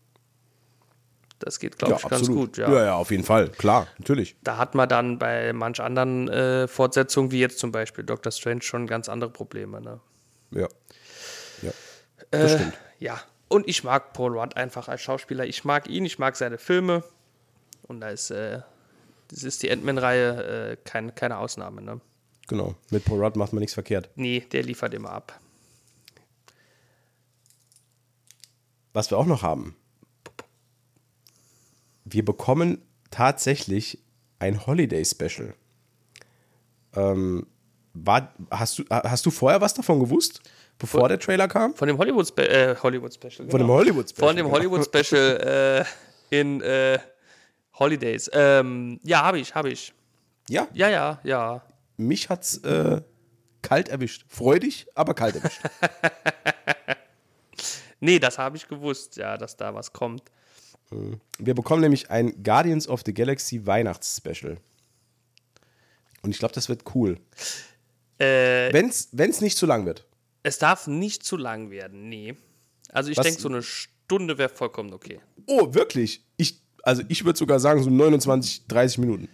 Das 1.38 1.58
geht, 1.58 1.78
glaube 1.78 1.94
ja, 1.94 1.98
ich, 1.98 2.04
absolut. 2.04 2.26
ganz 2.26 2.36
gut. 2.36 2.56
Ja. 2.58 2.72
ja, 2.72 2.84
ja, 2.84 2.94
auf 2.94 3.10
jeden 3.10 3.24
Fall, 3.24 3.48
klar, 3.48 3.86
natürlich. 3.98 4.36
Da 4.42 4.56
hat 4.56 4.74
man 4.74 4.88
dann 4.88 5.18
bei 5.18 5.52
manch 5.52 5.80
anderen 5.80 6.28
äh, 6.28 6.68
Fortsetzungen, 6.68 7.30
wie 7.32 7.40
jetzt 7.40 7.58
zum 7.58 7.72
Beispiel 7.72 8.04
Doctor 8.04 8.32
Strange, 8.32 8.62
schon 8.62 8.86
ganz 8.86 9.08
andere 9.08 9.30
Probleme. 9.30 9.80
Ne? 9.80 10.00
Ja. 10.52 10.68
Ja, 11.62 11.72
das 12.30 12.52
äh, 12.52 12.58
stimmt. 12.58 12.78
Ja, 12.98 13.20
und 13.48 13.68
ich 13.68 13.84
mag 13.84 14.12
Paul 14.12 14.38
Rudd 14.38 14.56
einfach 14.56 14.88
als 14.88 15.02
Schauspieler. 15.02 15.44
Ich 15.44 15.64
mag 15.64 15.88
ihn, 15.88 16.04
ich 16.04 16.18
mag 16.18 16.36
seine 16.36 16.58
Filme. 16.58 17.02
Und 17.82 18.00
da 18.00 18.08
ist, 18.08 18.30
äh, 18.30 18.60
das 19.28 19.42
ist 19.42 19.62
die 19.62 19.70
Ant-Man-Reihe 19.70 20.70
äh, 20.72 20.76
kein, 20.84 21.14
keine 21.14 21.38
Ausnahme. 21.38 21.82
Ne? 21.82 22.00
Genau, 22.48 22.74
mit 22.90 23.04
Paul 23.04 23.22
Rudd 23.22 23.36
macht 23.36 23.52
man 23.52 23.60
nichts 23.60 23.74
verkehrt. 23.74 24.08
Nee, 24.14 24.40
der 24.52 24.62
liefert 24.62 24.94
immer 24.94 25.10
ab. 25.10 25.38
was 28.94 29.10
wir 29.10 29.18
auch 29.18 29.26
noch 29.26 29.42
haben. 29.42 29.76
Wir 32.14 32.24
bekommen 32.24 32.80
tatsächlich 33.10 33.98
ein 34.38 34.68
Holiday 34.68 35.04
Special. 35.04 35.52
Ähm, 36.94 37.48
war, 37.92 38.32
hast, 38.52 38.78
du, 38.78 38.84
hast 38.88 39.26
du 39.26 39.32
vorher 39.32 39.60
was 39.60 39.74
davon 39.74 39.98
gewusst, 39.98 40.40
bevor 40.78 41.00
von, 41.00 41.08
der 41.08 41.18
Trailer 41.18 41.48
kam? 41.48 41.74
Von 41.74 41.88
dem 41.88 41.98
Hollywood, 41.98 42.28
Spe 42.28 42.48
äh, 42.48 42.76
Hollywood 42.80 43.12
Special. 43.12 43.46
Genau. 43.46 43.50
Von 43.50 43.58
dem 43.58 43.66
genau. 43.66 43.78
Hollywood 43.78 44.08
Special. 44.08 44.28
Von 44.28 44.36
dem 44.36 44.46
genau. 44.46 44.56
Hollywood 44.56 44.84
Special 44.84 45.84
äh, 46.30 46.38
in 46.40 46.60
äh, 46.60 47.00
Holidays. 47.80 48.30
Ähm, 48.32 49.00
ja, 49.02 49.24
habe 49.24 49.40
ich, 49.40 49.52
habe 49.52 49.70
ich. 49.70 49.92
Ja? 50.48 50.68
Ja, 50.72 50.88
ja, 50.88 51.20
ja. 51.24 51.62
Mich 51.96 52.28
hat's 52.28 52.58
äh, 52.58 53.00
kalt 53.60 53.88
erwischt. 53.88 54.24
Freudig, 54.28 54.86
aber 54.94 55.14
kalt 55.14 55.34
erwischt. 55.34 55.62
Nee, 58.00 58.18
das 58.18 58.36
habe 58.36 58.58
ich 58.58 58.68
gewusst, 58.68 59.16
ja, 59.16 59.38
dass 59.38 59.56
da 59.56 59.74
was 59.74 59.94
kommt. 59.94 60.30
Wir 61.38 61.54
bekommen 61.54 61.80
nämlich 61.80 62.10
ein 62.10 62.42
Guardians 62.42 62.88
of 62.88 63.02
the 63.04 63.14
Galaxy 63.14 63.66
Weihnachtsspecial. 63.66 64.58
Und 66.22 66.30
ich 66.30 66.38
glaube, 66.38 66.54
das 66.54 66.68
wird 66.68 66.82
cool. 66.94 67.18
Äh, 68.18 68.72
Wenn 68.72 68.88
es 68.88 69.40
nicht 69.40 69.58
zu 69.58 69.66
lang 69.66 69.86
wird. 69.86 70.06
Es 70.42 70.58
darf 70.58 70.86
nicht 70.86 71.24
zu 71.24 71.36
lang 71.36 71.70
werden, 71.70 72.08
nee. 72.08 72.34
Also 72.90 73.10
ich 73.10 73.18
denke, 73.18 73.40
so 73.40 73.48
eine 73.48 73.62
Stunde 73.62 74.38
wäre 74.38 74.48
vollkommen 74.48 74.92
okay. 74.92 75.20
Oh, 75.46 75.74
wirklich? 75.74 76.24
Ich, 76.36 76.60
also 76.82 77.02
ich 77.08 77.24
würde 77.24 77.38
sogar 77.38 77.58
sagen, 77.58 77.82
so 77.82 77.90
29, 77.90 78.66
30 78.68 78.98
Minuten. 78.98 79.28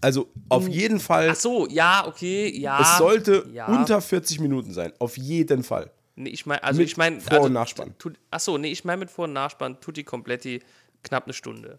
Also 0.00 0.30
auf 0.48 0.66
hm. 0.66 0.72
jeden 0.72 1.00
Fall. 1.00 1.30
Ach 1.30 1.36
so, 1.36 1.66
ja, 1.68 2.06
okay, 2.06 2.56
ja. 2.56 2.80
Es 2.80 2.98
sollte 2.98 3.48
ja. 3.52 3.66
unter 3.66 4.00
40 4.00 4.40
Minuten 4.40 4.72
sein. 4.72 4.92
Auf 4.98 5.16
jeden 5.16 5.62
Fall. 5.62 5.90
Nee, 6.16 6.30
ich 6.30 6.46
meine, 6.46 6.62
also 6.64 6.80
mit 6.80 6.88
ich 6.88 6.96
meine. 6.96 7.20
Vor- 7.20 7.32
also, 7.32 7.46
und 7.46 7.52
Nachspann. 7.52 7.94
Tut, 7.98 8.18
ach 8.30 8.40
so, 8.40 8.56
nee, 8.58 8.72
ich 8.72 8.84
meine 8.84 9.00
mit 9.00 9.10
Vor- 9.10 9.24
und 9.26 9.34
Nachspann 9.34 9.80
tut 9.80 9.96
die 9.96 10.04
Kompletti 10.04 10.62
knapp 11.02 11.24
eine 11.24 11.34
Stunde. 11.34 11.78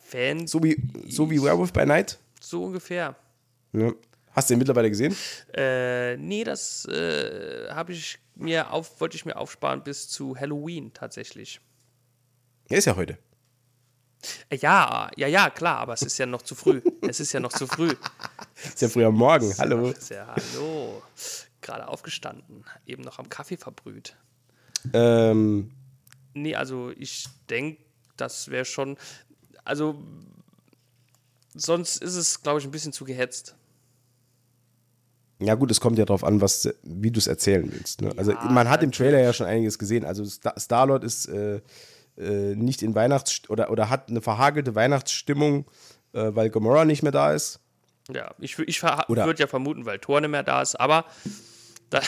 Fan. 0.00 0.46
So 0.46 0.62
wie, 0.62 0.76
so 1.08 1.30
wie 1.30 1.42
Werewolf 1.42 1.72
by 1.72 1.84
Night? 1.84 2.18
So 2.40 2.64
ungefähr. 2.64 3.16
Ja. 3.72 3.92
Hast 4.32 4.48
du 4.48 4.54
den 4.54 4.58
mittlerweile 4.60 4.88
gesehen? 4.88 5.14
Äh, 5.54 6.16
nee, 6.16 6.44
das 6.44 6.86
äh, 6.86 7.68
habe 7.70 7.92
ich 7.92 8.18
mir 8.34 8.70
auf, 8.72 9.00
wollte 9.00 9.16
ich 9.16 9.26
mir 9.26 9.36
aufsparen 9.36 9.82
bis 9.82 10.08
zu 10.08 10.36
Halloween 10.38 10.92
tatsächlich. 10.94 11.60
Er 12.68 12.78
ist 12.78 12.86
ja 12.86 12.96
heute. 12.96 13.18
Äh, 14.48 14.56
ja, 14.56 15.10
ja, 15.16 15.26
ja, 15.26 15.50
klar, 15.50 15.78
aber 15.78 15.94
es 15.94 16.02
ist 16.02 16.16
ja 16.18 16.26
noch 16.26 16.42
zu 16.42 16.54
früh. 16.54 16.80
es 17.02 17.20
ist 17.20 17.32
ja 17.32 17.40
noch 17.40 17.52
zu 17.52 17.66
früh. 17.66 17.94
ist 18.64 18.80
ja 18.80 18.88
früh 18.88 19.04
am 19.04 19.14
Morgen. 19.14 19.52
Hallo. 19.58 19.92
Ja, 20.08 20.34
hallo. 20.36 21.02
Gerade 21.62 21.88
aufgestanden, 21.88 22.64
eben 22.86 23.02
noch 23.02 23.18
am 23.18 23.28
Kaffee 23.28 23.56
verbrüht. 23.56 24.16
Ähm. 24.92 25.70
Nee, 26.34 26.54
also 26.54 26.90
ich 26.90 27.28
denke, 27.48 27.82
das 28.16 28.48
wäre 28.48 28.64
schon. 28.64 28.96
Also, 29.64 30.02
sonst 31.54 32.02
ist 32.02 32.16
es, 32.16 32.42
glaube 32.42 32.58
ich, 32.58 32.64
ein 32.64 32.70
bisschen 32.70 32.92
zu 32.92 33.04
gehetzt. 33.04 33.54
Ja, 35.38 35.54
gut, 35.54 35.70
es 35.70 35.80
kommt 35.80 35.98
ja 35.98 36.04
darauf 36.04 36.24
an, 36.24 36.40
was, 36.40 36.68
wie 36.82 37.10
du 37.10 37.18
es 37.18 37.26
erzählen 37.26 37.70
willst. 37.72 38.00
Ne? 38.00 38.12
Also, 38.16 38.32
ja, 38.32 38.44
man 38.44 38.68
hat 38.68 38.82
im 38.82 38.92
Trailer 38.92 39.20
ja 39.20 39.32
schon 39.32 39.46
einiges 39.46 39.78
gesehen. 39.78 40.04
Also, 40.04 40.24
Star-Lord 40.24 41.04
ist 41.04 41.26
äh, 41.26 41.60
äh, 42.16 42.54
nicht 42.54 42.82
in 42.82 42.94
Weihnachts- 42.94 43.48
oder, 43.48 43.70
oder 43.70 43.88
hat 43.90 44.08
eine 44.08 44.20
verhagelte 44.20 44.74
Weihnachtsstimmung, 44.74 45.66
äh, 46.12 46.30
weil 46.34 46.50
Gamora 46.50 46.84
nicht 46.84 47.02
mehr 47.02 47.12
da 47.12 47.32
ist. 47.32 47.60
Ja, 48.12 48.34
ich, 48.38 48.58
ich 48.58 48.82
würde 48.82 49.40
ja 49.40 49.46
vermuten, 49.46 49.86
weil 49.86 49.98
Thor 49.98 50.20
nicht 50.20 50.30
mehr 50.30 50.42
da 50.42 50.62
ist, 50.62 50.74
aber. 50.76 51.04
Da 51.92 52.00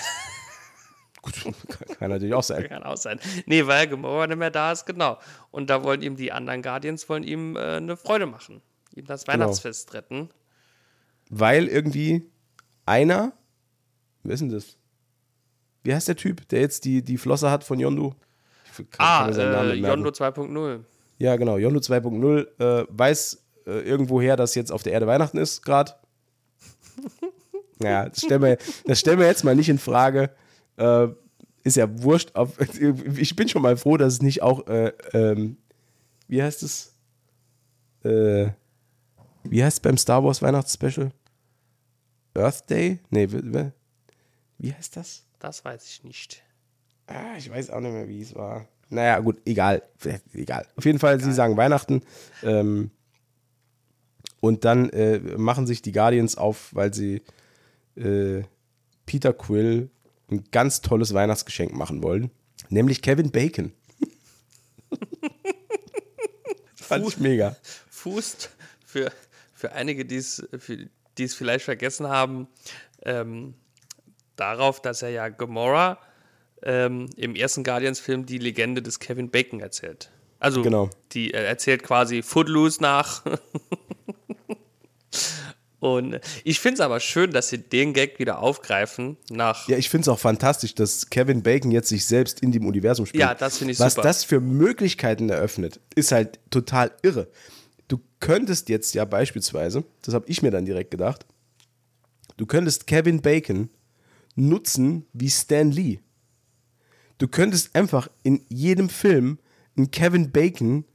Gut, 1.25 1.35
kann 1.99 2.11
natürlich 2.11 2.35
auch 2.35 2.43
sein. 2.43 2.69
Kann 2.69 2.83
auch 2.83 2.99
sein. 2.99 3.19
Nee, 3.47 3.67
weil 3.67 3.89
Gamora 3.89 4.27
nicht 4.27 4.37
mehr 4.37 4.51
da 4.51 4.73
ist, 4.73 4.85
genau. 4.85 5.19
Und 5.51 5.71
da 5.71 5.83
wollen 5.83 6.03
ihm 6.03 6.17
die 6.17 6.33
anderen 6.33 6.61
Guardians 6.61 7.09
wollen 7.09 7.23
ihm 7.23 7.57
äh, 7.57 7.77
eine 7.77 7.97
Freude 7.97 8.27
machen. 8.27 8.61
Ihm 8.95 9.07
das 9.07 9.25
genau. 9.25 9.33
Weihnachtsfest 9.33 9.91
genau. 9.91 9.99
retten. 9.99 10.29
Weil 11.31 11.67
irgendwie 11.69 12.31
einer, 12.85 13.33
wer 14.23 14.35
ist 14.35 14.41
denn 14.41 14.51
das? 14.51 14.77
Wie 15.83 15.95
heißt 15.95 16.09
der 16.09 16.17
Typ, 16.17 16.47
der 16.49 16.61
jetzt 16.61 16.85
die, 16.85 17.03
die 17.03 17.17
Flosse 17.17 17.51
hat 17.51 17.65
von 17.65 17.81
Yondu? 17.81 18.15
ah, 18.99 19.29
äh, 19.29 19.75
Yondu 19.75 20.11
2.0. 20.11 20.81
Ja, 21.19 21.37
genau. 21.37 21.57
Yondu 21.57 21.81
2.0 21.81 22.83
äh, 22.83 22.87
weiß 22.91 23.45
äh, 23.67 23.81
irgendwoher, 23.81 24.37
dass 24.37 24.55
jetzt 24.55 24.73
auf 24.73 24.83
der 24.83 24.93
Erde 24.93 25.07
Weihnachten 25.07 25.39
ist, 25.39 25.63
gerade. 25.63 25.95
Ja, 27.83 28.09
das 28.09 28.21
stellen, 28.21 28.43
wir, 28.43 28.59
das 28.85 29.01
stellen 29.01 29.19
wir 29.19 29.27
jetzt 29.27 29.45
mal 29.45 29.57
nicht 29.57 29.69
in 29.69 29.79
Frage. 29.79 30.31
Äh, 30.77 31.09
ist 31.63 31.77
ja 31.77 32.03
wurscht. 32.03 32.35
Auf, 32.35 32.59
ich 33.17 33.37
bin 33.37 33.49
schon 33.49 33.63
mal 33.63 33.77
froh, 33.77 33.97
dass 33.97 34.15
es 34.15 34.23
nicht 34.23 34.43
auch, 34.43 34.67
äh, 34.67 34.93
ähm, 35.13 35.57
wie 36.29 36.43
heißt 36.43 36.63
es? 36.63 36.95
Äh, 38.05 38.49
wie 39.45 39.63
heißt 39.63 39.79
es 39.79 39.81
beim 39.81 39.99
Star 39.99 40.23
Wars 40.25 40.43
Weihnachtsspecial? 40.43 41.11
Earth 42.37 42.69
Day? 42.69 43.01
Nee, 43.11 43.29
wie 44.59 44.73
heißt 44.73 44.97
das? 44.97 45.25
Das 45.39 45.65
weiß 45.65 45.85
ich 45.87 46.05
nicht. 46.05 46.43
Ah, 47.07 47.37
ich 47.37 47.51
weiß 47.51 47.71
auch 47.71 47.81
nicht 47.81 47.93
mehr, 47.93 48.09
wie 48.09 48.23
es 48.23 48.35
war. 48.35 48.67
Naja, 48.89 49.19
gut, 49.21 49.41
egal. 49.45 49.83
Egal. 50.33 50.67
Auf 50.77 50.85
jeden 50.85 50.99
Fall, 50.99 51.17
egal. 51.17 51.25
sie 51.25 51.33
sagen 51.33 51.57
Weihnachten. 51.57 52.03
Ähm, 52.43 52.91
und 54.41 54.65
dann 54.65 54.91
äh, 54.91 55.19
machen 55.37 55.67
sich 55.67 55.83
die 55.83 55.93
Guardians 55.93 56.37
auf, 56.37 56.75
weil 56.75 56.93
sie 56.93 57.23
äh, 57.97 58.43
Peter 59.07 59.33
Quill 59.33 59.91
ein 60.31 60.45
ganz 60.51 60.81
tolles 60.81 61.15
Weihnachtsgeschenk 61.15 61.73
machen 61.73 62.03
wollen. 62.03 62.31
Nämlich 62.69 63.03
Kevin 63.03 63.31
Bacon. 63.31 63.73
Fand 66.75 67.07
ich 67.07 67.19
mega. 67.19 67.57
Fußt 67.91 68.51
für, 68.85 69.13
für 69.55 69.73
einige, 69.73 70.05
die 70.05 70.17
es 70.17 70.47
vielleicht 71.35 71.65
vergessen 71.65 72.09
haben, 72.09 72.49
ähm, 73.03 73.55
darauf, 74.37 74.81
dass 74.81 75.03
er 75.03 75.11
ja 75.11 75.29
Gamora 75.29 75.99
ähm, 76.63 77.09
im 77.17 77.35
ersten 77.37 77.65
Guardians-Film 77.65 78.27
die 78.27 78.39
Legende 78.39 78.83
des 78.83 78.99
Kevin 78.99 79.31
Bacon 79.31 79.61
erzählt. 79.61 80.11
Also, 80.39 80.63
genau. 80.63 80.91
die 81.13 81.33
äh, 81.33 81.45
erzählt 81.45 81.83
quasi 81.83 82.23
Footloose 82.23 82.83
nach. 82.83 83.23
Und 85.85 86.19
ich 86.45 86.61
finde 86.61 86.77
es 86.77 86.81
aber 86.81 86.99
schön, 86.99 87.31
dass 87.31 87.51
sie 87.51 87.59
den 87.59 87.93
Gag 87.93 88.19
wieder 88.19 88.39
aufgreifen 88.39 89.19
nach. 89.29 89.69
Ja, 89.69 89.77
ich 89.77 89.91
finde 89.91 90.05
es 90.05 90.09
auch 90.09 90.19
fantastisch, 90.19 90.75
dass 90.75 91.11
Kevin 91.11 91.43
Bacon 91.43 91.71
jetzt 91.71 91.91
sich 91.91 92.07
selbst 92.07 92.41
in 92.41 92.53
dem 92.53 92.65
Universum 92.65 93.05
spielt. 93.05 93.21
Ja, 93.21 93.35
das 93.35 93.59
finde 93.59 93.75
ich 93.75 93.81
Was 93.81 93.93
super. 93.93 94.09
Was 94.09 94.17
das 94.17 94.25
für 94.25 94.41
Möglichkeiten 94.41 95.29
eröffnet, 95.29 95.81
ist 95.95 96.11
halt 96.11 96.41
total 96.49 96.91
irre. 97.03 97.29
Du 97.87 98.01
könntest 98.19 98.71
jetzt 98.71 98.95
ja 98.95 99.05
beispielsweise, 99.05 99.85
das 100.01 100.15
habe 100.15 100.25
ich 100.27 100.41
mir 100.41 100.51
dann 100.51 100.65
direkt 100.65 100.91
gedacht, 100.91 101.27
du 102.39 102.47
könntest 102.47 102.87
Kevin 102.87 103.21
Bacon 103.21 103.69
nutzen 104.37 105.05
wie 105.13 105.29
Stan 105.29 105.71
Lee. 105.71 105.99
Du 107.19 107.29
könntest 107.29 107.77
einfach 107.77 108.09
in 108.23 108.41
jedem 108.49 108.89
Film 108.89 109.39
einen 109.77 109.91
Kevin 109.91 110.31
Bacon 110.31 110.87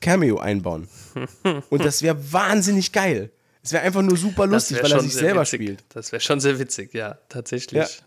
Cameo 0.00 0.38
einbauen. 0.38 0.88
Und 1.68 1.84
das 1.84 2.00
wäre 2.00 2.32
wahnsinnig 2.32 2.92
geil. 2.92 3.30
Es 3.62 3.72
wäre 3.72 3.82
einfach 3.82 4.02
nur 4.02 4.16
super 4.16 4.46
lustig, 4.46 4.82
weil 4.82 4.92
er 4.92 5.00
sich 5.00 5.14
selber 5.14 5.42
witzig. 5.42 5.60
spielt. 5.60 5.84
Das 5.90 6.12
wäre 6.12 6.20
schon 6.20 6.40
sehr 6.40 6.58
witzig, 6.58 6.94
ja, 6.94 7.18
tatsächlich. 7.28 7.78
Ja. 7.78 8.04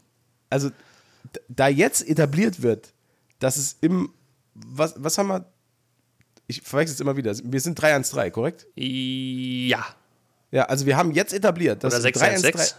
Also, 0.49 0.71
da 1.47 1.67
jetzt 1.67 2.07
etabliert 2.07 2.61
wird, 2.61 2.93
dass 3.39 3.57
es 3.57 3.77
im. 3.81 4.13
Was, 4.55 4.95
was 4.97 5.17
haben 5.17 5.27
wir? 5.27 5.45
Ich 6.47 6.61
verwechsel 6.61 6.93
es 6.93 6.99
immer 6.99 7.17
wieder. 7.17 7.35
Wir 7.43 7.59
sind 7.59 7.79
313, 7.81 8.31
korrekt? 8.31 8.67
Ja. 8.75 9.85
Ja, 10.51 10.65
also 10.65 10.85
wir 10.85 10.97
haben 10.97 11.11
jetzt 11.11 11.33
etabliert, 11.33 11.83
dass 11.83 11.93
Oder 11.93 12.01
616. 12.01 12.77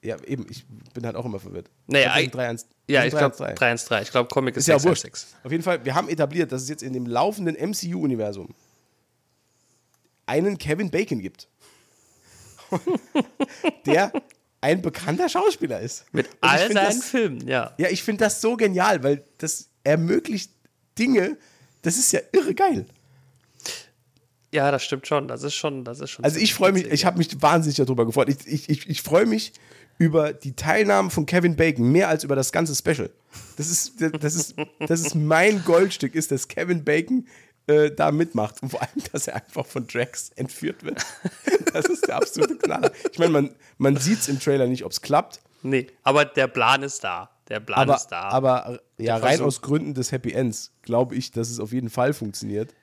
Ja, 0.00 0.16
eben, 0.24 0.46
ich 0.48 0.64
bin 0.94 1.04
halt 1.04 1.14
auch 1.14 1.24
immer 1.24 1.38
verwirrt. 1.38 1.70
Naja, 1.86 2.18
ich, 2.18 2.30
3, 2.30 2.48
1, 2.48 2.66
ja, 2.88 3.04
ich 3.04 3.14
glaube 3.14 3.36
313. 3.36 4.02
Ich 4.02 4.10
glaube, 4.10 4.28
Comic 4.28 4.56
ist, 4.56 4.62
ist 4.62 4.68
ja 4.68 4.78
616. 4.78 5.38
Auf 5.44 5.52
jeden 5.52 5.62
Fall, 5.62 5.84
wir 5.84 5.94
haben 5.94 6.08
etabliert, 6.08 6.50
dass 6.50 6.62
es 6.62 6.68
jetzt 6.68 6.82
in 6.82 6.92
dem 6.92 7.06
laufenden 7.06 7.54
MCU-Universum 7.54 8.54
einen 10.26 10.58
Kevin 10.58 10.90
Bacon 10.90 11.20
gibt. 11.20 11.48
der 13.86 14.12
ein 14.60 14.80
bekannter 14.80 15.28
Schauspieler 15.28 15.80
ist. 15.80 16.04
Mit 16.12 16.28
all 16.40 16.72
seinen 16.72 16.74
das, 16.74 17.04
Filmen, 17.04 17.46
ja. 17.46 17.74
Ja, 17.78 17.88
ich 17.88 18.02
finde 18.02 18.24
das 18.24 18.40
so 18.40 18.56
genial, 18.56 19.02
weil 19.02 19.24
das 19.38 19.68
ermöglicht 19.84 20.52
Dinge, 20.98 21.36
das 21.82 21.96
ist 21.96 22.12
ja 22.12 22.20
irre 22.32 22.54
geil. 22.54 22.86
Ja, 24.52 24.70
das 24.70 24.84
stimmt 24.84 25.06
schon. 25.06 25.28
Das 25.28 25.42
ist 25.42 25.54
schon, 25.54 25.84
das 25.84 26.00
ist 26.00 26.10
schon. 26.10 26.24
Also 26.24 26.38
ich 26.38 26.54
freue 26.54 26.72
mich, 26.72 26.86
ich 26.86 27.04
habe 27.04 27.18
mich 27.18 27.40
wahnsinnig 27.40 27.76
darüber 27.76 28.04
gefreut. 28.06 28.28
Ich, 28.28 28.46
ich, 28.46 28.68
ich, 28.68 28.88
ich 28.88 29.02
freue 29.02 29.26
mich 29.26 29.52
über 29.98 30.32
die 30.32 30.54
Teilnahme 30.54 31.10
von 31.10 31.26
Kevin 31.26 31.56
Bacon 31.56 31.90
mehr 31.90 32.08
als 32.08 32.24
über 32.24 32.36
das 32.36 32.52
ganze 32.52 32.74
Special. 32.74 33.10
Das 33.56 33.68
ist, 33.68 33.94
das 34.20 34.34
ist, 34.34 34.54
das 34.80 35.00
ist 35.00 35.14
mein 35.14 35.64
Goldstück, 35.64 36.14
ist, 36.14 36.30
dass 36.30 36.48
Kevin 36.48 36.84
Bacon 36.84 37.26
äh, 37.66 37.90
da 37.90 38.10
mitmacht. 38.10 38.62
Und 38.62 38.70
vor 38.70 38.82
allem, 38.82 38.90
dass 39.12 39.28
er 39.28 39.36
einfach 39.36 39.66
von 39.66 39.86
Drax 39.86 40.30
entführt 40.36 40.82
wird. 40.82 41.04
Das 41.72 41.86
ist 41.86 42.06
der 42.06 42.16
absolute 42.16 42.56
Knaller. 42.56 42.92
Ich 43.10 43.18
meine, 43.18 43.30
man, 43.30 43.54
man 43.78 43.96
sieht 43.96 44.18
es 44.18 44.28
im 44.28 44.38
Trailer 44.38 44.66
nicht, 44.66 44.84
ob 44.84 44.92
es 44.92 45.00
klappt. 45.00 45.40
Nee, 45.62 45.86
aber 46.02 46.26
der 46.26 46.46
Plan 46.46 46.82
ist 46.82 47.02
da. 47.02 47.30
Der 47.48 47.60
Plan 47.60 47.80
aber, 47.80 47.96
ist 47.96 48.08
da. 48.08 48.28
Aber 48.28 48.80
ja, 48.98 49.16
rein 49.16 49.40
aus 49.40 49.62
Gründen 49.62 49.94
des 49.94 50.12
Happy 50.12 50.32
Ends 50.32 50.72
glaube 50.82 51.14
ich, 51.14 51.30
dass 51.30 51.48
es 51.48 51.60
auf 51.60 51.72
jeden 51.72 51.88
Fall 51.88 52.12
funktioniert. 52.12 52.74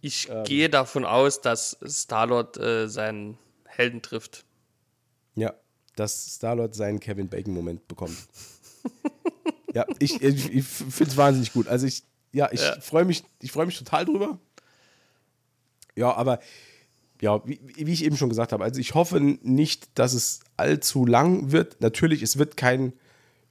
Ich 0.00 0.28
ähm. 0.28 0.42
gehe 0.42 0.68
davon 0.68 1.04
aus, 1.04 1.40
dass 1.40 1.78
Star-Lord 1.86 2.56
äh, 2.58 2.88
seinen 2.88 3.38
Helden 3.64 4.02
trifft. 4.02 4.44
Ja, 5.36 5.54
dass 5.94 6.34
Star-Lord 6.34 6.74
seinen 6.74 6.98
Kevin 6.98 7.28
Bacon-Moment 7.28 7.86
bekommt. 7.86 8.16
ja, 9.74 9.86
ich, 10.00 10.20
ich, 10.20 10.52
ich 10.52 10.64
finde 10.64 11.10
es 11.12 11.16
wahnsinnig 11.16 11.52
gut. 11.52 11.68
Also 11.68 11.86
ich, 11.86 12.02
ja, 12.32 12.48
ich 12.50 12.60
ja. 12.60 12.80
freue 12.80 13.04
mich, 13.04 13.24
ich 13.40 13.54
mich 13.54 13.78
total 13.78 14.04
drüber. 14.04 14.38
Ja, 15.94 16.14
aber 16.14 16.40
ja, 17.20 17.40
wie, 17.46 17.60
wie, 17.62 17.92
ich 17.92 18.04
eben 18.04 18.16
schon 18.16 18.30
gesagt 18.30 18.52
habe, 18.52 18.64
also 18.64 18.80
ich 18.80 18.94
hoffe 18.94 19.20
nicht, 19.20 19.96
dass 19.98 20.12
es 20.12 20.40
allzu 20.56 21.06
lang 21.06 21.52
wird. 21.52 21.80
Natürlich, 21.80 22.22
es 22.22 22.36
wird 22.36 22.56
kein 22.56 22.94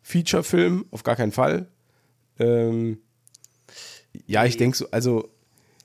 Feature-Film, 0.02 0.86
auf 0.92 1.04
gar 1.04 1.16
keinen 1.16 1.32
Fall. 1.32 1.68
Ähm, 2.40 3.00
ja, 4.26 4.44
ich 4.46 4.58
denke 4.58 4.76
so, 4.76 4.90
also 4.92 5.30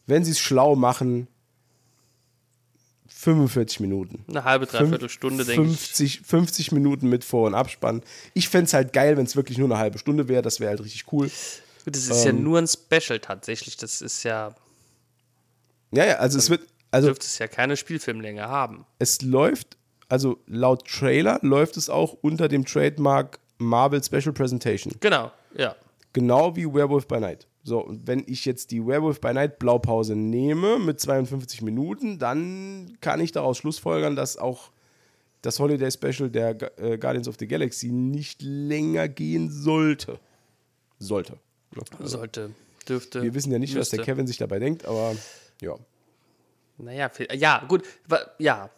wenn 0.07 0.25
sie 0.25 0.33
es 0.33 0.41
schlau 0.41 0.75
machen, 0.75 1.29
45 3.09 3.81
Minuten. 3.81 4.25
Eine 4.29 4.45
halbe, 4.45 4.67
dreiviertel 4.67 5.09
Stunde, 5.09 5.45
denke 5.45 5.71
ich. 5.71 6.21
50 6.21 6.73
Minuten 6.73 7.09
mit 7.09 7.25
Vor- 7.25 7.47
und 7.47 7.55
Abspann. 7.55 8.03
Ich 8.35 8.49
fände 8.49 8.67
es 8.67 8.75
halt 8.75 8.93
geil, 8.93 9.17
wenn 9.17 9.27
es 9.27 9.37
wirklich 9.37 9.59
nur 9.59 9.69
eine 9.69 9.79
halbe 9.79 9.99
Stunde 9.99 10.29
wäre. 10.29 10.43
Das 10.43 10.61
wäre 10.61 10.71
halt 10.71 10.81
richtig 10.81 11.11
cool. 11.13 11.31
Das 11.87 12.09
ist 12.09 12.25
ähm, 12.25 12.37
ja 12.37 12.43
nur 12.43 12.59
ein 12.59 12.67
Special 12.67 13.21
tatsächlich. 13.21 13.77
Das 13.77 14.03
ist 14.03 14.23
ja. 14.25 14.55
Ja, 15.93 16.05
ja, 16.05 16.15
also 16.17 16.39
es 16.39 16.51
wird. 16.51 16.63
Also 16.91 17.09
dürfte 17.09 17.27
es 17.27 17.39
ja 17.39 17.49
keine 17.49 17.77
Spielfilmlänge 17.77 18.49
haben. 18.49 18.87
Es 18.99 19.21
läuft, 19.23 19.77
also 20.09 20.39
laut 20.47 20.87
Trailer 20.87 21.39
läuft 21.43 21.77
es 21.77 21.91
auch 21.91 22.17
unter 22.23 22.49
dem 22.49 22.65
Trademark 22.65 23.39
Marvel 23.59 24.03
Special 24.03 24.33
Presentation. 24.33 24.95
Genau, 25.01 25.31
ja. 25.55 25.75
Genau 26.13 26.57
wie 26.57 26.73
Werewolf 26.73 27.07
by 27.07 27.21
Night. 27.21 27.47
So, 27.63 27.81
und 27.81 28.07
wenn 28.07 28.23
ich 28.27 28.45
jetzt 28.45 28.71
die 28.71 28.87
Werewolf 28.87 29.21
by 29.21 29.35
Night 29.35 29.59
Blaupause 29.59 30.15
nehme 30.15 30.79
mit 30.79 31.01
52 31.01 31.63
Minuten, 31.63 32.19
dann 32.19 32.97
kann 33.01 33.21
ich 33.21 33.33
daraus 33.33 33.59
schlussfolgern, 33.59 34.15
dass 34.15 34.37
auch 34.37 34.71
das 35.43 35.59
Holiday 35.59 35.91
Special 35.91 36.31
der 36.31 36.57
äh, 36.81 36.97
Guardians 36.97 37.29
of 37.29 37.37
the 37.39 37.47
Galaxy 37.47 37.89
nicht 37.89 38.41
länger 38.43 39.09
gehen 39.09 39.51
sollte. 39.51 40.19
Sollte. 40.99 41.39
Also, 41.99 42.19
sollte, 42.19 42.51
dürfte. 42.89 43.23
Wir 43.23 43.35
wissen 43.35 43.53
ja 43.53 43.59
nicht, 43.59 43.75
müsste. 43.75 43.81
was 43.81 44.05
der 44.05 44.05
Kevin 44.05 44.27
sich 44.27 44.39
dabei 44.39 44.59
denkt, 44.59 44.85
aber 44.87 45.15
ja. 45.61 45.75
Naja, 46.79 47.11
ja, 47.33 47.65
gut. 47.67 47.85
Ja, 48.39 48.71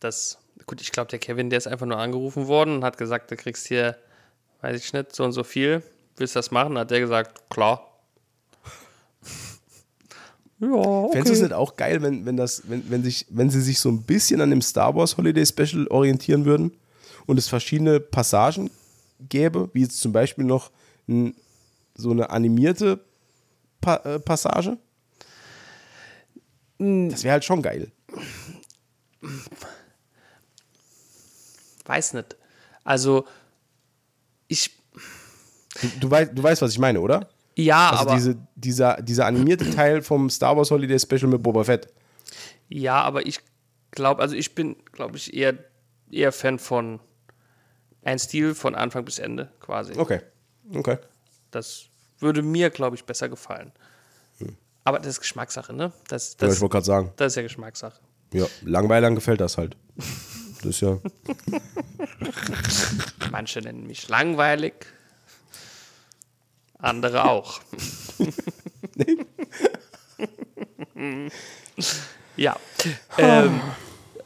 das. 0.00 0.38
Gut, 0.64 0.80
ich 0.80 0.90
glaube, 0.90 1.10
der 1.10 1.18
Kevin, 1.18 1.50
der 1.50 1.58
ist 1.58 1.66
einfach 1.66 1.86
nur 1.86 1.98
angerufen 1.98 2.46
worden 2.46 2.76
und 2.76 2.84
hat 2.84 2.96
gesagt, 2.98 3.30
du 3.30 3.36
kriegst 3.36 3.66
hier, 3.66 3.96
weiß 4.62 4.84
ich 4.84 4.92
nicht, 4.92 5.14
so 5.14 5.24
und 5.24 5.32
so 5.32 5.44
viel. 5.44 5.82
Willst 6.16 6.34
du 6.34 6.38
das 6.38 6.50
machen? 6.50 6.78
Hat 6.78 6.90
der 6.90 7.00
gesagt, 7.00 7.50
klar. 7.50 7.92
Ja, 10.58 10.68
okay. 10.68 11.12
Fändest 11.12 11.28
du 11.28 11.34
es 11.34 11.42
nicht 11.42 11.52
auch 11.52 11.76
geil, 11.76 12.00
wenn, 12.00 12.24
wenn, 12.24 12.38
das, 12.38 12.62
wenn, 12.66 12.90
wenn, 12.90 13.04
sich, 13.04 13.26
wenn 13.28 13.50
sie 13.50 13.60
sich 13.60 13.78
so 13.78 13.90
ein 13.90 14.04
bisschen 14.04 14.40
an 14.40 14.48
dem 14.48 14.62
Star 14.62 14.94
Wars 14.94 15.18
Holiday 15.18 15.44
Special 15.44 15.86
orientieren 15.88 16.46
würden 16.46 16.72
und 17.26 17.38
es 17.38 17.46
verschiedene 17.46 18.00
Passagen 18.00 18.70
gäbe, 19.28 19.68
wie 19.74 19.82
jetzt 19.82 20.00
zum 20.00 20.12
Beispiel 20.12 20.44
noch 20.44 20.70
ein, 21.08 21.34
so 21.96 22.10
eine 22.10 22.30
animierte 22.30 23.04
pa 23.80 23.96
äh, 23.96 24.20
Passage? 24.20 24.78
Hm. 26.78 27.10
Das 27.10 27.24
wäre 27.24 27.32
halt 27.32 27.44
schon 27.44 27.62
geil. 27.62 27.90
Weiß 31.84 32.14
nicht. 32.14 32.36
Also, 32.84 33.26
ich. 34.48 34.70
Du, 35.80 35.88
du, 36.00 36.10
weißt, 36.10 36.32
du 36.34 36.42
weißt, 36.42 36.62
was 36.62 36.72
ich 36.72 36.78
meine, 36.78 37.00
oder? 37.00 37.28
Ja, 37.54 37.90
also 37.90 38.02
aber. 38.02 38.14
Diese, 38.14 38.36
dieser, 38.54 39.02
dieser 39.02 39.26
animierte 39.26 39.70
Teil 39.70 40.02
vom 40.02 40.30
Star 40.30 40.56
Wars 40.56 40.70
Holiday 40.70 40.98
Special 40.98 41.28
mit 41.28 41.42
Boba 41.42 41.64
Fett. 41.64 41.88
Ja, 42.68 43.02
aber 43.02 43.26
ich 43.26 43.40
glaube, 43.92 44.22
also 44.22 44.34
ich 44.34 44.54
bin, 44.54 44.76
glaube 44.92 45.16
ich, 45.16 45.34
eher, 45.34 45.54
eher 46.10 46.32
Fan 46.32 46.58
von 46.58 47.00
ein 48.02 48.18
Stil 48.18 48.54
von 48.54 48.74
Anfang 48.74 49.04
bis 49.04 49.18
Ende 49.18 49.50
quasi. 49.60 49.94
Okay. 49.96 50.20
Okay. 50.74 50.98
Das 51.56 51.86
würde 52.18 52.42
mir, 52.42 52.68
glaube 52.68 52.96
ich, 52.96 53.06
besser 53.06 53.30
gefallen. 53.30 53.72
Hm. 54.40 54.58
Aber 54.84 54.98
das 54.98 55.06
ist 55.06 55.20
Geschmackssache, 55.20 55.72
ne? 55.72 55.90
Das, 56.06 56.36
das, 56.36 56.48
ja, 56.48 56.54
ich 56.54 56.60
wollte 56.60 56.74
gerade 56.74 56.84
sagen. 56.84 57.12
Das 57.16 57.32
ist 57.32 57.36
ja 57.36 57.42
Geschmackssache. 57.42 57.98
Ja, 58.34 58.44
Langweilern 58.60 59.14
gefällt 59.14 59.40
das 59.40 59.56
halt. 59.56 59.74
Das 60.56 60.66
ist 60.66 60.82
ja. 60.82 60.98
Manche 63.30 63.62
nennen 63.62 63.86
mich 63.86 64.06
langweilig, 64.08 64.74
andere 66.76 67.24
auch. 67.24 67.62
ja. 72.36 72.54
Ähm, 73.16 73.62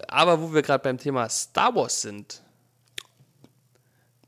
aber 0.09 0.43
wo 0.43 0.53
wir 0.53 0.63
gerade 0.63 0.83
beim 0.83 0.99
Thema 0.99 1.29
Star 1.29 1.73
Wars 1.77 2.03
sind, 2.03 2.43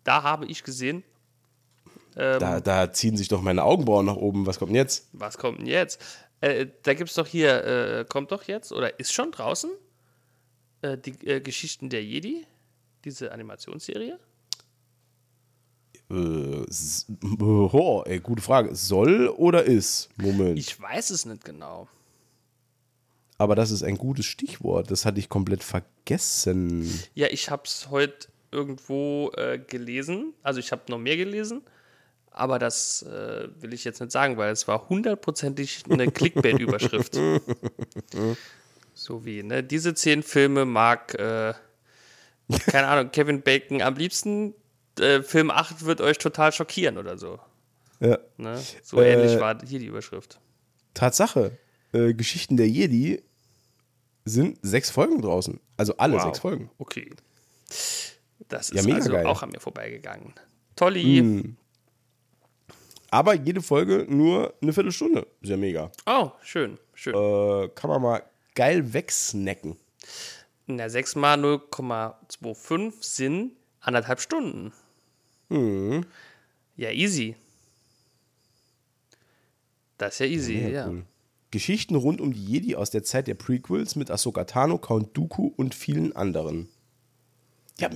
da 0.04 0.22
habe 0.22 0.46
ich 0.46 0.62
gesehen. 0.62 1.02
Ähm, 2.16 2.38
da, 2.40 2.60
da, 2.60 2.92
ziehen 2.92 3.16
sich 3.16 3.28
doch 3.28 3.42
meine 3.42 3.64
Augenbrauen 3.64 4.06
nach 4.06 4.16
oben. 4.16 4.46
Was 4.46 4.58
kommt 4.58 4.70
denn 4.70 4.76
jetzt? 4.76 5.08
Was 5.12 5.38
kommt 5.38 5.60
denn 5.60 5.66
jetzt? 5.66 6.00
Äh, 6.40 6.66
da 6.82 6.94
gibt 6.94 7.10
es 7.10 7.16
doch 7.16 7.26
hier, 7.26 7.64
äh, 7.64 8.04
kommt 8.08 8.32
doch 8.32 8.44
jetzt, 8.44 8.72
oder 8.72 8.98
ist 8.98 9.12
schon 9.12 9.30
draußen, 9.32 9.70
äh, 10.82 10.98
die 10.98 11.26
äh, 11.26 11.40
Geschichten 11.40 11.88
der 11.88 12.04
Jedi, 12.04 12.46
diese 13.04 13.32
Animationsserie. 13.32 14.18
Oh, 16.10 18.02
ey, 18.04 18.20
gute 18.20 18.42
Frage. 18.42 18.74
Soll 18.74 19.28
oder 19.28 19.64
ist? 19.64 20.10
Moment. 20.16 20.58
Ich 20.58 20.78
weiß 20.78 21.10
es 21.10 21.24
nicht 21.24 21.42
genau. 21.42 21.88
Aber 23.38 23.54
das 23.54 23.70
ist 23.70 23.82
ein 23.82 23.96
gutes 23.96 24.26
Stichwort. 24.26 24.90
Das 24.90 25.06
hatte 25.06 25.18
ich 25.18 25.30
komplett 25.30 25.64
vergessen. 25.64 27.02
Ja, 27.14 27.28
ich 27.30 27.50
habe 27.50 27.62
es 27.64 27.88
heute 27.90 28.28
irgendwo 28.50 29.32
äh, 29.36 29.58
gelesen. 29.58 30.34
Also 30.42 30.60
ich 30.60 30.70
habe 30.70 30.82
noch 30.88 30.98
mehr 30.98 31.16
gelesen. 31.16 31.62
Aber 32.34 32.58
das 32.58 33.02
äh, 33.02 33.48
will 33.60 33.72
ich 33.74 33.84
jetzt 33.84 34.00
nicht 34.00 34.12
sagen, 34.12 34.36
weil 34.36 34.52
es 34.52 34.66
war 34.66 34.88
hundertprozentig 34.88 35.84
eine 35.90 36.10
Clickbait-Überschrift. 36.10 37.14
so 38.94 39.24
wie, 39.24 39.42
ne? 39.42 39.62
Diese 39.62 39.94
zehn 39.94 40.22
Filme 40.22 40.64
mag, 40.64 41.14
äh, 41.14 41.54
keine 42.66 42.86
Ahnung, 42.88 43.12
Kevin 43.12 43.42
Bacon 43.42 43.82
am 43.82 43.96
liebsten 43.96 44.54
äh, 44.98 45.22
Film 45.22 45.50
8 45.50 45.84
wird 45.84 46.00
euch 46.00 46.18
total 46.18 46.52
schockieren 46.52 46.98
oder 46.98 47.18
so. 47.18 47.38
Ja. 48.00 48.18
Ne? 48.36 48.60
So 48.82 49.00
äh, 49.00 49.12
ähnlich 49.12 49.38
war 49.38 49.58
hier 49.64 49.78
die 49.78 49.86
Überschrift. 49.86 50.40
Tatsache. 50.94 51.58
Äh, 51.92 52.14
Geschichten 52.14 52.56
der 52.56 52.68
Jedi 52.68 53.22
sind 54.24 54.58
sechs 54.62 54.90
Folgen 54.90 55.20
draußen. 55.20 55.60
Also 55.76 55.96
alle 55.96 56.14
wow. 56.14 56.22
sechs 56.22 56.38
Folgen. 56.40 56.70
Okay. 56.78 57.10
Das 58.48 58.70
ist 58.70 58.86
ja, 58.86 58.94
also 58.94 59.12
geil. 59.12 59.26
auch 59.26 59.42
an 59.42 59.50
mir 59.50 59.60
vorbeigegangen. 59.60 60.34
Tolli. 60.76 61.22
Mm. 61.22 61.56
Aber 63.12 63.34
jede 63.34 63.60
Folge 63.60 64.06
nur 64.08 64.54
eine 64.62 64.72
Viertelstunde. 64.72 65.26
Ja 65.42 65.58
mega. 65.58 65.92
Oh, 66.06 66.30
schön. 66.42 66.78
schön. 66.94 67.14
Äh, 67.14 67.68
kann 67.74 67.90
man 67.90 68.00
mal 68.00 68.22
geil 68.54 68.94
wegsnacken. 68.94 69.76
Na, 70.66 70.88
6 70.88 71.16
mal 71.16 71.38
0,25 71.38 72.92
sind 73.02 73.52
anderthalb 73.80 74.18
Stunden. 74.18 74.72
Mhm. 75.50 76.06
Ja, 76.76 76.90
easy. 76.90 77.36
Das 79.98 80.14
ist 80.14 80.20
ja 80.20 80.26
easy, 80.26 80.54
ja. 80.54 80.68
ja. 80.68 80.88
Cool. 80.88 81.04
Geschichten 81.50 81.96
rund 81.96 82.18
um 82.22 82.32
die 82.32 82.42
Jedi 82.42 82.76
aus 82.76 82.88
der 82.88 83.02
Zeit 83.02 83.26
der 83.26 83.34
Prequels 83.34 83.94
mit 83.94 84.10
Ahsoka 84.10 84.44
Tano, 84.44 84.78
Count 84.78 85.14
Dooku 85.14 85.52
und 85.54 85.74
vielen 85.74 86.16
anderen. 86.16 86.70
Ja, 87.78 87.90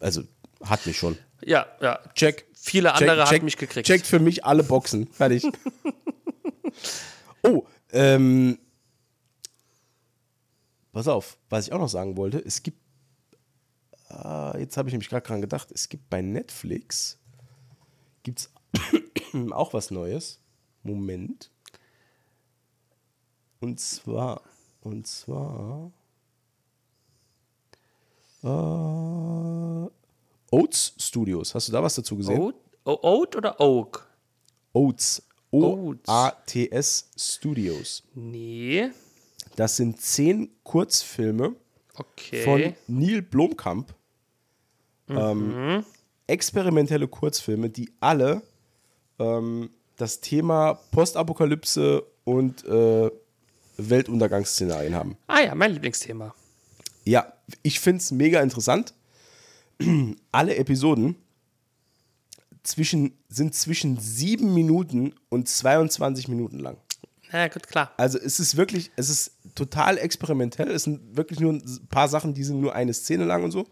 also 0.00 0.22
hat 0.64 0.86
mich 0.86 0.96
schon. 0.96 1.18
Ja, 1.44 1.66
ja. 1.82 2.00
Check. 2.14 2.47
Viele 2.68 2.92
check, 2.92 3.08
andere 3.08 3.24
check, 3.24 3.36
hat 3.36 3.42
mich 3.42 3.56
gekriegt. 3.56 3.86
Checkt 3.86 4.06
für 4.06 4.20
mich 4.20 4.44
alle 4.44 4.62
Boxen. 4.62 5.06
Fertig. 5.08 5.44
oh, 7.42 7.64
ähm. 7.92 8.58
Pass 10.92 11.08
auf, 11.08 11.38
was 11.48 11.66
ich 11.66 11.72
auch 11.72 11.78
noch 11.78 11.88
sagen 11.88 12.16
wollte, 12.16 12.38
es 12.38 12.62
gibt 12.62 12.78
Ah, 14.08 14.56
jetzt 14.58 14.76
habe 14.76 14.88
ich 14.88 14.92
nämlich 14.92 15.10
gerade 15.10 15.26
dran 15.26 15.40
gedacht, 15.40 15.70
es 15.70 15.88
gibt 15.88 16.08
bei 16.08 16.22
Netflix 16.22 17.18
gibt's 18.22 18.50
auch 19.50 19.74
was 19.74 19.90
Neues. 19.90 20.40
Moment. 20.82 21.50
Und 23.60 23.80
zwar, 23.80 24.42
und 24.80 25.06
zwar 25.06 25.92
äh, 28.42 29.90
Oats 30.50 30.94
Studios. 30.98 31.54
Hast 31.54 31.68
du 31.68 31.72
da 31.72 31.82
was 31.82 31.94
dazu 31.94 32.16
gesehen? 32.16 32.40
Oat, 32.40 32.54
Oat 32.84 33.36
oder 33.36 33.60
Oak? 33.60 34.06
Oats. 34.72 35.22
O-A-T-S 35.50 37.10
Studios. 37.16 38.02
Nee. 38.14 38.90
Das 39.56 39.76
sind 39.76 40.00
zehn 40.00 40.50
Kurzfilme 40.62 41.56
okay. 41.94 42.42
von 42.42 42.74
Neil 42.86 43.22
Blomkamp. 43.22 43.94
Ähm, 45.08 45.76
mhm. 45.76 45.84
experimentelle 46.26 47.08
Kurzfilme, 47.08 47.70
die 47.70 47.90
alle 47.98 48.42
ähm, 49.18 49.70
das 49.96 50.20
Thema 50.20 50.74
Postapokalypse 50.90 52.04
und 52.24 52.62
äh, 52.66 53.10
Weltuntergangsszenarien 53.78 54.94
haben. 54.94 55.16
Ah 55.28 55.40
ja, 55.40 55.54
mein 55.54 55.72
Lieblingsthema. 55.72 56.34
Ja, 57.04 57.32
ich 57.62 57.80
finde 57.80 58.02
es 58.02 58.10
mega 58.10 58.42
interessant. 58.42 58.92
Alle 60.32 60.56
Episoden 60.56 61.16
zwischen, 62.62 63.18
sind 63.28 63.54
zwischen 63.54 63.98
sieben 63.98 64.54
Minuten 64.54 65.14
und 65.28 65.48
22 65.48 66.28
Minuten 66.28 66.58
lang. 66.58 66.76
Ja, 67.32 67.48
gut, 67.48 67.66
klar. 67.66 67.92
Also 67.96 68.18
es 68.18 68.40
ist 68.40 68.56
wirklich, 68.56 68.90
es 68.96 69.10
ist 69.10 69.32
total 69.54 69.98
experimentell. 69.98 70.70
Es 70.70 70.84
sind 70.84 71.16
wirklich 71.16 71.40
nur 71.40 71.52
ein 71.52 71.88
paar 71.90 72.08
Sachen, 72.08 72.32
die 72.34 72.44
sind 72.44 72.60
nur 72.60 72.74
eine 72.74 72.94
Szene 72.94 73.24
lang 73.24 73.44
und 73.44 73.50
so 73.50 73.66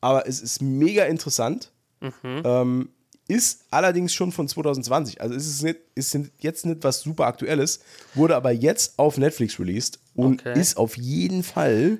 aber 0.00 0.26
es 0.26 0.40
ist 0.40 0.62
mega 0.62 1.04
interessant. 1.04 1.72
Mhm. 2.00 2.42
Ähm, 2.44 2.88
ist 3.26 3.64
allerdings 3.70 4.14
schon 4.14 4.32
von 4.32 4.48
2020. 4.48 5.20
Also 5.20 5.34
ist 5.34 5.46
es 5.46 5.62
nicht, 5.62 5.80
ist 5.94 6.16
jetzt 6.38 6.64
nicht 6.64 6.82
was 6.82 7.00
super 7.00 7.26
Aktuelles, 7.26 7.80
wurde 8.14 8.36
aber 8.36 8.52
jetzt 8.52 8.98
auf 8.98 9.18
Netflix 9.18 9.58
released. 9.60 9.98
und 10.14 10.40
okay. 10.40 10.58
ist 10.58 10.76
auf 10.78 10.96
jeden 10.96 11.42
Fall 11.42 11.98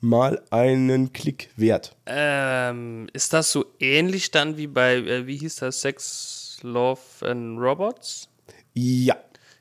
mal 0.00 0.42
einen 0.50 1.12
Klick 1.12 1.50
wert. 1.56 1.96
Ähm, 2.06 3.08
ist 3.12 3.32
das 3.32 3.52
so 3.52 3.66
ähnlich 3.80 4.30
dann 4.30 4.56
wie 4.56 4.66
bei, 4.66 4.96
äh, 4.96 5.26
wie 5.26 5.36
hieß 5.36 5.56
das, 5.56 5.80
Sex, 5.80 6.58
Love 6.62 7.00
and 7.22 7.58
Robots? 7.58 8.28
Ja. 8.74 9.16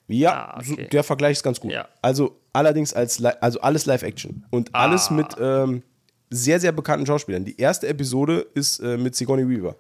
Ja, 0.10 0.54
ah, 0.54 0.60
okay. 0.60 0.88
der 0.88 1.04
Vergleich 1.04 1.34
ist 1.34 1.44
ganz 1.44 1.60
gut. 1.60 1.72
Ja. 1.72 1.88
Also 2.02 2.40
allerdings 2.54 2.94
als 2.94 3.24
also 3.24 3.60
alles 3.60 3.86
Live-Action 3.86 4.46
und 4.52 4.70
ah. 4.74 4.84
alles 4.84 5.10
mit 5.10 5.28
ähm, 5.38 5.84
sehr, 6.30 6.60
sehr 6.60 6.72
bekannten 6.72 7.06
Schauspielern. 7.06 7.44
Die 7.44 7.60
erste 7.60 7.88
Episode 7.88 8.48
ist 8.54 8.80
äh, 8.80 8.98
mit 8.98 9.16
Sigourney 9.16 9.48
Weaver. 9.48 9.76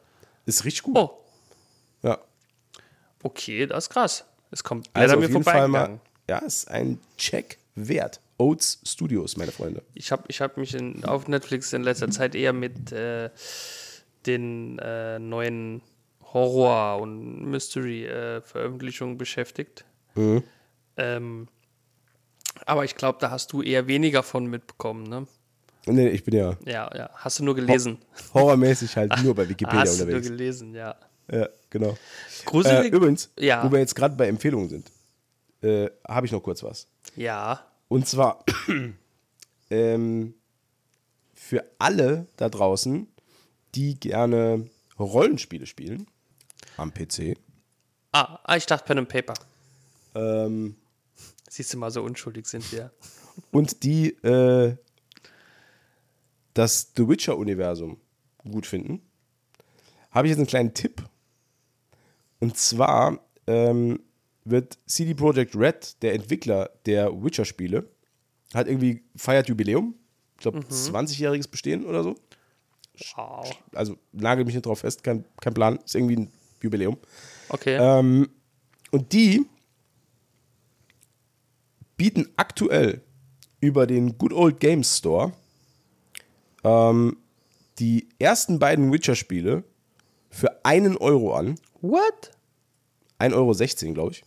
Ist 0.45 0.65
richtig 0.65 0.83
gut. 0.83 0.97
Oh. 0.97 1.11
Ja. 2.03 2.17
Okay, 3.23 3.65
das 3.67 3.85
ist 3.85 3.89
krass. 3.89 4.25
Es 4.51 4.63
kommt 4.63 4.89
leider 4.93 5.13
also 5.13 5.27
mir 5.27 5.29
vorbei. 5.29 5.67
Mal, 5.67 5.99
ja, 6.29 6.39
ist 6.39 6.69
ein 6.69 6.99
Check 7.17 7.57
wert. 7.75 8.19
Oats 8.37 8.79
Studios, 8.85 9.37
meine 9.37 9.51
Freunde. 9.51 9.83
Ich 9.93 10.11
habe 10.11 10.23
ich 10.27 10.41
hab 10.41 10.57
mich 10.57 10.75
in, 10.75 11.03
auf 11.05 11.27
Netflix 11.27 11.73
in 11.73 11.83
letzter 11.83 12.09
Zeit 12.09 12.35
eher 12.35 12.53
mit 12.53 12.91
äh, 12.91 13.29
den 14.25 14.77
äh, 14.79 15.19
neuen 15.19 15.81
Horror- 16.33 17.01
und 17.01 17.49
Mystery-Veröffentlichungen 17.49 19.15
äh, 19.15 19.17
beschäftigt. 19.17 19.85
Mhm. 20.15 20.43
Ähm, 20.97 21.47
aber 22.65 22.85
ich 22.85 22.95
glaube, 22.95 23.19
da 23.21 23.31
hast 23.31 23.53
du 23.53 23.61
eher 23.61 23.87
weniger 23.87 24.23
von 24.23 24.45
mitbekommen, 24.47 25.03
ne? 25.03 25.27
Nee, 25.85 26.09
ich 26.09 26.23
bin 26.23 26.35
ja. 26.35 26.57
Ja, 26.65 26.89
ja. 26.93 27.09
Hast 27.13 27.39
du 27.39 27.45
nur 27.45 27.55
gelesen? 27.55 27.99
Horrormäßig 28.33 28.97
halt 28.97 29.23
nur 29.23 29.33
bei 29.33 29.47
Wikipedia 29.47 29.81
Hast 29.81 30.01
unterwegs. 30.01 30.17
Hast 30.17 30.25
du 30.25 30.29
nur 30.29 30.37
gelesen, 30.37 30.75
ja. 30.75 30.95
Ja, 31.31 31.49
genau. 31.69 31.97
Gruselig. 32.45 32.91
Äh, 32.91 32.95
übrigens, 32.95 33.31
ja. 33.37 33.63
wo 33.63 33.71
wir 33.71 33.79
jetzt 33.79 33.95
gerade 33.95 34.15
bei 34.15 34.27
Empfehlungen 34.27 34.69
sind, 34.69 34.91
äh, 35.61 35.89
habe 36.07 36.25
ich 36.25 36.31
noch 36.31 36.41
kurz 36.41 36.61
was. 36.63 36.87
Ja. 37.15 37.65
Und 37.87 38.07
zwar 38.07 38.43
ähm, 39.69 40.33
für 41.33 41.63
alle 41.79 42.27
da 42.35 42.49
draußen, 42.49 43.07
die 43.75 43.99
gerne 43.99 44.69
Rollenspiele 44.99 45.65
spielen 45.65 46.07
am 46.77 46.93
PC. 46.93 47.37
Ah, 48.11 48.39
ah 48.43 48.57
ich 48.57 48.65
dachte 48.65 48.85
Pen 48.85 48.99
and 48.99 49.09
Paper. 49.09 49.33
Ähm, 50.15 50.75
Siehst 51.49 51.73
du 51.73 51.77
mal, 51.77 51.91
so 51.91 52.03
unschuldig 52.03 52.45
sind 52.45 52.71
wir. 52.71 52.91
Und 53.51 53.83
die 53.83 54.09
äh, 54.23 54.75
das 56.57 56.91
The 56.95 57.07
Witcher-Universum 57.07 57.97
gut 58.49 58.65
finden, 58.65 59.01
habe 60.11 60.27
ich 60.27 60.31
jetzt 60.31 60.39
einen 60.39 60.47
kleinen 60.47 60.73
Tipp. 60.73 61.03
Und 62.39 62.57
zwar 62.57 63.19
ähm, 63.45 63.99
wird 64.49 64.77
CD 64.85 65.13
Projekt 65.13 65.55
Red, 65.55 66.01
der 66.01 66.13
Entwickler 66.13 66.69
der 66.85 67.11
Witcher-Spiele, 67.23 67.87
hat 68.53 68.67
irgendwie 68.67 69.03
feiert 69.15 69.49
Jubiläum. 69.49 69.95
Ich 70.35 70.41
glaube, 70.41 70.59
mhm. 70.59 70.65
20-jähriges 70.65 71.49
Bestehen 71.49 71.85
oder 71.85 72.03
so. 72.03 72.15
Wow. 73.15 73.49
Also 73.73 73.97
nagel 74.11 74.45
mich 74.45 74.55
nicht 74.55 74.65
drauf 74.65 74.79
fest, 74.79 75.03
kein, 75.03 75.25
kein 75.41 75.53
Plan, 75.53 75.77
ist 75.83 75.95
irgendwie 75.95 76.17
ein 76.17 76.31
Jubiläum. 76.61 76.97
Okay. 77.49 77.77
Ähm, 77.79 78.29
und 78.91 79.13
die 79.13 79.45
bieten 81.95 82.27
aktuell 82.37 83.01
über 83.59 83.87
den 83.87 84.17
Good 84.17 84.33
Old 84.33 84.59
Games 84.59 84.97
Store 84.97 85.33
ähm, 86.63 87.17
die 87.79 88.09
ersten 88.19 88.59
beiden 88.59 88.91
Witcher-Spiele 88.91 89.63
für 90.29 90.65
einen 90.65 90.97
Euro 90.97 91.33
an. 91.33 91.59
What? 91.81 92.31
1,16 93.19 93.33
Euro, 93.85 93.93
glaube 93.93 94.11
ich. 94.11 94.23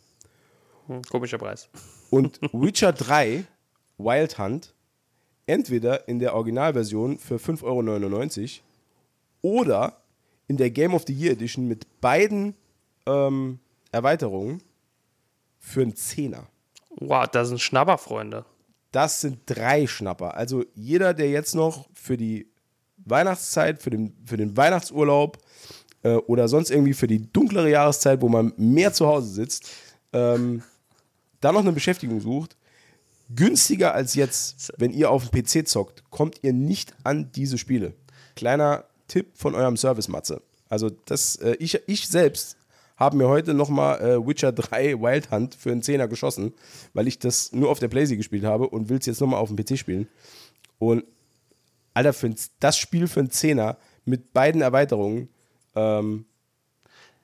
Hm, 0.90 1.02
komischer 1.04 1.38
Preis. 1.38 1.68
Und 2.10 2.40
Witcher 2.52 2.92
3 2.92 3.44
Wild 3.96 4.38
Hunt 4.38 4.74
entweder 5.46 6.08
in 6.08 6.18
der 6.18 6.34
Originalversion 6.34 7.16
für 7.18 7.36
5,99 7.36 8.60
Euro 9.42 9.56
oder 9.56 10.02
in 10.48 10.56
der 10.56 10.70
Game 10.70 10.92
of 10.92 11.04
the 11.06 11.12
Year 11.12 11.32
Edition 11.32 11.68
mit 11.68 12.00
beiden 12.00 12.56
ähm, 13.06 13.60
Erweiterungen 13.92 14.62
für 15.60 15.82
einen 15.82 15.94
Zehner. 15.94 16.48
Wow, 16.96 17.28
das 17.28 17.48
sind 17.48 17.60
Schnapper, 17.60 17.96
Freunde. 17.96 18.44
Das 18.90 19.20
sind 19.20 19.42
drei 19.46 19.86
Schnapper. 19.86 20.34
Also 20.34 20.64
jeder, 20.74 21.14
der 21.14 21.30
jetzt 21.30 21.54
noch 21.54 21.88
für 21.94 22.16
die 22.16 22.48
Weihnachtszeit, 22.96 23.80
für 23.80 23.90
den, 23.90 24.16
für 24.24 24.36
den 24.36 24.56
Weihnachtsurlaub 24.56 25.38
äh, 26.02 26.14
oder 26.14 26.48
sonst 26.48 26.72
irgendwie 26.72 26.94
für 26.94 27.06
die 27.06 27.32
dunklere 27.32 27.70
Jahreszeit, 27.70 28.20
wo 28.20 28.28
man 28.28 28.52
mehr 28.56 28.92
zu 28.92 29.06
Hause 29.06 29.28
sitzt, 29.28 29.70
ähm, 30.12 30.64
da 31.40 31.52
noch 31.52 31.60
eine 31.60 31.72
Beschäftigung 31.72 32.20
sucht, 32.20 32.56
günstiger 33.34 33.94
als 33.94 34.14
jetzt, 34.14 34.72
wenn 34.76 34.92
ihr 34.92 35.10
auf 35.10 35.28
dem 35.28 35.42
PC 35.42 35.66
zockt, 35.66 36.04
kommt 36.10 36.42
ihr 36.42 36.52
nicht 36.52 36.94
an 37.04 37.30
diese 37.32 37.58
Spiele. 37.58 37.94
Kleiner 38.36 38.84
Tipp 39.08 39.32
von 39.34 39.54
eurem 39.54 39.76
Service-Matze. 39.76 40.42
Also 40.68 40.90
das, 41.06 41.36
äh, 41.36 41.56
ich, 41.58 41.80
ich 41.88 42.08
selbst 42.08 42.56
habe 42.96 43.16
mir 43.16 43.28
heute 43.28 43.54
nochmal 43.54 44.00
äh, 44.00 44.26
Witcher 44.26 44.52
3 44.52 45.00
Wild 45.00 45.30
Hunt 45.30 45.54
für 45.54 45.72
einen 45.72 45.82
Zehner 45.82 46.06
geschossen, 46.06 46.52
weil 46.92 47.08
ich 47.08 47.18
das 47.18 47.50
nur 47.52 47.70
auf 47.70 47.78
der 47.78 47.88
Playsee 47.88 48.16
gespielt 48.16 48.44
habe 48.44 48.68
und 48.68 48.88
will 48.88 48.98
es 48.98 49.06
jetzt 49.06 49.20
nochmal 49.20 49.40
auf 49.40 49.48
dem 49.48 49.56
PC 49.56 49.78
spielen. 49.78 50.06
Und 50.78 51.04
Alter, 51.94 52.12
für 52.12 52.32
das 52.60 52.78
Spiel 52.78 53.08
für 53.08 53.20
einen 53.20 53.30
Zehner 53.30 53.78
mit 54.04 54.32
beiden 54.32 54.60
Erweiterungen, 54.60 55.28
ähm, 55.74 56.26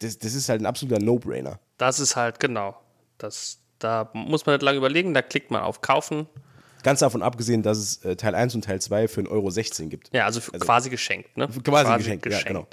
das, 0.00 0.18
das 0.18 0.34
ist 0.34 0.48
halt 0.48 0.60
ein 0.62 0.66
absoluter 0.66 1.00
No-Brainer. 1.00 1.60
Das 1.78 2.00
ist 2.00 2.16
halt, 2.16 2.40
genau. 2.40 2.76
Das, 3.18 3.58
da 3.78 4.10
muss 4.12 4.46
man 4.46 4.54
nicht 4.54 4.62
lange 4.62 4.78
überlegen, 4.78 5.14
da 5.14 5.22
klickt 5.22 5.50
man 5.50 5.62
auf 5.62 5.80
Kaufen. 5.80 6.26
Ganz 6.82 7.00
davon 7.00 7.22
abgesehen, 7.22 7.62
dass 7.62 7.78
es 7.78 8.04
äh, 8.04 8.16
Teil 8.16 8.34
1 8.34 8.54
und 8.54 8.64
Teil 8.64 8.80
2 8.80 9.08
für 9.08 9.22
1,16 9.22 9.28
Euro 9.30 9.88
gibt. 9.88 10.12
Ja, 10.12 10.24
also, 10.26 10.40
also, 10.52 10.64
quasi 10.64 10.90
geschenkt, 10.90 11.36
ne? 11.36 11.48
Quasi, 11.48 11.62
quasi 11.62 11.98
geschenkt, 11.98 12.22
geschenkt, 12.22 12.46
ja, 12.46 12.52
genau. 12.52 12.66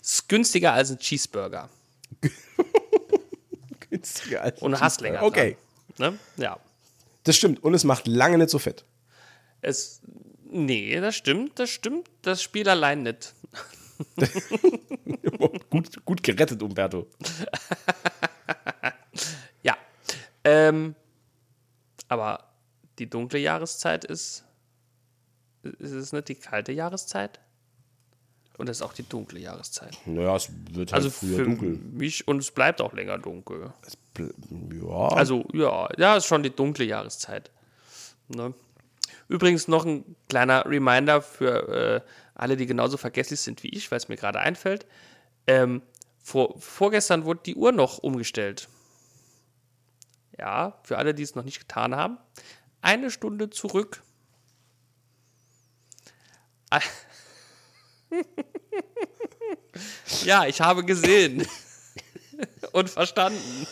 Ist 0.00 0.28
günstiger 0.28 0.72
als 0.72 0.90
ein 0.90 0.98
Cheeseburger. 0.98 1.68
günstiger 3.90 4.42
als 4.42 4.62
Und 4.62 4.80
hast 4.80 5.00
länger. 5.00 5.22
Okay. 5.22 5.56
Ne? 5.98 6.18
Ja. 6.36 6.58
Das 7.24 7.36
stimmt. 7.36 7.62
Und 7.64 7.74
es 7.74 7.82
macht 7.82 8.06
lange 8.06 8.38
nicht 8.38 8.50
so 8.50 8.58
fett. 8.60 8.84
Es, 9.62 10.00
nee, 10.48 11.00
das 11.00 11.16
stimmt, 11.16 11.58
das 11.58 11.70
stimmt. 11.70 12.08
Das 12.22 12.42
Spiel 12.42 12.68
allein 12.68 13.02
nicht. 13.02 13.34
gut, 15.70 16.04
gut 16.04 16.22
gerettet, 16.22 16.62
Umberto. 16.62 17.06
Ähm, 20.46 20.94
aber 22.06 22.44
die 23.00 23.10
dunkle 23.10 23.40
Jahreszeit 23.40 24.04
ist. 24.04 24.44
Ist 25.62 25.90
es 25.90 26.12
nicht 26.12 26.28
die 26.28 26.36
kalte 26.36 26.70
Jahreszeit? 26.70 27.40
Und 28.56 28.68
es 28.68 28.78
ist 28.78 28.82
auch 28.82 28.92
die 28.92 29.02
dunkle 29.02 29.40
Jahreszeit. 29.40 29.98
Naja, 30.06 30.36
es 30.36 30.48
wird 30.70 30.92
halt 30.92 31.02
also 31.02 31.10
früher 31.10 31.36
für 31.38 31.44
dunkel. 31.44 31.78
Mich, 31.92 32.28
und 32.28 32.38
es 32.38 32.52
bleibt 32.52 32.80
auch 32.80 32.92
länger 32.92 33.18
dunkel. 33.18 33.72
ja. 34.16 35.08
Also, 35.08 35.44
ja, 35.52 35.88
ja, 35.98 36.16
ist 36.16 36.26
schon 36.26 36.44
die 36.44 36.54
dunkle 36.54 36.84
Jahreszeit. 36.84 37.50
Ne? 38.28 38.54
Übrigens 39.28 39.66
noch 39.66 39.84
ein 39.84 40.16
kleiner 40.28 40.64
Reminder 40.64 41.20
für 41.20 41.68
äh, 41.68 42.00
alle, 42.34 42.56
die 42.56 42.66
genauso 42.66 42.96
vergesslich 42.96 43.40
sind 43.40 43.64
wie 43.64 43.70
ich, 43.70 43.90
weil 43.90 43.98
es 43.98 44.08
mir 44.08 44.16
gerade 44.16 44.38
einfällt. 44.38 44.86
Ähm, 45.48 45.82
vor, 46.22 46.54
vorgestern 46.60 47.24
wurde 47.24 47.40
die 47.44 47.56
Uhr 47.56 47.72
noch 47.72 47.98
umgestellt. 47.98 48.68
Ja, 50.38 50.78
für 50.82 50.98
alle, 50.98 51.14
die 51.14 51.22
es 51.22 51.34
noch 51.34 51.44
nicht 51.44 51.60
getan 51.60 51.94
haben. 51.94 52.18
Eine 52.82 53.10
Stunde 53.10 53.50
zurück. 53.50 54.02
ja, 60.24 60.46
ich 60.46 60.60
habe 60.60 60.84
gesehen 60.84 61.46
und 62.72 62.90
verstanden. 62.90 63.66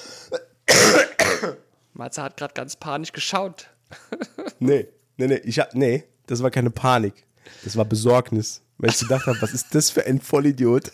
Matze 1.93 2.23
hat 2.23 2.37
gerade 2.37 2.55
ganz 2.55 2.77
panisch 2.77 3.13
geschaut. 3.13 3.69
nee, 4.59 4.89
nee, 5.17 5.27
nee, 5.27 5.41
ich 5.45 5.59
hab, 5.59 5.75
nee, 5.75 6.05
das 6.27 6.43
war 6.43 6.51
keine 6.51 6.71
Panik. 6.71 7.27
Das 7.63 7.77
war 7.77 7.85
Besorgnis, 7.85 8.63
weil 8.79 8.91
ich 8.91 8.99
gedacht 8.99 9.27
habe, 9.27 9.41
was 9.43 9.53
ist 9.53 9.75
das 9.75 9.91
für 9.91 10.07
ein 10.07 10.21
Vollidiot? 10.21 10.93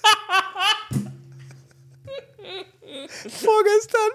Vorgestern. 3.28 4.10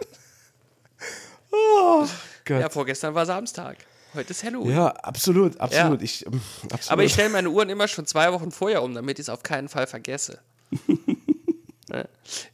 Oh 1.56 2.08
Gott. 2.46 2.62
Ja, 2.62 2.70
vorgestern 2.70 3.16
war 3.16 3.26
Samstag. 3.26 3.78
Heute 4.14 4.32
ist 4.32 4.44
Halloween. 4.44 4.72
Ja, 4.72 4.88
absolut, 4.88 5.60
absolut. 5.60 6.00
Ja. 6.00 6.06
Ich, 6.06 6.26
ähm, 6.26 6.42
absolut. 6.64 6.92
Aber 6.92 7.04
ich 7.04 7.14
stelle 7.14 7.30
meine 7.30 7.50
Uhren 7.50 7.70
immer 7.70 7.88
schon 7.88 8.06
zwei 8.06 8.32
Wochen 8.32 8.52
vorher 8.52 8.82
um, 8.84 8.94
damit 8.94 9.20
ich 9.20 9.26
es 9.26 9.30
auf 9.30 9.44
keinen 9.44 9.68
Fall 9.68 9.88
vergesse. 9.88 10.40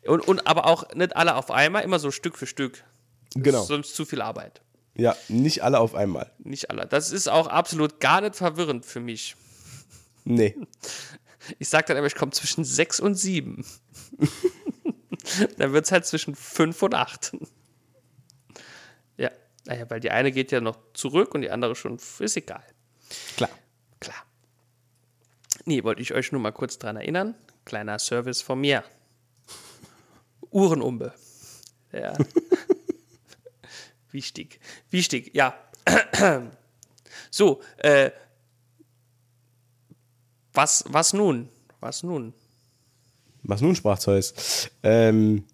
und, 0.05 0.27
und 0.27 0.47
aber 0.47 0.65
auch 0.65 0.93
nicht 0.93 1.15
alle 1.15 1.35
auf 1.35 1.51
einmal, 1.51 1.83
immer 1.83 1.99
so 1.99 2.11
Stück 2.11 2.37
für 2.37 2.47
Stück. 2.47 2.83
Genau. 3.35 3.63
sonst 3.63 3.95
zu 3.95 4.05
viel 4.05 4.21
Arbeit. 4.21 4.61
Ja, 4.95 5.15
nicht 5.29 5.63
alle 5.63 5.79
auf 5.79 5.95
einmal. 5.95 6.31
Nicht 6.39 6.69
alle. 6.69 6.85
Das 6.85 7.11
ist 7.11 7.29
auch 7.29 7.47
absolut 7.47 7.99
gar 7.99 8.21
nicht 8.21 8.35
verwirrend 8.35 8.85
für 8.85 8.99
mich. 8.99 9.35
Nee. 10.25 10.57
Ich 11.59 11.69
sage 11.69 11.85
dann 11.87 11.97
immer, 11.97 12.07
ich 12.07 12.15
komme 12.15 12.31
zwischen 12.31 12.63
6 12.63 12.99
und 12.99 13.15
7. 13.15 13.65
dann 15.57 15.73
wird 15.73 15.85
es 15.85 15.91
halt 15.91 16.05
zwischen 16.05 16.35
5 16.35 16.81
und 16.83 16.95
8. 16.95 17.37
Naja, 19.72 19.89
weil 19.89 20.01
die 20.01 20.11
eine 20.11 20.34
geht 20.34 20.51
ja 20.51 20.59
noch 20.59 20.78
zurück 20.93 21.34
und 21.34 21.43
die 21.43 21.49
andere 21.49 21.78
schon, 21.78 21.97
ist 22.19 22.36
egal. 22.36 22.61
Klar. 23.38 23.49
Klar. 24.01 24.26
Nee, 25.63 25.86
wollte 25.86 26.01
ich 26.01 26.13
euch 26.13 26.34
nur 26.34 26.41
mal 26.41 26.51
kurz 26.51 26.78
dran 26.78 26.97
erinnern. 26.97 27.36
Kleiner 27.63 27.97
Service 27.97 28.41
von 28.41 28.59
mir. 28.59 28.84
Uhrenumbe. 30.49 31.13
Ja. 31.93 32.17
Wichtig. 34.11 34.59
Wichtig, 34.89 35.34
ja. 35.34 35.57
so, 37.32 37.61
äh, 37.78 38.11
was, 40.51 40.84
was 40.89 41.13
nun? 41.13 41.47
Was 41.80 42.03
nun? 42.03 42.34
Was 43.43 43.61
nun, 43.61 43.76
sprach 43.78 43.99
Zeus? 43.99 44.69
Ähm, 44.84 45.45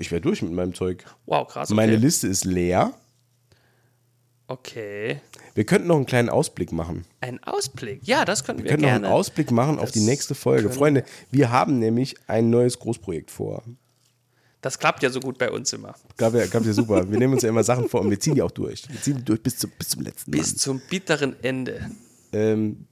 ich 0.00 0.10
wäre 0.10 0.20
durch 0.20 0.42
mit 0.42 0.52
meinem 0.52 0.74
Zeug. 0.74 1.04
Wow, 1.26 1.46
krass. 1.48 1.70
Okay. 1.70 1.76
Meine 1.76 1.96
Liste 1.96 2.28
ist 2.28 2.44
leer. 2.44 2.92
Okay. 4.46 5.20
Wir 5.54 5.64
könnten 5.64 5.88
noch 5.88 5.96
einen 5.96 6.06
kleinen 6.06 6.28
Ausblick 6.28 6.72
machen. 6.72 7.04
Ein 7.20 7.42
Ausblick? 7.44 8.00
Ja, 8.02 8.24
das 8.24 8.44
könnten 8.44 8.62
wir, 8.62 8.64
wir 8.64 8.70
können 8.72 8.82
gerne. 8.82 9.00
noch 9.00 9.08
einen 9.08 9.14
Ausblick 9.14 9.50
machen 9.50 9.76
das 9.76 9.84
auf 9.84 9.90
die 9.92 10.00
nächste 10.00 10.34
Folge. 10.34 10.70
Freunde, 10.70 11.04
wir 11.30 11.50
haben 11.50 11.78
nämlich 11.78 12.16
ein 12.26 12.50
neues 12.50 12.78
Großprojekt 12.78 13.30
vor. 13.30 13.62
Das 14.60 14.78
klappt 14.78 15.02
ja 15.02 15.10
so 15.10 15.20
gut 15.20 15.38
bei 15.38 15.50
uns 15.50 15.72
immer. 15.72 15.94
Klappt 16.16 16.36
ja, 16.36 16.46
klappt 16.46 16.66
ja 16.66 16.72
super. 16.74 17.10
Wir 17.10 17.18
nehmen 17.18 17.34
uns 17.34 17.42
ja 17.42 17.48
immer 17.48 17.64
Sachen 17.64 17.88
vor 17.88 18.00
und 18.00 18.10
wir 18.10 18.18
ziehen 18.18 18.34
die 18.34 18.42
auch 18.42 18.50
durch. 18.50 18.88
Wir 18.88 19.00
ziehen 19.00 19.18
die 19.18 19.24
durch 19.24 19.42
bis, 19.42 19.58
zu, 19.58 19.68
bis 19.68 19.90
zum 19.90 20.02
letzten 20.02 20.30
Bis 20.30 20.52
Mann. 20.52 20.56
zum 20.58 20.82
bitteren 20.90 21.36
Ende. 21.42 21.90
Ähm, 22.32 22.86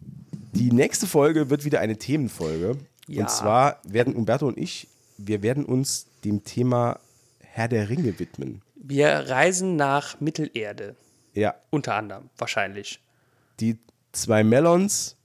die 0.52 0.70
nächste 0.70 1.06
Folge 1.06 1.50
wird 1.50 1.64
wieder 1.64 1.80
eine 1.80 1.96
Themenfolge. 1.96 2.76
Ja. 3.08 3.22
Und 3.22 3.30
zwar 3.30 3.80
werden 3.84 4.14
Umberto 4.14 4.46
und 4.46 4.58
ich, 4.58 4.88
wir 5.26 5.42
werden 5.42 5.64
uns 5.64 6.06
dem 6.24 6.44
Thema 6.44 7.00
Herr 7.40 7.68
der 7.68 7.88
Ringe 7.88 8.18
widmen. 8.18 8.62
Wir 8.74 9.10
reisen 9.28 9.76
nach 9.76 10.20
Mittelerde. 10.20 10.96
Ja. 11.34 11.54
Unter 11.70 11.94
anderem, 11.94 12.30
wahrscheinlich. 12.36 13.00
Die 13.60 13.78
zwei 14.12 14.44
Melons 14.44 15.16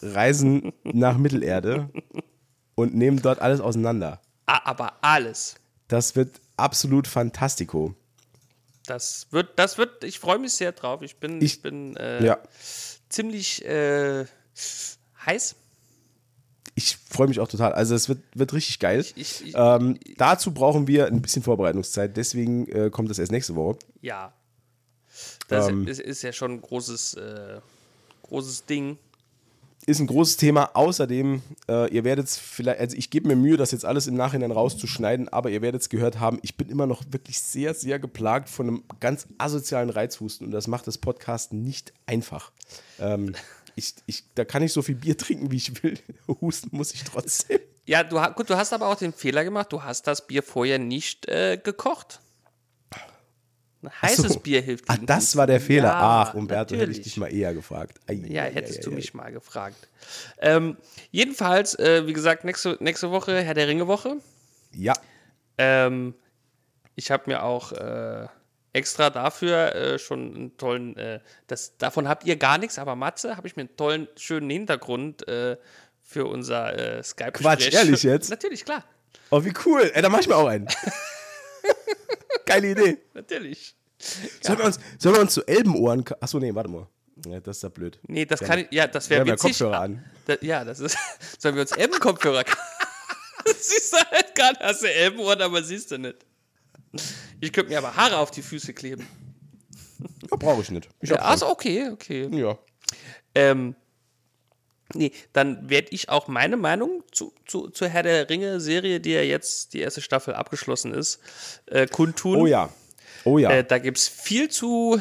reisen 0.00 0.72
nach 0.84 1.16
Mittelerde 1.16 1.90
und 2.74 2.94
nehmen 2.94 3.20
dort 3.20 3.40
alles 3.40 3.60
auseinander. 3.60 4.20
Ah, 4.46 4.60
aber 4.64 4.94
alles. 5.02 5.56
Das 5.88 6.16
wird 6.16 6.40
absolut 6.56 7.06
fantastico. 7.06 7.94
Das 8.86 9.28
wird, 9.30 9.58
das 9.58 9.78
wird, 9.78 10.04
ich 10.04 10.18
freue 10.18 10.38
mich 10.38 10.52
sehr 10.52 10.72
drauf. 10.72 11.02
Ich 11.02 11.16
bin, 11.16 11.38
ich, 11.38 11.54
ich 11.54 11.62
bin 11.62 11.96
äh, 11.96 12.24
ja. 12.24 12.38
ziemlich 13.08 13.64
äh, 13.64 14.24
heiß. 15.24 15.56
Ich 16.74 16.96
freue 16.96 17.28
mich 17.28 17.40
auch 17.40 17.48
total. 17.48 17.72
Also 17.72 17.94
es 17.94 18.08
wird, 18.08 18.20
wird 18.34 18.52
richtig 18.54 18.78
geil. 18.78 19.00
Ich, 19.00 19.16
ich, 19.16 19.54
ähm, 19.54 19.98
dazu 20.16 20.52
brauchen 20.52 20.86
wir 20.86 21.06
ein 21.06 21.20
bisschen 21.20 21.42
Vorbereitungszeit, 21.42 22.16
deswegen 22.16 22.66
äh, 22.68 22.90
kommt 22.90 23.10
das 23.10 23.18
erst 23.18 23.32
nächste 23.32 23.54
Woche. 23.54 23.78
Ja. 24.00 24.32
Das 25.48 25.68
ähm, 25.68 25.86
ist, 25.86 26.00
ist, 26.00 26.22
ja 26.22 26.32
schon 26.32 26.52
ein 26.52 26.60
großes, 26.62 27.14
äh, 27.14 27.60
großes 28.22 28.64
Ding 28.64 28.96
ist 29.86 30.00
ein 30.00 30.06
großes 30.06 30.36
Thema. 30.36 30.70
Außerdem, 30.74 31.42
äh, 31.68 31.92
ihr 31.92 32.04
werdet 32.04 32.26
es 32.26 32.38
vielleicht, 32.38 32.78
also 32.78 32.96
ich 32.96 33.10
gebe 33.10 33.28
mir 33.28 33.36
Mühe, 33.36 33.56
das 33.56 33.72
jetzt 33.72 33.84
alles 33.84 34.06
im 34.06 34.14
Nachhinein 34.14 34.52
rauszuschneiden, 34.52 35.28
aber 35.28 35.50
ihr 35.50 35.60
werdet 35.60 35.82
es 35.82 35.88
gehört 35.88 36.20
haben, 36.20 36.38
ich 36.42 36.56
bin 36.56 36.68
immer 36.68 36.86
noch 36.86 37.02
wirklich 37.10 37.40
sehr, 37.40 37.74
sehr 37.74 37.98
geplagt 37.98 38.48
von 38.48 38.68
einem 38.68 38.84
ganz 39.00 39.26
asozialen 39.38 39.90
Reizhusten 39.90 40.46
und 40.46 40.52
das 40.52 40.68
macht 40.68 40.86
das 40.86 40.98
Podcast 40.98 41.52
nicht 41.52 41.92
einfach. 42.06 42.52
Ähm, 43.00 43.34
ich, 43.74 43.94
ich, 44.06 44.24
da 44.34 44.44
kann 44.44 44.62
ich 44.62 44.72
so 44.72 44.82
viel 44.82 44.94
Bier 44.94 45.16
trinken, 45.16 45.50
wie 45.50 45.56
ich 45.56 45.82
will. 45.82 45.98
Husten 46.40 46.76
muss 46.76 46.94
ich 46.94 47.04
trotzdem. 47.04 47.60
Ja, 47.84 48.04
du, 48.04 48.20
gut, 48.34 48.48
du 48.48 48.56
hast 48.56 48.72
aber 48.72 48.88
auch 48.88 48.96
den 48.96 49.12
Fehler 49.12 49.44
gemacht, 49.44 49.72
du 49.72 49.82
hast 49.82 50.06
das 50.06 50.26
Bier 50.26 50.42
vorher 50.42 50.78
nicht 50.78 51.28
äh, 51.28 51.58
gekocht. 51.62 52.20
Ein 53.82 53.90
heißes 54.02 54.34
so. 54.34 54.40
Bier 54.40 54.62
hilft. 54.62 54.84
Ach, 54.86 54.98
das 55.02 55.34
war 55.34 55.48
der 55.48 55.60
Fehler. 55.60 55.88
Ja, 55.88 56.22
Ach, 56.28 56.34
Umberto, 56.34 56.74
natürlich. 56.74 56.80
hätte 56.82 56.98
ich 57.00 57.04
dich 57.04 57.16
mal 57.16 57.32
eher 57.32 57.52
gefragt. 57.52 57.98
Ei, 58.06 58.14
ja, 58.28 58.44
hättest 58.44 58.78
ei, 58.78 58.82
du 58.82 58.90
ei, 58.92 58.94
mich 58.94 59.12
mal 59.12 59.32
gefragt. 59.32 59.88
Ähm, 60.38 60.76
jedenfalls, 61.10 61.76
äh, 61.80 62.06
wie 62.06 62.12
gesagt, 62.12 62.44
nächste, 62.44 62.76
nächste 62.78 63.10
Woche 63.10 63.42
Herr 63.42 63.54
der 63.54 63.66
Ringe-Woche. 63.66 64.18
Ja. 64.72 64.92
Ähm, 65.58 66.14
ich 66.94 67.10
habe 67.10 67.24
mir 67.26 67.42
auch 67.42 67.72
äh, 67.72 68.28
extra 68.72 69.10
dafür 69.10 69.74
äh, 69.74 69.98
schon 69.98 70.34
einen 70.34 70.56
tollen, 70.56 70.96
äh, 70.96 71.20
das, 71.46 71.76
davon 71.76 72.08
habt 72.08 72.24
ihr 72.24 72.36
gar 72.36 72.58
nichts, 72.58 72.78
aber 72.78 72.96
Matze, 72.96 73.36
habe 73.36 73.46
ich 73.46 73.56
mir 73.56 73.62
einen 73.62 73.76
tollen, 73.76 74.08
schönen 74.16 74.50
Hintergrund 74.50 75.26
äh, 75.28 75.56
für 76.02 76.26
unser 76.26 76.98
äh, 76.98 77.02
skype 77.02 77.32
Quatsch, 77.32 77.72
ehrlich 77.72 78.02
jetzt? 78.02 78.30
Natürlich, 78.30 78.64
klar. 78.64 78.84
Oh, 79.30 79.44
wie 79.44 79.52
cool. 79.66 79.90
Ey, 79.94 80.02
da 80.02 80.08
mach 80.08 80.20
ich 80.20 80.28
mir 80.28 80.36
auch 80.36 80.46
einen. 80.46 80.68
Geile 82.46 82.70
Idee. 82.70 82.98
Natürlich. 83.14 83.74
Sollen, 84.40 84.58
wir 84.58 84.64
uns, 84.66 84.80
sollen 84.98 85.14
wir 85.14 85.22
uns 85.22 85.34
zu 85.34 85.46
Elbenohren. 85.46 86.04
Achso, 86.20 86.38
nee, 86.38 86.54
warte 86.54 86.70
mal. 86.70 86.88
Ja, 87.26 87.40
das 87.40 87.58
ist 87.58 87.62
ja 87.62 87.68
blöd. 87.68 87.98
Nee, 88.08 88.24
das 88.24 88.40
kann 88.40 88.58
ich. 88.58 88.66
Ja, 88.72 88.86
das 88.86 89.08
wäre 89.08 89.24
witzig. 89.24 89.58
Kopfhörer 89.58 89.80
an. 89.80 90.04
Da, 90.26 90.36
ja, 90.40 90.64
das 90.64 90.80
ist. 90.80 90.98
Sollen 91.38 91.54
wir 91.54 91.62
uns 91.62 91.72
Elbenkopfhörer. 91.72 92.44
siehst 93.46 93.92
du 93.92 93.96
halt 93.96 94.34
gerade, 94.34 94.58
hast 94.60 94.82
du 94.82 94.92
Elbenohren, 94.92 95.40
aber 95.40 95.62
siehst 95.62 95.90
du 95.92 95.98
nicht. 95.98 96.16
Ich 97.40 97.52
könnte 97.52 97.70
mir 97.70 97.78
aber 97.78 97.96
Haare 97.96 98.18
auf 98.18 98.30
die 98.30 98.42
Füße 98.42 98.72
kleben. 98.74 99.06
Ja, 100.30 100.36
brauche 100.36 100.62
ich 100.62 100.70
nicht. 100.70 100.88
Ich 101.00 101.10
ja, 101.10 101.16
also 101.16 101.48
okay, 101.48 101.90
okay. 101.90 102.28
Ja. 102.32 102.58
Ähm, 103.34 103.74
Nee, 104.94 105.12
dann 105.32 105.68
werde 105.70 105.88
ich 105.90 106.08
auch 106.08 106.28
meine 106.28 106.56
Meinung 106.56 107.02
zu, 107.12 107.32
zu, 107.46 107.68
zur 107.70 107.88
Herr 107.88 108.02
der 108.02 108.28
Ringe-Serie, 108.28 109.00
die 109.00 109.12
ja 109.12 109.22
jetzt 109.22 109.74
die 109.74 109.80
erste 109.80 110.00
Staffel 110.00 110.34
abgeschlossen 110.34 110.92
ist, 110.92 111.20
äh, 111.66 111.86
kundtun. 111.86 112.36
Oh 112.36 112.46
ja. 112.46 112.68
Oh 113.24 113.38
ja. 113.38 113.50
Äh, 113.50 113.64
da 113.64 113.78
gibt 113.78 113.98
es 113.98 114.08
viel 114.08 114.48
zu, 114.48 115.00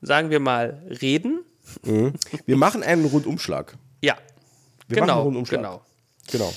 sagen 0.00 0.30
wir 0.30 0.40
mal, 0.40 0.82
reden. 1.00 1.44
Mhm. 1.84 2.14
Wir 2.46 2.56
machen 2.56 2.82
einen 2.82 3.04
Rundumschlag. 3.04 3.76
Ja. 4.00 4.16
Wir 4.86 4.96
genau, 4.96 5.06
machen 5.06 5.10
einen 5.10 5.24
Rundumschlag. 5.26 5.60
Genau. 5.60 5.82
Genau. 6.30 6.52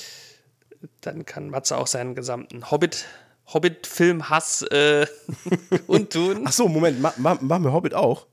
Dann 1.01 1.25
kann 1.25 1.49
Matze 1.49 1.77
auch 1.77 1.88
seinen 1.88 2.15
gesamten 2.15 2.71
Hobbit, 2.71 3.05
Hobbit-Film-Hass 3.53 4.63
äh, 4.63 5.05
kundtun. 5.87 6.43
Ach 6.45 6.51
so, 6.51 6.67
Moment, 6.67 7.01
ma, 7.01 7.13
ma, 7.17 7.37
machen 7.41 7.63
wir 7.63 7.73
Hobbit 7.73 7.93
auch? 7.93 8.27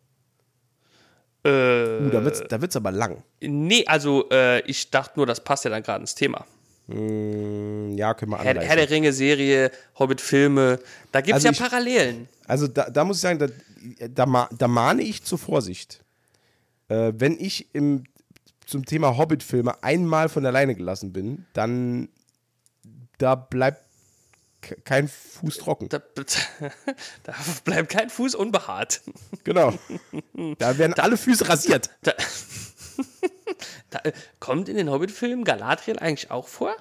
Äh, 1.44 1.48
uh, 1.48 2.10
da 2.10 2.24
wird 2.24 2.34
es 2.34 2.44
da 2.48 2.60
wird's 2.60 2.76
aber 2.76 2.90
lang. 2.90 3.22
Nee, 3.40 3.84
also 3.86 4.28
äh, 4.30 4.60
ich 4.62 4.90
dachte 4.90 5.18
nur, 5.18 5.26
das 5.26 5.42
passt 5.42 5.64
ja 5.64 5.70
dann 5.70 5.82
gerade 5.82 6.00
ins 6.00 6.14
Thema. 6.14 6.44
Mm, 6.88 7.96
ja, 7.96 8.14
können 8.14 8.32
wir 8.32 8.38
Herr, 8.38 8.60
Herr 8.60 8.76
der 8.76 8.90
Ringe-Serie, 8.90 9.70
Hobbit-Filme, 9.98 10.78
da 11.12 11.20
gibt 11.20 11.38
es 11.38 11.46
also 11.46 11.48
ja 11.48 11.52
ich, 11.52 11.58
Parallelen. 11.70 12.28
Also 12.46 12.66
da, 12.66 12.90
da, 12.90 13.04
muss 13.04 13.18
ich 13.18 13.22
sagen, 13.22 13.38
da, 13.38 13.46
da, 14.08 14.48
da 14.50 14.68
mahne 14.68 15.02
ich 15.02 15.22
zur 15.22 15.38
Vorsicht. 15.38 16.02
Äh, 16.88 17.12
wenn 17.16 17.38
ich 17.38 17.72
im, 17.74 18.04
zum 18.66 18.84
Thema 18.84 19.16
Hobbit-Filme 19.16 19.82
einmal 19.82 20.28
von 20.28 20.44
alleine 20.44 20.74
gelassen 20.74 21.12
bin, 21.12 21.46
dann 21.52 22.08
da 23.18 23.34
bleibt 23.34 23.87
kein 24.60 25.08
Fuß 25.08 25.58
trocken. 25.58 25.88
Da, 25.88 25.98
da, 27.22 27.34
bleibt 27.64 27.90
kein 27.90 28.10
Fuß 28.10 28.34
unbehaart. 28.34 29.00
Genau. 29.44 29.72
Da 30.58 30.78
werden 30.78 30.94
da, 30.96 31.02
alle 31.02 31.16
Füße 31.16 31.48
rasiert. 31.48 31.90
Da, 33.90 34.00
kommt 34.38 34.68
in 34.68 34.76
den 34.76 34.90
Hobbit-Filmen 34.90 35.44
Galadriel 35.44 35.98
eigentlich 35.98 36.30
auch 36.30 36.46
vor? 36.46 36.76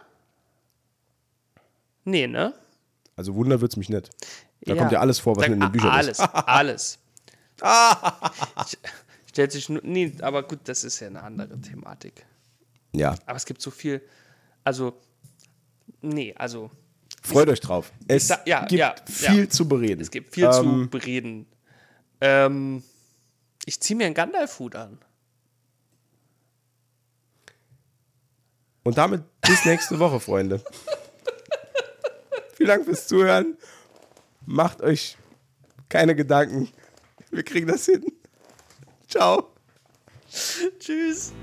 Nee, 2.04 2.28
ne? 2.28 2.54
Also 3.16 3.36
Wunder 3.36 3.62
wird's 3.62 3.78
mich 3.78 3.90
nicht. 3.90 4.10
Da 4.62 4.74
ja. 4.74 4.80
kommt 4.80 4.92
ja 4.92 5.00
alles 5.00 5.20
vor, 5.20 5.38
was 5.38 5.46
in 5.46 5.60
den 5.60 5.72
Büchern 5.72 5.90
alles, 5.90 6.20
ist. 6.20 6.22
Alles, 6.22 7.00
alles. 7.62 8.78
Stellt 9.28 9.52
sich 9.52 9.70
nur, 9.70 9.82
nee, 9.84 10.14
aber 10.22 10.44
gut, 10.44 10.60
das 10.66 10.84
ist 10.84 11.00
ja 11.00 11.08
eine 11.08 11.24
andere 11.24 11.60
Thematik. 11.62 12.26
Ja. 12.92 13.16
Aber 13.26 13.38
es 13.38 13.46
gibt 13.46 13.62
so 13.62 13.72
viel, 13.72 14.02
also, 14.64 15.00
nee, 16.02 16.36
also 16.38 16.72
Freut 17.28 17.50
euch 17.50 17.60
drauf. 17.60 17.92
Es 18.08 18.28
sag, 18.28 18.48
ja, 18.48 18.66
gibt 18.66 18.80
ja, 18.80 18.96
viel 19.06 19.44
ja. 19.44 19.50
zu 19.50 19.68
bereden. 19.68 20.02
Es 20.02 20.12
gibt 20.12 20.34
viel 20.34 20.46
ähm, 20.46 20.52
zu 20.52 20.90
bereden. 20.90 21.46
Ähm, 22.22 22.84
ich 23.66 23.82
ziehe 23.82 23.98
mir 23.98 24.06
einen 24.06 24.16
Gandalf-Hut 24.16 24.76
an. 24.76 24.98
Und 28.84 28.98
damit 28.98 29.24
bis 29.42 29.66
nächste 29.66 30.00
Woche, 30.00 30.20
Freunde. 30.20 30.64
Vielen 32.56 32.70
Dank 32.70 32.86
fürs 32.86 33.08
Zuhören. 33.08 33.58
Macht 34.46 34.82
euch 34.82 35.18
keine 35.90 36.16
Gedanken. 36.16 36.70
Wir 37.30 37.44
kriegen 37.44 37.68
das 37.68 37.86
hin. 37.86 38.06
Ciao. 39.08 39.54
Tschüss. 40.80 41.34